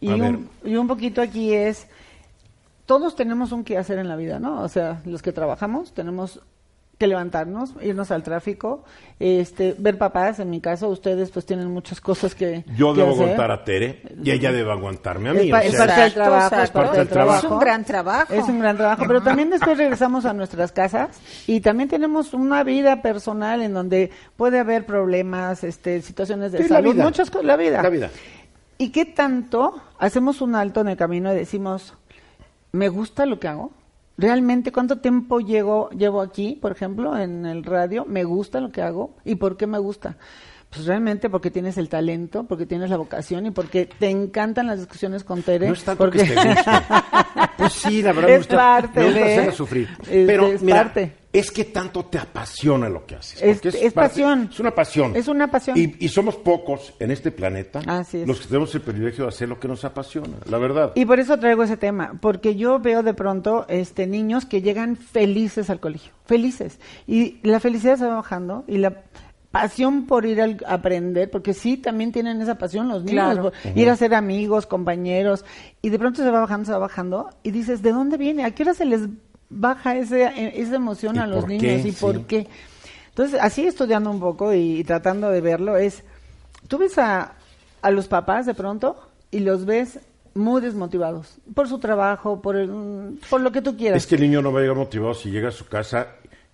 Y 0.00 0.10
un, 0.12 0.48
y 0.64 0.76
un 0.76 0.86
poquito 0.86 1.20
aquí 1.20 1.52
es, 1.52 1.88
todos 2.86 3.16
tenemos 3.16 3.50
un 3.50 3.64
qué 3.64 3.78
hacer 3.78 3.98
en 3.98 4.06
la 4.06 4.14
vida, 4.14 4.38
¿no? 4.38 4.62
O 4.62 4.68
sea, 4.68 5.02
los 5.04 5.20
que 5.20 5.32
trabajamos 5.32 5.92
tenemos 5.92 6.40
que 7.00 7.06
levantarnos, 7.06 7.72
irnos 7.80 8.10
al 8.10 8.22
tráfico, 8.22 8.84
este, 9.18 9.74
ver 9.78 9.96
papás, 9.96 10.38
en 10.38 10.50
mi 10.50 10.60
caso, 10.60 10.86
ustedes 10.90 11.30
pues 11.30 11.46
tienen 11.46 11.70
muchas 11.70 11.98
cosas 11.98 12.34
que 12.34 12.62
Yo 12.76 12.92
que 12.92 13.00
debo 13.00 13.12
hacer. 13.12 13.22
aguantar 13.22 13.50
a 13.52 13.64
Tere 13.64 14.02
y 14.22 14.30
ella 14.30 14.52
debe 14.52 14.70
aguantarme 14.70 15.30
a 15.30 15.32
Es 15.32 15.44
mí. 15.44 15.50
pa- 15.50 15.60
o 15.60 15.62
es 15.62 15.70
sea, 15.70 15.86
parte 15.86 16.00
del 16.02 16.12
trabajo, 16.12 16.56
es 16.56 16.70
parte 16.70 16.98
del 16.98 17.06
Es 17.06 17.44
un 17.44 17.58
gran 17.58 17.84
trabajo. 17.84 17.84
trabajo. 17.86 18.34
Es 18.34 18.44
un 18.50 18.58
gran 18.60 18.76
trabajo, 18.76 19.04
pero 19.06 19.22
también 19.22 19.48
después 19.50 19.78
regresamos 19.78 20.26
a 20.26 20.34
nuestras 20.34 20.72
casas 20.72 21.18
y 21.46 21.62
también 21.62 21.88
tenemos 21.88 22.34
una 22.34 22.62
vida 22.64 23.00
personal 23.00 23.62
en 23.62 23.72
donde 23.72 24.10
puede 24.36 24.58
haber 24.58 24.84
problemas, 24.84 25.64
este, 25.64 26.02
situaciones 26.02 26.52
de 26.52 26.58
Sí, 26.58 26.64
la 26.64 26.76
salud, 26.76 26.92
vida. 26.92 27.04
muchas 27.04 27.30
cosas, 27.30 27.46
la 27.46 27.56
vida. 27.56 27.80
La 27.82 27.88
vida. 27.88 28.10
¿Y 28.76 28.90
qué 28.90 29.06
tanto 29.06 29.80
hacemos 29.98 30.42
un 30.42 30.54
alto 30.54 30.82
en 30.82 30.88
el 30.88 30.98
camino 30.98 31.32
y 31.32 31.36
decimos, 31.36 31.94
me 32.72 32.90
gusta 32.90 33.24
lo 33.24 33.40
que 33.40 33.48
hago? 33.48 33.70
¿Realmente 34.20 34.70
cuánto 34.70 34.98
tiempo 34.98 35.40
llego, 35.40 35.88
llevo 35.90 36.20
aquí, 36.20 36.58
por 36.60 36.72
ejemplo, 36.72 37.16
en 37.16 37.46
el 37.46 37.64
radio? 37.64 38.04
¿Me 38.06 38.24
gusta 38.24 38.60
lo 38.60 38.70
que 38.70 38.82
hago? 38.82 39.16
¿Y 39.24 39.36
por 39.36 39.56
qué 39.56 39.66
me 39.66 39.78
gusta? 39.78 40.18
Pues 40.68 40.84
realmente 40.86 41.30
porque 41.30 41.50
tienes 41.50 41.78
el 41.78 41.88
talento, 41.88 42.44
porque 42.44 42.66
tienes 42.66 42.90
la 42.90 42.96
vocación 42.96 43.46
y 43.46 43.50
porque 43.50 43.86
te 43.86 44.08
encantan 44.10 44.66
las 44.66 44.78
discusiones 44.78 45.24
con 45.24 45.42
Tere. 45.42 45.66
No 45.68 45.72
es 45.72 45.82
tanto 45.82 46.04
porque... 46.04 46.18
que 46.18 46.24
te 46.24 46.34
guste. 46.34 46.70
Pues 47.56 47.72
sí, 47.74 48.00
la 48.02 48.12
verdad 48.12 48.28
me 48.28 48.34
Es 48.34 48.38
gusta, 48.40 48.56
parte 48.56 49.00
me 49.00 49.06
gusta 49.06 49.20
de- 49.20 49.32
hacerla 49.32 49.52
sufrir. 49.52 49.88
es- 50.02 50.26
Pero 50.26 50.46
es 50.48 50.62
mira, 50.62 50.84
parte. 50.84 51.12
Es 51.32 51.50
que 51.52 51.64
tanto 51.64 52.04
te 52.06 52.18
apasiona 52.18 52.88
lo 52.88 53.06
que 53.06 53.14
haces. 53.14 53.40
Es- 53.40 53.60
porque 53.60 53.68
es 53.68 53.92
parte- 53.92 54.08
pasión. 54.10 54.48
Es 54.52 54.58
una 54.60 54.70
pasión. 54.74 55.16
Es 55.16 55.28
una 55.28 55.48
pasión. 55.50 55.76
Y, 55.78 55.94
y 56.04 56.08
somos 56.08 56.36
pocos 56.36 56.92
en 56.98 57.10
este 57.12 57.30
planeta 57.30 57.80
Así 57.86 58.18
es. 58.22 58.26
los 58.26 58.40
que 58.40 58.48
tenemos 58.48 58.74
el 58.74 58.80
privilegio 58.80 59.24
de 59.24 59.28
hacer 59.28 59.48
lo 59.48 59.60
que 59.60 59.68
nos 59.68 59.84
apasiona, 59.84 60.38
la 60.48 60.58
verdad. 60.58 60.92
Y 60.96 61.04
por 61.04 61.20
eso 61.20 61.38
traigo 61.38 61.62
ese 61.62 61.76
tema, 61.76 62.18
porque 62.20 62.56
yo 62.56 62.80
veo 62.80 63.02
de 63.04 63.14
pronto 63.14 63.64
este 63.68 64.06
niños 64.08 64.44
que 64.44 64.60
llegan 64.60 64.96
felices 64.96 65.70
al 65.70 65.78
colegio, 65.78 66.12
felices. 66.26 66.80
Y 67.06 67.38
la 67.42 67.60
felicidad 67.60 67.96
se 67.96 68.06
va 68.06 68.16
bajando 68.16 68.64
y 68.66 68.78
la 68.78 69.02
pasión 69.52 70.06
por 70.06 70.26
ir 70.26 70.40
al- 70.40 70.64
a 70.66 70.74
aprender, 70.74 71.30
porque 71.30 71.54
sí, 71.54 71.76
también 71.76 72.12
tienen 72.12 72.40
esa 72.40 72.56
pasión 72.56 72.88
los 72.88 73.02
niños, 73.04 73.32
Claro. 73.34 73.42
por 73.50 73.76
ir 73.78 73.88
a 73.90 73.96
ser 73.96 74.14
amigos, 74.14 74.66
compañeros, 74.66 75.44
y 75.82 75.90
de 75.90 75.98
pronto 75.98 76.22
se 76.22 76.30
va 76.30 76.40
bajando, 76.40 76.66
se 76.66 76.72
va 76.72 76.78
bajando, 76.78 77.30
y 77.42 77.50
dices, 77.50 77.82
¿de 77.82 77.90
dónde 77.92 78.16
viene? 78.16 78.44
¿A 78.44 78.52
qué 78.52 78.62
hora 78.62 78.74
se 78.74 78.84
les 78.84 79.02
baja 79.50 79.96
ese, 79.96 80.30
esa 80.60 80.76
emoción 80.76 81.16
¿Y 81.16 81.18
a 81.18 81.26
los 81.26 81.46
niños? 81.46 81.82
qué? 81.82 81.88
¿Y 81.88 81.92
por 81.92 82.16
Sí. 82.16 82.24
qué? 82.26 82.46
Entonces, 83.10 83.38
así 83.42 83.66
estudiando 83.66 84.10
un 84.10 84.20
poco 84.20 84.54
y, 84.54 84.82
tratando 84.84 85.28
de 85.30 85.40
verlo, 85.40 85.76
es, 85.76 86.02
tú 86.68 86.78
ves 86.78 86.96
a, 86.98 87.34
a 87.82 87.90
los 87.90 88.08
papás 88.08 88.46
de 88.46 88.54
pronto 88.54 88.96
y 89.30 89.40
los 89.40 89.64
ves 89.66 89.98
muy 90.32 90.60
desmotivados 90.62 91.38
por 91.54 91.68
su 91.68 91.78
trabajo, 91.80 92.40
por, 92.40 92.56
el- 92.56 93.18
por 93.28 93.40
lo 93.40 93.50
que 93.50 93.60
tú 93.60 93.76
quieras. 93.76 93.98
Es 94.02 94.06
que 94.06 94.14
el 94.14 94.20
niño 94.22 94.40
no 94.42 94.52
va 94.52 94.60
a 94.60 94.62
llegar 94.62 94.76
motivado 94.76 95.12
si 95.14 95.30
llega 95.30 95.48
a 95.48 95.52
su 95.52 95.66
casa 95.66 96.06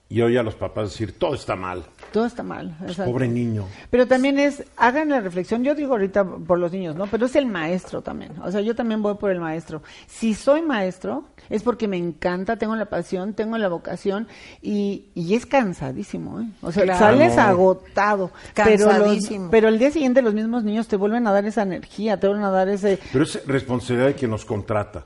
y 0.08 0.20
oye 0.22 0.38
a 0.38 0.42
los 0.44 0.54
papás 0.54 0.90
decir, 0.90 1.18
todo 1.18 1.34
está 1.34 1.56
mal. 1.56 1.82
Todo 2.12 2.26
está 2.26 2.42
mal. 2.44 2.76
exacto. 2.82 3.10
Pobre 3.10 3.26
niño. 3.26 3.66
Pero 3.90 4.06
también 4.06 4.38
es, 4.38 4.62
hagan 4.76 5.08
la 5.08 5.20
reflexión, 5.20 5.64
yo 5.64 5.74
digo 5.74 5.92
ahorita 5.92 6.24
por 6.24 6.58
los 6.60 6.70
niños, 6.70 6.94
¿no? 6.94 7.06
Pero 7.08 7.26
es 7.26 7.34
el 7.34 7.46
maestro 7.46 8.02
también. 8.02 8.32
O 8.44 8.50
sea, 8.52 8.60
yo 8.60 8.74
también 8.76 9.02
voy 9.02 9.14
por 9.16 9.32
el 9.32 9.40
maestro. 9.40 9.82
Si 10.06 10.34
soy 10.34 10.62
maestro, 10.62 11.24
es 11.50 11.64
porque 11.64 11.88
me 11.88 11.96
encanta, 11.96 12.56
tengo 12.56 12.76
la 12.76 12.84
pasión, 12.86 13.34
tengo 13.34 13.58
la 13.58 13.68
vocación 13.68 14.28
y, 14.62 15.06
y 15.16 15.34
es 15.34 15.44
cansadísimo, 15.44 16.40
¿eh? 16.40 16.46
O 16.62 16.70
sea, 16.70 16.84
Claro. 16.84 17.00
sales 17.00 17.36
agotado. 17.36 18.30
Pero, 18.54 18.70
los- 18.86 18.94
Cansadísimo. 18.94 19.50
pero 19.50 19.66
el 19.68 19.78
día 19.80 19.90
siguiente 19.90 20.22
los 20.22 20.34
mismos 20.34 20.62
niños 20.62 20.86
te 20.86 20.94
vuelven 20.96 21.26
a 21.26 21.32
dar 21.32 21.44
esa 21.46 21.62
energía, 21.62 22.18
te 22.20 22.28
vuelven 22.28 22.44
a 22.44 22.50
dar 22.50 22.68
ese... 22.68 23.00
Pero 23.12 23.24
es 23.24 23.44
responsabilidad 23.46 24.06
de 24.06 24.14
quien 24.14 24.30
nos 24.30 24.44
contrata. 24.44 25.04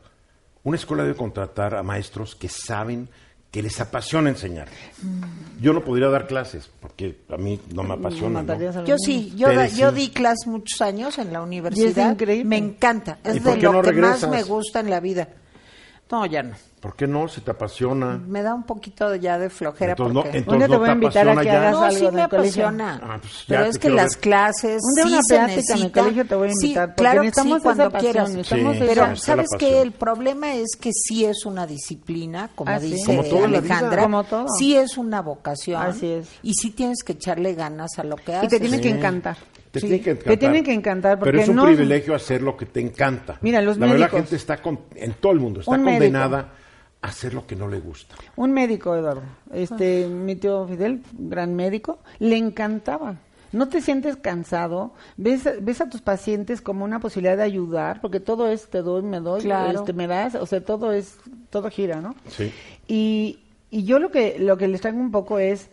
Una 0.63 0.77
escuela 0.77 1.05
debe 1.05 1.17
contratar 1.17 1.75
a 1.75 1.83
maestros 1.83 2.35
que 2.37 2.49
saben 2.51 3.09
que 3.51 3.63
les 3.63 3.81
apasiona 3.81 4.31
enseñar. 4.31 4.69
Yo 5.61 5.73
no 5.73 5.85
podría 5.85 6.09
dar 6.09 6.27
clases 6.29 6.71
porque 6.81 7.19
a 7.31 7.37
mí 7.37 7.61
no 7.75 7.83
me 7.83 7.95
apasiona. 7.95 8.45
Yo 8.85 8.97
sí, 8.97 9.33
yo, 9.37 9.53
da- 9.53 9.67
yo 9.67 9.91
di 9.93 10.11
clases 10.11 10.47
muchos 10.47 10.81
años 10.81 11.19
en 11.19 11.33
la 11.33 11.43
universidad. 11.43 12.13
increíble. 12.13 12.45
Me 12.45 12.57
encanta, 12.59 13.19
¿Y 13.25 13.29
es 13.29 13.43
de 13.45 13.57
lo 13.57 13.73
no 13.73 13.83
que 13.83 13.89
regresas? 13.91 14.23
más 14.23 14.31
me 14.31 14.43
gusta 14.45 14.81
en 14.81 14.91
la 14.91 15.01
vida. 15.01 15.29
No, 16.11 16.27
ya 16.27 16.43
no. 16.43 16.55
¿Por 16.81 16.97
qué 16.97 17.07
no? 17.07 17.29
Si 17.29 17.43
te 17.43 17.51
apasiona. 17.51 18.19
Me 18.27 18.41
da 18.43 18.55
un 18.55 18.63
poquito 18.63 19.15
ya 19.15 19.39
de 19.39 19.51
flojera 19.51 19.91
Entonces 19.93 20.15
no- 20.15 20.23
porque... 20.23 20.39
entonces 20.39 20.53
Un 20.55 20.59
día 20.61 20.67
te 20.67 20.73
no 20.73 20.79
voy 20.81 20.89
a 20.89 20.93
invitar 20.93 21.29
a 21.29 21.37
que 21.37 21.45
ya. 21.45 21.59
hagas 21.61 21.73
No, 21.73 21.83
algo 21.83 21.99
sí 21.99 22.05
en 22.07 22.15
me 22.15 22.21
el 22.21 22.25
apasiona. 22.25 23.01
Ah, 23.03 23.19
pues 23.21 23.33
ya 23.35 23.45
pero 23.49 23.65
es 23.67 23.79
que 23.79 23.91
las 23.91 24.11
ver. 24.15 24.21
clases 24.21 24.83
Un 24.83 24.95
día 24.95 25.05
sí 25.05 25.13
una 25.13 25.23
se 25.23 25.35
plática 25.35 25.75
en 25.75 25.83
el 25.83 25.93
colegio 25.93 26.27
te 26.27 26.35
voy 26.37 26.49
a 26.49 26.53
Sí, 26.53 26.67
invitar, 26.67 26.89
porque 26.89 27.03
claro 27.03 27.23
que 27.23 27.31
sí, 27.33 27.57
cuando 27.63 27.91
quieras. 27.93 28.31
Sí, 28.33 28.65
Pero 28.79 29.17
sabes 29.17 29.49
que 29.59 29.83
el 29.83 29.93
problema 29.93 30.55
es 30.55 30.77
que 30.81 30.91
sí 30.95 31.25
es 31.27 31.45
una 31.45 31.67
disciplina, 31.67 32.49
como 32.55 32.71
Ah, 32.71 32.81
sí. 32.81 32.93
dice 32.93 33.15
Como. 33.29 33.45
Alejandra, 33.45 34.03
Como 34.03 34.25
todo. 34.25 34.47
sí 34.59 34.75
es 34.75 34.97
una 34.97 35.21
vocación. 35.21 35.83
Así 35.83 36.07
es. 36.07 36.29
Y 36.43 36.55
sí 36.55 36.71
tienes 36.71 37.03
que 37.03 37.13
echarle 37.13 37.53
ganas 37.55 37.99
a 37.99 38.05
lo 38.05 38.17
que 38.17 38.33
Y 38.33 38.35
haces. 38.37 38.49
te 38.49 38.59
tiene 38.61 38.77
Sí. 38.79 38.83
que 38.85 38.89
encantar. 38.89 39.37
Te 39.71 39.81
Sí. 39.81 39.87
tiene 39.87 39.99
que 40.03 40.15
Te 40.15 40.21
encantar. 40.23 40.39
tiene 40.39 40.63
que 40.65 40.73
encantar 40.73 41.19
porque 41.19 41.31
Pero 41.33 41.43
es 41.43 41.49
un 41.51 41.57
no- 41.57 41.65
privilegio 41.67 42.15
hacer 42.15 42.41
lo 42.43 42.57
que 42.57 42.65
te 42.67 42.81
encanta. 42.81 43.37
Mira, 43.43 43.61
los 43.61 43.77
la 43.77 43.87
verdad, 43.87 43.99
la 44.01 44.07
médicos. 44.07 44.21
gente 44.23 44.37
está 44.37 44.57
con- 44.63 44.81
en 44.97 45.13
todo 45.13 45.33
el 45.33 45.41
mundo 45.41 45.61
está 45.61 45.77
médico. 45.77 46.17
Hacer 47.03 47.33
lo 47.35 47.47
que 47.47 47.57
no 47.57 47.69
le 47.69 47.81
gusta. 47.81 48.15
Un 48.37 48.53
médico, 48.53 48.95
Eduardo, 48.95 49.23
este, 49.53 50.07
mi 50.07 50.37
tío 50.37 50.67
Fidel, 50.67 51.03
gran 51.19 51.55
médico, 51.55 51.99
le 52.19 52.37
encantaba. 52.37 53.17
No 53.53 53.69
te 53.69 53.81
sientes 53.81 54.17
cansado, 54.17 54.93
ves, 55.17 55.49
ves 55.61 55.81
a 55.81 55.89
tus 55.91 56.03
pacientes 56.03 56.61
como 56.61 56.85
una 56.85 57.01
posibilidad 57.01 57.37
de 57.37 57.43
ayudar, 57.43 58.01
porque 58.01 58.21
todo 58.21 58.47
es 58.49 58.69
te 58.71 58.81
doy, 58.83 59.03
me 59.03 59.19
doy, 59.19 59.41
Claro. 59.43 59.81
este, 59.81 59.93
me 59.93 60.07
das, 60.07 60.37
o 60.37 60.47
sea, 60.47 60.65
todo 60.65 60.93
es, 60.93 61.17
todo 61.51 61.69
gira, 61.69 62.01
¿no? 62.01 62.15
Sí. 62.29 62.53
Y, 62.87 63.41
y 63.71 63.83
yo 63.85 63.99
lo 63.99 64.11
que, 64.13 64.37
lo 64.39 64.57
que 64.57 64.69
les 64.69 64.81
traigo 64.81 65.01
un 65.01 65.11
poco 65.11 65.41
es, 65.41 65.69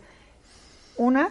una, 0.96 1.28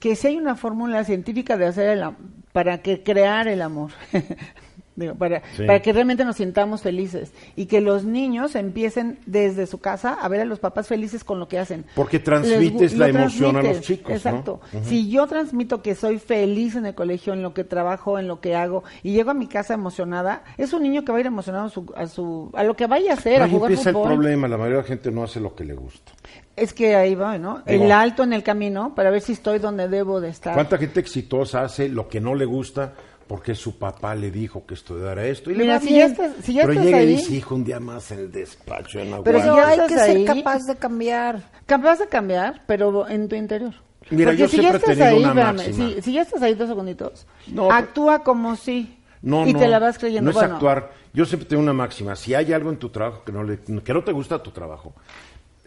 que 0.00 0.16
si 0.16 0.26
hay 0.26 0.36
una 0.36 0.56
fórmula 0.56 1.04
científica 1.04 1.56
de 1.56 1.66
hacer 1.66 1.88
el 1.90 2.02
am- 2.02 2.16
para 2.52 2.78
que 2.82 3.04
crear 3.04 3.46
el 3.46 3.62
amor. 3.62 3.92
Digo, 4.98 5.14
para, 5.14 5.42
Sí. 5.56 5.64
para 5.64 5.80
que 5.80 5.92
realmente 5.92 6.24
nos 6.24 6.36
sintamos 6.36 6.82
felices 6.82 7.32
y 7.54 7.66
que 7.66 7.80
los 7.80 8.04
niños 8.04 8.56
empiecen 8.56 9.20
desde 9.26 9.66
su 9.68 9.78
casa 9.78 10.14
a 10.14 10.26
ver 10.28 10.40
a 10.40 10.44
los 10.44 10.58
papás 10.58 10.88
felices 10.88 11.22
con 11.22 11.38
lo 11.38 11.46
que 11.46 11.58
hacen. 11.60 11.84
Porque 11.94 12.16
Les 12.16 12.24
transmites 12.24 12.98
la 12.98 13.08
emoción 13.08 13.56
a 13.56 13.62
los 13.62 13.80
chicos, 13.80 14.08
¿no? 14.10 14.16
Exacto. 14.16 14.60
Si 14.82 15.08
yo 15.08 15.26
transmito 15.28 15.82
que 15.82 15.94
soy 15.94 16.18
feliz 16.18 16.74
en 16.74 16.84
el 16.86 16.96
colegio, 16.96 17.32
en 17.32 17.42
lo 17.42 17.54
que 17.54 17.62
trabajo, 17.62 18.18
en 18.18 18.26
lo 18.26 18.40
que 18.40 18.56
hago, 18.56 18.82
y 19.04 19.12
llego 19.12 19.30
a 19.30 19.34
mi 19.34 19.46
casa 19.46 19.74
emocionada, 19.74 20.42
es 20.56 20.72
un 20.72 20.82
niño 20.82 21.04
que 21.04 21.12
va 21.12 21.18
a 21.18 21.20
ir 21.20 21.26
emocionado 21.26 21.66
a, 21.66 21.70
su, 21.70 21.92
a, 21.96 22.06
su- 22.08 22.50
a 22.54 22.64
lo 22.64 22.74
que 22.74 22.86
vaya 22.88 23.12
a 23.12 23.14
hacer, 23.14 23.40
a 23.40 23.44
Ahí 23.44 23.50
jugar 23.52 23.70
empieza 23.70 23.92
fútbol. 23.92 24.10
el 24.10 24.18
problema. 24.18 24.48
La 24.48 24.56
mayoría 24.56 24.78
de 24.78 24.82
la 24.82 24.88
gente 24.88 25.10
no 25.12 25.22
hace 25.22 25.38
lo 25.38 25.54
que 25.54 25.64
le 25.64 25.74
gusta. 25.74 26.10
Es 26.56 26.74
que 26.74 26.96
ahí 26.96 27.14
va, 27.14 27.38
¿no? 27.38 27.62
Ahí 27.66 27.80
El 27.80 27.88
va. 27.88 28.00
alto 28.00 28.24
en 28.24 28.32
el 28.32 28.42
camino 28.42 28.96
para 28.96 29.10
ver 29.10 29.20
si 29.20 29.30
estoy 29.32 29.60
donde 29.60 29.86
debo 29.86 30.20
de 30.20 30.30
estar. 30.30 30.54
¿Cuánta 30.54 30.76
gente 30.76 30.98
exitosa 30.98 31.62
hace 31.62 31.88
lo 31.88 32.08
que 32.08 32.20
no 32.20 32.34
le 32.34 32.46
gusta 32.46 32.94
porque 33.28 33.54
su 33.54 33.78
papá 33.78 34.14
le 34.14 34.30
dijo 34.30 34.64
que 34.66 34.74
estudiara 34.74 35.24
esto? 35.26 35.50
Y 35.50 35.54
le 35.54 35.68
va 35.68 35.78
si 35.78 35.88
bien. 35.88 35.98
ya 35.98 36.06
estás- 36.06 36.44
si 36.44 36.54
ya 36.54 36.62
Pero 36.62 36.72
estás 36.72 36.86
llega 36.86 36.98
ahí- 36.98 37.04
y 37.04 37.16
dice, 37.16 37.34
hijo, 37.34 37.54
un 37.54 37.64
día 37.64 37.78
más 37.78 38.10
en 38.10 38.18
el 38.20 38.32
despacho. 38.32 38.98
En 38.98 39.10
la 39.10 39.22
Pero 39.22 39.38
si 39.40 39.46
ya 39.46 39.68
hay 39.68 39.80
que 39.86 39.94
ser 39.98 40.24
capaz 40.24 40.64
de 40.66 40.74
cambiar. 40.76 41.42
Capaz 41.66 41.98
de 41.98 42.06
cambiar, 42.08 42.62
pero 42.66 43.06
en 43.08 43.28
tu 43.28 43.36
interior. 43.36 43.74
Mira, 44.10 44.30
Porque 44.30 44.40
yo 44.42 44.48
si 44.48 44.56
ya 44.56 44.62
siempre 44.70 44.88
he 44.88 44.92
estás 44.94 45.06
ahí, 45.06 45.18
una 45.18 45.28
espérame, 45.28 45.56
máxima. 45.56 45.88
si, 45.90 46.02
si 46.02 46.12
ya 46.14 46.22
estás 46.22 46.40
ahí 46.42 46.54
dos 46.54 46.68
segunditos, 46.68 47.26
No, 47.48 47.70
actúa 47.70 48.24
como 48.24 48.56
si 48.56 48.96
No, 49.20 49.46
y 49.46 49.52
no, 49.52 49.58
te 49.58 49.68
la 49.68 49.78
vas 49.78 49.98
creyendo. 49.98 50.24
No 50.24 50.30
es 50.30 50.34
Bueno, 50.36 50.54
actuar. 50.54 50.92
Yo 51.12 51.24
siempre 51.26 51.46
tengo 51.48 51.62
una 51.62 51.72
máxima. 51.74 52.16
Si 52.16 52.32
hay 52.34 52.52
algo 52.54 52.70
en 52.70 52.78
tu 52.78 52.88
trabajo 52.88 53.22
que 53.24 53.32
no, 53.32 53.42
le, 53.44 53.58
que 53.58 53.92
no 53.92 54.02
te 54.04 54.12
gusta 54.12 54.42
tu 54.42 54.50
trabajo, 54.50 54.94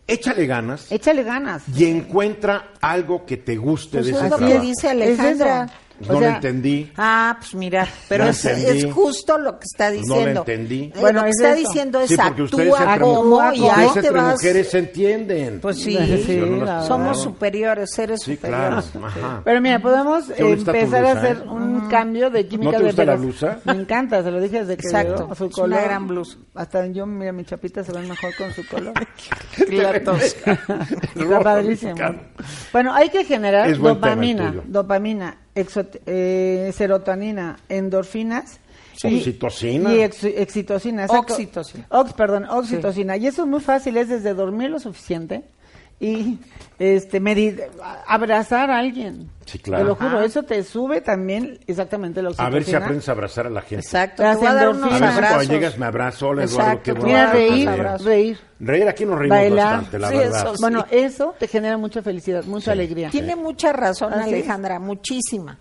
échale 0.08 0.46
ganas 0.48 0.92
Échale 0.92 1.24
ganas. 1.24 1.64
y 1.76 1.86
encuentra 1.86 2.72
algo 2.82 3.26
que 3.26 3.38
te 3.38 3.56
guste 3.58 3.98
Pues 4.00 4.06
de 4.08 4.12
es 4.14 4.18
ese 4.18 4.30
lo 4.30 4.38
que 4.38 4.46
trabajo. 4.46 4.66
dice 4.66 4.90
Alejandra. 4.90 5.70
No 6.02 6.10
O 6.10 6.14
lo 6.14 6.20
sea, 6.20 6.36
entendí. 6.36 6.92
Ah, 6.98 7.36
pues 7.40 7.54
mira, 7.56 7.88
pero 8.10 8.24
No 8.26 8.30
es, 8.32 8.46
es 8.46 8.86
justo 8.94 9.38
lo 9.38 9.60
que 9.60 9.66
está 9.66 9.90
No 9.90 9.96
lo 9.96 10.02
diciendo. 10.02 10.40
entendí. 10.42 10.84
Eh, 10.84 10.94
Bueno, 11.00 11.20
lo 11.20 11.24
que 11.26 11.30
es 11.32 11.36
está 11.38 11.54
eso. 11.54 11.68
diciendo 11.70 12.00
es 12.02 12.10
Sí, 12.10 12.18
porque 12.18 12.42
ustedes 12.44 12.74
actúa 12.74 12.94
entre, 12.94 13.00
como 13.06 13.38
y 13.54 13.62
Ustedes 13.62 13.78
ahí 13.78 13.86
ustedes 13.88 13.94
te 13.94 14.08
entre 14.08 14.22
vas. 14.22 14.32
mujeres 14.34 14.70
se 14.70 14.78
entienden. 14.80 15.60
Pues 15.62 15.78
sí, 15.78 15.98
Sí, 16.26 16.36
Yo 16.38 16.46
no 16.46 16.86
somos 16.88 17.22
superiores, 17.22 17.92
seres 17.94 18.22
Sí, 18.24 18.36
superiores. 18.36 18.86
claro. 18.92 19.08
Ajá. 19.08 19.42
Pero 19.46 19.62
mira, 19.62 19.80
podemos 19.80 20.30
empezar 20.36 21.06
a 21.06 21.14
blusa, 21.14 21.20
hacer 21.20 21.38
¿eh? 21.38 21.50
un 21.50 21.88
cambio 21.90 22.30
de 22.30 22.48
química 22.48 22.72
¿No 22.72 22.78
te 22.78 22.84
de 22.84 22.90
gusta 22.90 23.06
la 23.06 23.16
blusa? 23.16 23.60
Me 23.66 23.74
encanta, 23.74 24.24
se 24.24 24.32
lo 24.32 24.40
dije 24.42 24.60
desde 24.62 24.78
que 24.78 24.88
Exacto, 24.88 25.16
llegó, 25.24 25.36
su 25.36 25.46
es 25.46 25.58
una 25.58 25.64
color. 25.76 25.84
gran 25.84 26.08
blusa. 26.08 26.38
Hasta 26.56 26.86
yo, 26.88 27.06
mira, 27.06 27.32
mi 27.32 27.46
chapita 27.46 27.84
se 27.84 27.92
ve 27.92 28.02
mejor 28.02 28.36
con 28.36 28.52
su 28.54 28.66
color. 28.68 28.94
Clatos. 29.70 30.22
Está 30.24 31.40
padrísimo. 31.44 31.94
Bueno, 32.72 32.94
hay 32.94 33.10
que 33.10 33.24
generar 33.26 33.78
dopamina, 33.78 34.54
dopamina, 34.66 35.38
eh, 35.56 36.72
serotonina, 36.76 37.58
endorfinas. 37.70 38.60
Oxitocina. 39.04 39.94
Y 39.94 40.02
ex- 40.02 40.24
excitocina. 40.24 41.04
exacto. 41.06 41.34
Oxitocina. 41.34 41.86
Ox, 41.90 42.14
perdón, 42.14 42.46
oxitocina. 42.50 43.18
Y 43.18 43.28
eso 43.28 43.44
es 43.44 43.48
muy 43.48 43.60
fácil, 43.62 43.98
es 43.98 44.10
desde 44.10 44.34
dormir 44.34 44.70
lo 44.70 44.80
suficiente 44.80 45.44
y 46.02 46.40
este 46.80 47.22
medi- 47.22 47.62
abrazar 48.08 48.72
a 48.72 48.80
alguien. 48.80 49.30
Sí, 49.46 49.60
claro. 49.60 49.84
Te 49.84 49.90
lo 49.90 49.96
juro, 49.96 50.18
Ajá. 50.18 50.26
eso 50.26 50.44
te 50.44 50.64
sube 50.64 51.02
también 51.02 51.60
exactamente 51.68 52.22
la 52.22 52.30
A 52.30 52.32
oxitocina. 52.32 52.56
ver 52.56 52.64
si 52.64 52.76
aprendes 52.76 53.08
a 53.10 53.12
abrazar 53.12 53.48
a 53.48 53.50
la 53.52 53.62
gente. 53.62 53.76
Exacto, 53.86 54.24
Las 54.24 54.40
te 54.40 54.46
voy 54.46 54.48
a 54.48 54.54
dar 54.56 54.64
endorfinas. 54.70 54.90
unos 54.90 55.02
A 55.02 55.06
ver 55.06 55.12
si 55.12 55.18
abrazos. 55.18 55.36
cuando 55.38 55.54
llegas 55.54 55.78
me 55.78 55.86
abrazo. 55.86 56.28
Hola, 56.30 56.44
Eduardo, 56.44 56.82
qué 56.84 56.92
bueno. 56.94 57.06
a 57.06 57.08
Mira, 57.08 57.26
dar 57.26 57.36
reír, 57.36 57.70
reír, 58.04 58.40
Reír, 58.60 58.88
aquí 58.88 59.06
nos 59.06 59.20
reímos 59.20 59.38
Bailar. 59.38 59.66
bastante, 59.74 60.00
la 60.00 60.10
Sí, 60.10 60.18
verdad. 60.18 60.42
eso 60.44 60.56
sí. 60.56 60.62
Bueno, 60.62 60.86
eso 60.92 61.36
te 61.40 61.48
genera 61.48 61.78
mucha 61.78 62.02
felicidad, 62.02 62.44
mucha 62.46 62.72
alegría. 62.72 63.10
Tiene 63.10 63.36
mucha 63.36 63.74
razón, 63.74 64.14
Así 64.14 64.22
es. 64.22 64.28
Alejandra, 64.36 64.80
muchísima. 64.80 65.58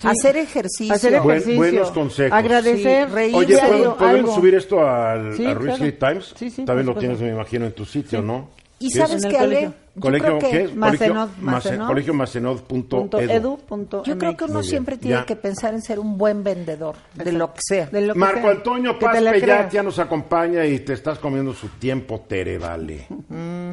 Sí. 0.00 0.06
Hacer 0.06 0.36
ejercicio. 0.36 0.94
Hacer 0.94 1.20
Buen- 1.20 1.38
ejercicio. 1.38 1.56
buenos 1.56 1.90
consejos. 1.90 2.32
Agradecer. 2.38 3.08
Sí, 3.08 3.14
reír 3.14 3.34
Oye, 3.34 3.46
diario 3.54 3.94
¿pod- 3.94 3.98
¿podemos 3.98 4.20
algo. 4.30 4.34
subir 4.36 4.54
esto 4.54 4.86
al, 4.88 5.34
Sí, 5.36 5.44
a 5.44 5.54
Ruiz 5.54 5.74
claro. 5.76 5.94
Times? 5.98 6.34
Sí, 6.36 6.50
sí, 6.50 6.64
También 6.64 6.86
lo 6.86 6.94
tienes, 6.94 7.18
me 7.20 7.30
imagino, 7.30 7.66
en 7.66 7.72
tu 7.72 7.84
sitio, 7.84 8.22
¿no? 8.22 8.50
Y 8.80 8.90
sabes 8.90 9.26
que 9.26 9.36
Ale, 9.36 9.54
colegio. 9.56 9.74
yo 9.94 10.00
¿Colegio 10.00 10.38
creo 10.38 10.50
que? 10.68 10.74
Macenod, 10.74 10.76
Colegio, 10.76 11.14
Mace- 11.14 11.40
Macenod. 11.42 11.86
colegio 11.88 12.14
macenod.edu. 12.14 12.66
Punto 12.86 13.18
edu, 13.20 13.58
punto 13.58 14.02
yo 14.04 14.16
creo 14.18 14.36
que 14.36 14.44
uno 14.44 14.62
siempre 14.62 14.96
tiene 14.96 15.16
Ya. 15.16 15.26
que 15.26 15.34
pensar 15.34 15.74
en 15.74 15.82
ser 15.82 15.98
un 15.98 16.16
buen 16.16 16.44
vendedor 16.44 16.94
de 17.14 17.32
lo 17.32 17.52
que 17.52 17.60
sea. 17.62 17.86
De 17.86 18.00
lo 18.02 18.12
que 18.12 18.18
Marco 18.20 18.42
sea. 18.42 18.50
Antonio 18.52 18.98
Paz 18.98 19.16
Pellat 19.20 19.72
ya 19.72 19.82
nos 19.82 19.98
acompaña 19.98 20.64
y 20.64 20.78
te 20.80 20.92
estás 20.92 21.18
comiendo 21.18 21.52
su 21.54 21.68
tiempo, 21.70 22.24
Tere, 22.28 22.58
vale. 22.58 23.06
Mm. 23.28 23.72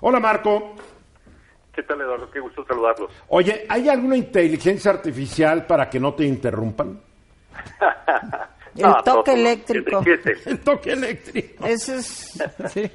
Hola, 0.00 0.18
Marco. 0.18 0.74
¿Qué 1.72 1.84
tal, 1.84 2.00
Eduardo? 2.00 2.28
Qué 2.32 2.40
gusto 2.40 2.64
saludarlos. 2.66 3.10
Oye, 3.28 3.64
¿hay 3.68 3.88
alguna 3.88 4.16
inteligencia 4.16 4.90
artificial 4.90 5.64
para 5.66 5.88
que 5.88 6.00
no 6.00 6.14
te 6.14 6.24
interrumpan? 6.24 6.98
El 8.76 8.82
No, 8.82 9.02
toque 9.04 9.32
eléctrico. 9.32 10.02
El 10.46 10.58
toque 10.60 10.92
eléctrico. 10.92 11.66
Ese 11.66 11.96
es 11.98 12.38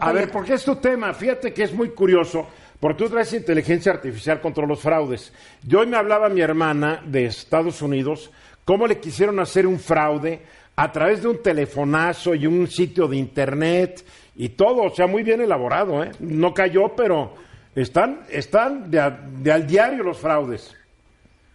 A 0.00 0.12
ver, 0.12 0.30
porque 0.30 0.54
es 0.54 0.64
tu 0.64 0.76
tema. 0.76 1.12
Fíjate 1.14 1.52
que 1.52 1.62
es 1.62 1.72
muy 1.72 1.90
curioso, 1.90 2.48
porque 2.80 3.04
tú 3.04 3.10
traes 3.10 3.32
inteligencia 3.32 3.92
artificial 3.92 4.40
contra 4.40 4.66
los 4.66 4.80
fraudes. 4.80 5.32
Yo 5.66 5.80
hoy 5.80 5.86
me 5.86 5.96
hablaba 5.96 6.28
mi 6.28 6.40
hermana 6.40 7.00
de 7.04 7.26
Estados 7.26 7.80
Unidos, 7.82 8.30
cómo 8.64 8.86
le 8.86 8.98
quisieron 8.98 9.38
hacer 9.40 9.66
un 9.66 9.78
fraude 9.78 10.40
a 10.76 10.90
través 10.90 11.22
de 11.22 11.28
un 11.28 11.42
telefonazo 11.42 12.34
y 12.34 12.46
un 12.46 12.66
sitio 12.66 13.06
de 13.06 13.16
internet 13.16 14.04
y 14.36 14.48
todo, 14.50 14.82
o 14.84 14.90
sea, 14.90 15.06
muy 15.06 15.22
bien 15.22 15.40
elaborado, 15.42 16.02
¿eh? 16.02 16.10
No 16.20 16.54
cayó, 16.54 16.94
pero 16.96 17.34
están, 17.74 18.22
están 18.30 18.90
de, 18.90 18.98
a- 19.00 19.10
de 19.10 19.52
al 19.52 19.66
diario 19.66 20.02
los 20.02 20.18
fraudes. 20.18 20.74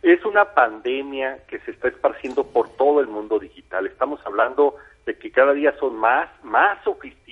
Es 0.04 0.24
una 0.24 0.46
pandemia 0.54 1.40
que 1.48 1.60
se 1.60 1.72
está 1.72 1.88
esparciendo 1.88 2.46
por 2.46 2.70
todo 2.78 3.02
el 3.02 3.08
mundo 3.08 3.40
digital. 3.40 3.88
Estamos 3.88 4.20
hablando 4.26 4.76
de 5.06 5.18
que 5.18 5.32
cada 5.32 5.54
día 5.54 5.74
son 5.80 5.98
más, 5.98 6.30
más 6.44 6.82
sofisticados, 6.84 7.27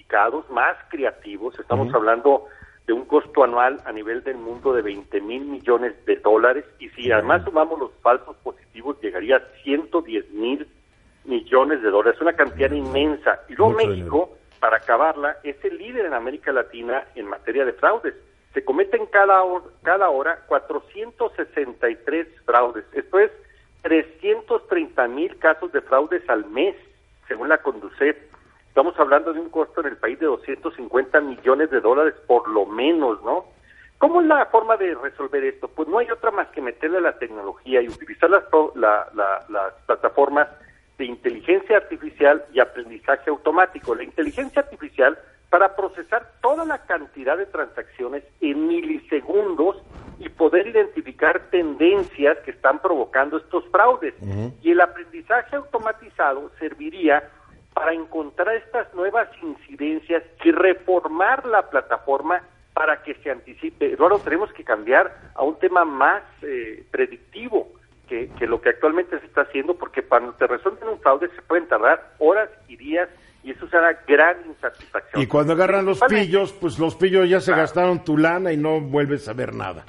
más 0.49 0.77
creativos. 0.89 1.59
Estamos 1.59 1.93
hablando 1.93 2.45
de 2.87 2.93
un 2.93 3.05
costo 3.05 3.43
anual 3.43 3.81
a 3.85 3.91
nivel 3.91 4.23
del 4.23 4.37
mundo 4.37 4.73
de 4.73 4.81
20 4.81 5.19
mil 5.21 5.45
millones 5.45 5.93
de 6.05 6.17
dólares 6.17 6.65
y 6.79 6.89
si 6.89 7.11
además 7.11 7.43
sumamos 7.43 7.79
los 7.79 7.91
falsos 8.01 8.35
positivos 8.37 8.97
llegaría 9.01 9.37
a 9.37 9.63
110 9.63 10.31
mil 10.31 10.67
millones 11.25 11.81
de 11.81 11.89
dólares, 11.89 12.21
una 12.21 12.33
cantidad 12.33 12.71
inmensa. 12.71 13.41
Y 13.49 13.55
luego 13.55 13.73
Mucho 13.73 13.87
México, 13.87 14.37
para 14.59 14.77
acabarla, 14.77 15.37
es 15.43 15.57
el 15.65 15.77
líder 15.77 16.05
en 16.05 16.13
América 16.13 16.51
Latina 16.51 17.03
en 17.15 17.27
materia 17.27 17.65
de 17.65 17.73
fraudes. 17.73 18.13
Se 18.53 18.63
cometen 18.63 19.07
cada, 19.07 19.43
cada 19.83 20.09
hora 20.09 20.45
463 20.47 22.27
fraudes. 22.45 22.85
Esto 22.93 23.19
es 23.19 23.31
330 23.81 25.07
mil 25.09 25.37
casos 25.39 25.71
de 25.73 25.81
fraudes 25.81 26.27
al 26.29 26.45
mes, 26.45 26.75
según 27.27 27.49
la 27.49 27.57
Conducet. 27.57 28.34
Estamos 28.76 28.99
hablando 28.99 29.32
de 29.32 29.39
un 29.39 29.47
costo 29.51 29.80
en 29.80 29.88
el 29.88 29.95
país 29.95 30.19
de 30.19 30.26
250 30.26 31.21
millones 31.21 31.71
de 31.71 31.80
dólares 31.80 32.13
por 32.28 32.45
lo 32.49 32.65
menos, 32.65 33.23
¿no? 33.23 33.45
¿Cómo 33.99 34.19
es 34.19 34.28
la 34.28 34.47
forma 34.47 34.76
de 34.76 34.93
resolver 34.95 35.45
esto? 35.45 35.69
Pues 35.69 35.88
no 35.88 35.99
hay 35.99 36.11
otra 36.11 36.30
más 36.32 36.49
que 36.49 36.59
meterle 36.59 36.99
la 36.99 37.17
tecnología 37.17 37.82
y 37.82 37.88
utilizar 37.88 38.30
las, 38.30 38.43
la- 38.76 39.07
la- 39.15 39.45
las 39.47 39.73
plataformas 39.86 40.49
de 40.97 41.05
inteligencia 41.05 41.78
artificial 41.78 42.43
y 42.53 42.59
aprendizaje 42.59 43.30
automático. 43.30 43.95
La 43.95 44.03
inteligencia 44.03 44.61
artificial 44.63 45.17
para 45.49 45.73
procesar 45.78 46.30
toda 46.41 46.65
la 46.65 46.80
cantidad 46.80 47.38
de 47.38 47.45
transacciones 47.45 48.26
en 48.41 48.67
milisegundos 48.67 49.78
y 50.19 50.28
poder 50.28 50.67
identificar 50.67 51.43
tendencias 51.49 52.38
que 52.39 52.51
están 52.51 52.80
provocando 52.82 53.38
estos 53.38 53.63
fraudes. 53.69 54.15
Y 54.61 54.71
el 54.71 54.82
aprendizaje 54.82 55.55
automatizado 55.55 56.51
serviría 56.59 57.23
para 57.76 57.93
encontrar 57.93 58.55
estas 58.55 58.91
nuevas 58.95 59.28
incidencias 59.43 60.23
y 60.43 60.51
reformar 60.51 61.45
la 61.45 61.69
plataforma 61.69 62.41
para 62.73 63.03
que 63.03 63.13
se 63.15 63.30
anticipe. 63.30 63.93
Eduardo, 63.93 64.19
tenemos 64.19 64.51
que 64.53 64.63
cambiar 64.63 65.13
a 65.36 65.43
un 65.43 65.59
tema 65.59 65.86
más 65.86 66.23
eh, 66.41 66.84
predictivo 66.89 67.67
que, 68.07 68.30
que 68.39 68.47
lo 68.47 68.61
que 68.61 68.69
actualmente 68.69 69.19
se 69.19 69.26
está 69.26 69.41
haciendo, 69.41 69.76
porque 69.76 70.03
cuando 70.03 70.32
te 70.34 70.47
resuelven 70.47 70.88
un 70.89 70.99
fraude 70.99 71.30
se 71.36 71.41
pueden 71.41 71.67
tardar 71.67 72.13
horas 72.19 72.49
y 72.67 72.78
días 72.78 73.09
y 73.43 73.51
eso 73.51 73.67
será 73.67 73.93
gran 74.07 74.38
insatisfacción. 74.47 75.21
Y 75.21 75.28
cuando 75.28 75.53
agarran 75.53 75.86
los 75.86 75.99
pillos, 76.01 76.53
pues 76.53 76.80
los 76.80 76.95
pillos 76.95 77.30
ya 77.30 77.39
se 77.41 77.47
Claro. 77.51 77.61
gastaron 77.61 78.03
tu 78.03 78.17
lana 78.17 78.51
y 78.53 78.57
no 78.57 78.80
vuelves 78.82 79.28
a 79.28 79.34
ver 79.34 79.53
nada. 79.53 79.86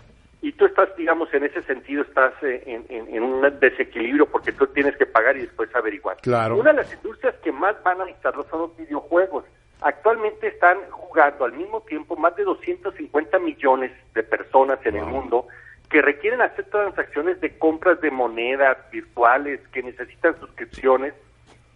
Y 0.46 0.52
tú 0.52 0.64
estás, 0.66 0.94
digamos, 0.96 1.32
en 1.34 1.42
ese 1.42 1.60
sentido, 1.62 2.02
estás 2.02 2.32
eh, 2.42 2.62
en, 2.66 2.84
en- 2.88 3.12
en 3.12 3.22
un 3.24 3.58
desequilibrio 3.58 4.26
porque 4.26 4.52
tú 4.52 4.64
tienes 4.68 4.96
que 4.96 5.04
pagar 5.04 5.36
y 5.36 5.40
después 5.40 5.74
averiguar. 5.74 6.18
Claro. 6.22 6.56
Una 6.56 6.70
de 6.70 6.76
las 6.82 6.92
industrias 6.92 7.34
que 7.42 7.50
más 7.50 7.74
van 7.82 8.00
a 8.00 8.04
necesitarlo 8.04 8.44
son 8.44 8.60
los 8.60 8.76
videojuegos. 8.76 9.44
Actualmente 9.80 10.46
están 10.46 10.78
jugando 10.90 11.46
al 11.46 11.52
mismo 11.52 11.80
tiempo 11.82 12.14
más 12.14 12.36
de 12.36 12.44
250 12.44 13.38
millones 13.40 13.90
de 14.14 14.22
personas 14.22 14.78
en 14.86 14.94
el 14.96 15.04
mundo 15.06 15.48
que 15.90 16.00
requieren 16.00 16.40
hacer 16.40 16.64
transacciones 16.66 17.40
de 17.40 17.58
compras 17.58 18.00
de 18.00 18.12
monedas 18.12 18.76
virtuales, 18.92 19.58
que 19.72 19.82
necesitan 19.82 20.38
suscripciones 20.38 21.12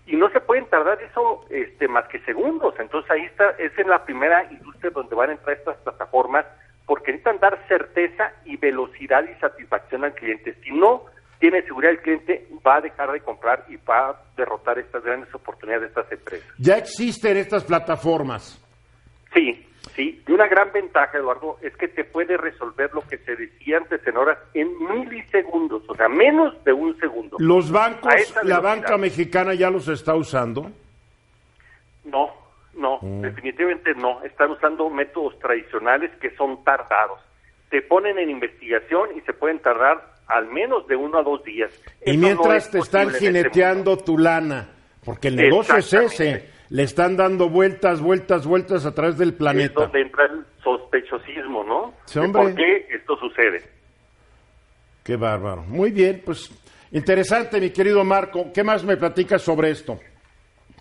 y 0.07 0.15
no 0.15 0.31
se 0.31 0.39
pueden 0.41 0.67
tardar 0.67 1.03
eso 1.03 1.45
este, 1.51 1.89
más 1.89 2.07
que 2.07 2.21
segundos. 2.21 2.75
Entonces 2.79 3.11
ahí 3.11 3.23
está, 3.25 3.51
es 3.59 3.77
en 3.79 3.89
la 3.89 4.05
primera 4.05 4.45
industria 4.51 4.91
donde 4.93 5.15
van 5.17 5.31
a 5.31 5.33
entrar 5.33 5.57
estas 5.57 5.77
plataformas 5.79 6.47
porque 6.91 7.13
necesitan 7.13 7.39
dar 7.39 7.57
certeza 7.69 8.33
y 8.45 8.57
velocidad 8.57 9.23
y 9.23 9.39
satisfacción 9.39 10.03
al 10.03 10.13
cliente. 10.13 10.57
Si 10.65 10.73
no 10.73 11.05
tiene 11.39 11.63
seguridad 11.63 11.93
el 11.93 12.01
cliente, 12.01 12.49
va 12.67 12.79
a 12.79 12.81
dejar 12.81 13.13
de 13.13 13.21
comprar 13.21 13.65
y 13.69 13.77
va 13.77 14.09
a 14.09 14.23
derrotar 14.37 14.77
estas 14.81 15.05
grandes 15.05 15.33
oportunidades 15.33 15.83
de 15.83 15.87
estas 16.01 16.11
empresas. 16.11 16.49
Ya 16.59 16.79
existen 16.79 17.37
estas 17.37 17.63
plataformas. 17.63 18.61
Sí, 19.33 19.65
sí. 19.95 20.21
Y 20.27 20.33
una 20.33 20.49
gran 20.49 20.73
ventaja, 20.73 21.17
Eduardo, 21.17 21.59
es 21.63 21.77
que 21.77 21.87
te 21.87 22.03
puede 22.03 22.37
resolver 22.37 22.93
lo 22.93 23.03
que 23.03 23.19
se 23.19 23.37
decía 23.37 23.77
antes 23.77 24.05
en 24.05 24.17
horas 24.17 24.39
en 24.55 24.77
milisegundos, 24.89 25.89
o 25.89 25.95
sea, 25.95 26.09
menos 26.09 26.65
de 26.65 26.73
un 26.73 26.99
segundo. 26.99 27.37
Los 27.39 27.71
bancos, 27.71 28.13
la 28.35 28.43
velocidad. 28.43 28.63
banca 28.63 28.99
mexicana 28.99 29.55
ya 29.55 29.71
los 29.71 29.87
está 29.87 30.17
usando. 30.17 30.73
No, 32.03 32.31
no, 32.75 32.99
Mm. 33.03 33.23
definitivamente 33.23 33.95
no. 33.95 34.23
Están 34.23 34.51
usando 34.51 34.89
métodos 34.91 35.39
tradicionales 35.39 36.11
que 36.21 36.31
son 36.37 36.63
tardados. 36.65 37.21
Te 37.71 37.83
ponen 37.83 38.19
en 38.19 38.31
investigación 38.31 39.11
y 39.17 39.21
se 39.23 39.33
pueden 39.33 39.59
tardar 39.61 40.15
al 40.27 40.47
menos 40.47 40.87
de 40.87 40.97
uno 40.97 41.19
a 41.19 41.23
dos 41.23 41.43
días. 41.45 41.73
Y 42.05 42.11
Eso 42.11 42.21
mientras 42.21 42.47
no 42.49 42.55
es 42.55 42.71
te 42.71 42.79
están 42.79 43.09
este 43.09 43.19
jineteando 43.27 43.97
tu 43.97 44.17
lana, 44.19 44.69
porque 45.05 45.29
el 45.29 45.37
negocio 45.37 45.77
es 45.77 45.93
ese, 45.93 46.49
le 46.69 46.83
están 46.85 47.17
dando 47.17 47.49
vueltas, 47.49 48.01
vueltas, 48.01 48.47
vueltas 48.47 48.87
a 48.87 48.95
través 48.95 49.19
del 49.19 49.29
mundo. 49.33 49.35
Es 49.35 49.53
planeta. 49.55 49.81
donde 49.83 50.01
entra 50.03 50.25
el 50.27 50.45
sospechosismo, 50.63 51.65
¿no? 51.65 51.95
Sí. 52.05 52.21
¿Por 52.33 52.55
qué 52.55 52.87
esto 52.91 53.17
sucede? 53.17 53.63
Qué 55.05 55.17
bárbaro. 55.17 55.63
Muy 55.63 55.91
bien, 55.91 56.23
pues 56.25 56.51
interesante, 56.93 57.61
mi 57.61 57.71
querido 57.71 58.05
Marco. 58.05 58.53
¿Qué 58.53 58.63
más 58.63 58.85
me 58.85 58.97
platicas 58.97 59.43
sobre 59.43 59.71
esto? 59.71 59.99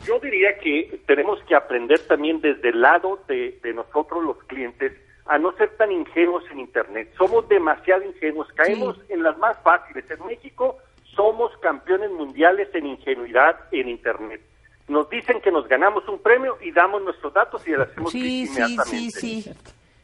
Yo 0.05 0.19
diría 0.19 0.57
que 0.59 1.01
tenemos 1.05 1.39
que 1.43 1.55
aprender 1.55 1.99
también 2.07 2.41
desde 2.41 2.69
el 2.69 2.81
lado 2.81 3.19
de, 3.27 3.59
de 3.61 3.73
nosotros 3.73 4.23
los 4.23 4.37
clientes 4.45 4.93
a 5.25 5.37
no 5.37 5.51
ser 5.57 5.69
tan 5.77 5.91
ingenuos 5.91 6.43
en 6.51 6.59
Internet. 6.59 7.13
Somos 7.17 7.47
demasiado 7.49 8.03
ingenuos, 8.03 8.47
caemos 8.55 8.99
en 9.09 9.21
las 9.23 9.37
más 9.37 9.57
fáciles. 9.61 10.09
En 10.09 10.25
México 10.25 10.77
somos 11.15 11.51
campeones 11.57 12.09
mundiales 12.11 12.67
en 12.73 12.87
ingenuidad 12.87 13.55
en 13.71 13.89
Internet. 13.89 14.41
Nos 14.87 15.07
dicen 15.09 15.39
que 15.41 15.51
nos 15.51 15.67
ganamos 15.67 16.07
un 16.07 16.17
premio 16.19 16.57
y 16.61 16.71
damos 16.71 17.03
nuestros 17.03 17.31
datos 17.33 17.67
y 17.67 17.71
le 17.71 17.83
hacemos 17.83 18.11
Sí, 18.11 18.47
sí, 18.47 18.47
sí, 18.47 18.59
inmediatamente. 18.61 19.19
sí. 19.19 19.51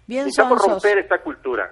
Bien 0.06 0.26
Necesitamos 0.26 0.60
sonsos. 0.62 0.84
romper 0.84 1.00
esta 1.00 1.18
cultura. 1.24 1.72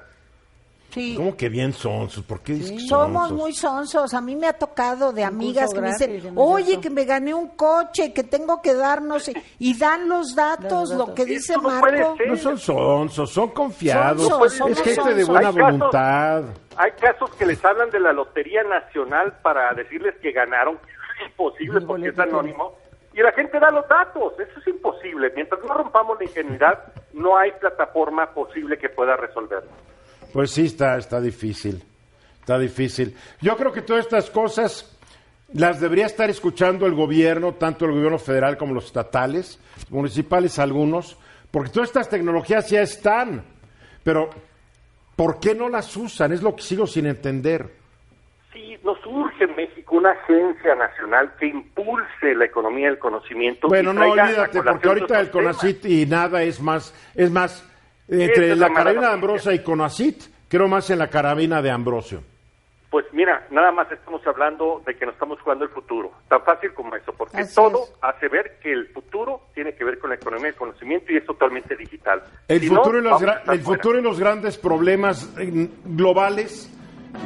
Sí. 0.93 1.15
¿Cómo 1.15 1.35
que 1.35 1.49
bien 1.49 1.73
sonsos? 1.73 2.23
¿Por 2.23 2.41
qué 2.41 2.59
que 2.59 2.79
Somos 2.87 3.31
muy 3.31 3.51
sonsos. 3.53 4.13
A 4.13 4.21
mí 4.21 4.35
me 4.35 4.47
ha 4.47 4.53
tocado 4.53 5.11
de 5.11 5.23
amigas 5.23 5.73
que 5.73 5.81
me 5.81 5.87
dicen, 5.87 6.35
¿no 6.35 6.57
es 6.59 6.65
oye, 6.67 6.79
que 6.79 6.89
me 6.91 7.03
gané 7.05 7.33
un 7.33 7.49
coche, 7.49 8.13
que 8.13 8.23
tengo 8.23 8.61
que 8.61 8.73
darnos... 8.75 9.29
Y 9.57 9.77
dan 9.77 10.07
los 10.07 10.35
datos, 10.35 10.91
lo 10.91 11.15
que 11.15 11.25
dice 11.25 11.57
Marco. 11.57 12.15
No 12.27 12.35
son 12.37 12.57
sonsos, 12.59 13.31
son 13.31 13.49
confiados. 13.49 14.27
Sonsos, 14.27 14.69
es 14.69 14.81
gente 14.81 15.15
de 15.15 15.25
sonsos. 15.25 15.27
buena 15.29 15.47
Hay 15.49 15.55
casos- 15.55 15.71
voluntad. 15.79 16.43
Hay 16.75 16.91
casos 16.91 17.29
que 17.35 17.45
les 17.45 17.63
hablan 17.65 17.89
de 17.89 17.99
la 17.99 18.13
Lotería 18.13 18.63
Nacional 18.63 19.33
para 19.41 19.73
decirles 19.73 20.15
que 20.21 20.31
ganaron. 20.31 20.75
Es 20.75 21.27
imposible 21.29 21.81
porque 21.81 22.09
es 22.09 22.19
anónimo. 22.19 22.75
Y 23.13 23.21
la 23.21 23.31
gente 23.31 23.59
da 23.59 23.69
los 23.71 23.87
datos. 23.87 24.33
Eso 24.39 24.59
es 24.59 24.67
imposible. 24.67 25.31
Mientras 25.35 25.61
no 25.63 25.73
rompamos 25.73 26.17
la 26.19 26.25
ingenuidad, 26.25 26.79
no 27.13 27.37
hay 27.37 27.51
plataforma 27.53 28.31
posible 28.33 28.77
que 28.77 28.89
pueda 28.89 29.15
resolverlo. 29.15 29.69
Pues 30.33 30.51
sí, 30.51 30.65
está, 30.65 30.97
está 30.97 31.21
difícil. 31.21 31.83
Está 32.39 32.59
difícil. 32.59 33.15
Yo 33.39 33.55
creo 33.55 33.71
que 33.71 33.83
todas 33.83 34.03
estas 34.03 34.29
cosas 34.29 34.97
las 35.53 35.79
debería 35.79 36.07
estar 36.07 36.29
escuchando 36.29 36.87
el 36.87 36.95
gobierno, 36.95 37.53
tanto 37.53 37.85
el 37.85 37.91
gobierno 37.91 38.17
federal 38.17 38.57
como 38.57 38.73
los 38.73 38.87
estatales, 38.87 39.59
municipales 39.89 40.57
algunos, 40.57 41.17
porque 41.51 41.69
todas 41.69 41.89
estas 41.89 42.09
tecnologías 42.09 42.69
ya 42.69 42.81
están. 42.81 43.45
Pero, 44.03 44.31
¿por 45.15 45.39
qué 45.39 45.53
no 45.53 45.69
las 45.69 45.95
usan? 45.95 46.33
Es 46.33 46.41
lo 46.41 46.55
que 46.55 46.63
sigo 46.63 46.87
sin 46.87 47.05
entender. 47.05 47.69
Sí, 48.51 48.77
nos 48.83 48.97
urge 49.05 49.43
en 49.45 49.55
México 49.55 49.95
una 49.95 50.11
agencia 50.11 50.75
nacional 50.75 51.31
que 51.39 51.45
impulse 51.45 52.33
la 52.35 52.45
economía 52.45 52.87
del 52.87 52.99
conocimiento. 52.99 53.67
Bueno, 53.67 53.93
no 53.93 54.09
olvídate, 54.09 54.61
porque 54.63 54.87
ahorita 54.87 55.19
el. 55.19 55.29
CONACIT 55.29 55.85
y 55.85 56.05
nada 56.07 56.41
es 56.43 56.59
más, 56.59 56.93
es 57.15 57.31
más, 57.31 57.69
entre 58.07 58.55
la 58.55 58.71
carabina 58.73 59.07
de. 59.07 59.13
Ambrosia 59.13 59.53
y 59.53 59.59
CONACIT, 59.63 60.21
creo 60.47 60.67
más 60.67 60.89
en 60.89 60.99
la 60.99 61.09
carabina 61.09 61.61
de 61.61 61.71
Ambrosio. 61.71 62.21
Pues 62.89 63.05
mira, 63.11 63.47
nada 63.49 63.71
más 63.71 63.91
estamos 63.91 64.21
hablando 64.27 64.83
de 64.85 64.95
que 64.95 65.05
nos 65.07 65.15
estamos 65.15 65.41
jugando 65.41 65.65
el 65.65 65.71
futuro. 65.71 66.11
Tan 66.29 66.43
fácil 66.43 66.73
como 66.75 66.95
eso, 66.95 67.11
porque 67.13 67.37
Así 67.37 67.55
todo 67.55 67.85
es. 67.85 67.93
hace 68.01 68.27
ver 68.27 68.59
que 68.61 68.71
el 68.71 68.87
futuro 68.89 69.41
tiene 69.55 69.73
que 69.73 69.83
ver 69.83 69.97
con 69.97 70.11
la 70.11 70.15
economía 70.17 70.45
del 70.47 70.55
conocimiento 70.55 71.11
y 71.11 71.17
es 71.17 71.25
totalmente 71.25 71.75
digital. 71.75 72.21
El 72.47 72.59
Si 72.59 72.67
futuro, 72.67 73.01
no, 73.01 73.07
y 73.07 73.11
los 73.11 73.21
el 73.23 73.27
fuera. 73.61 73.63
futuro 73.63 73.97
y 73.99 74.01
los 74.03 74.19
grandes 74.19 74.59
problemas 74.59 75.27
eh, 75.39 75.69
globales 75.85 76.69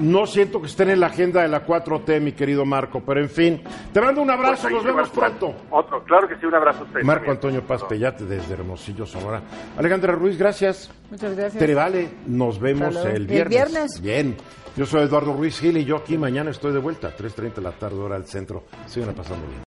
no 0.01 0.25
siento 0.25 0.59
que 0.61 0.67
estén 0.67 0.89
en 0.89 0.99
la 0.99 1.07
agenda 1.07 1.41
de 1.41 1.47
la 1.47 1.65
4T, 1.65 2.19
mi 2.21 2.33
querido 2.33 2.65
Marco, 2.65 3.01
pero 3.05 3.19
en 3.21 3.29
fin, 3.29 3.61
te 3.93 4.01
mando 4.01 4.21
un 4.21 4.29
abrazo, 4.29 4.63
Pues 4.63 4.73
nos 4.73 4.83
vemos 4.83 5.07
el 5.07 5.13
pronto. 5.13 5.55
Otro, 5.71 6.03
claro 6.03 6.27
que 6.27 6.35
sí, 6.38 6.45
un 6.45 6.55
abrazo 6.55 6.83
a. 6.83 7.03
Marco 7.03 7.25
también. 7.25 7.31
Antonio 7.31 7.61
Paz 7.63 7.83
Pellate 7.83 8.25
desde 8.25 8.53
Hermosillo, 8.53 9.05
Sonora. 9.05 9.41
Alejandra 9.77 10.13
Ruiz, 10.13 10.38
gracias. 10.38 10.91
Muchas 11.09 11.35
gracias. 11.35 11.75
Vale, 11.75 12.09
nos 12.25 12.59
vemos 12.59 12.95
el 13.05 13.15
El 13.15 13.27
viernes. 13.27 13.49
viernes. 13.49 14.01
Bien. 14.01 14.35
Yo 14.75 14.85
soy 14.85 15.01
Eduardo 15.03 15.33
Ruiz 15.33 15.59
Gil 15.59 15.75
y 15.77 15.85
yo 15.85 15.95
aquí 15.95 16.19
mañana 16.19 16.51
estoy 16.51 16.71
de 16.71 16.77
vuelta, 16.79 17.11
3.30 17.17 17.55
de 17.55 17.61
la 17.63 17.71
tarde, 17.71 17.97
hora 17.97 18.13
del 18.15 18.27
centro. 18.27 18.65
Sigan 18.85 19.15
pasando 19.15 19.47
bien. 19.47 19.55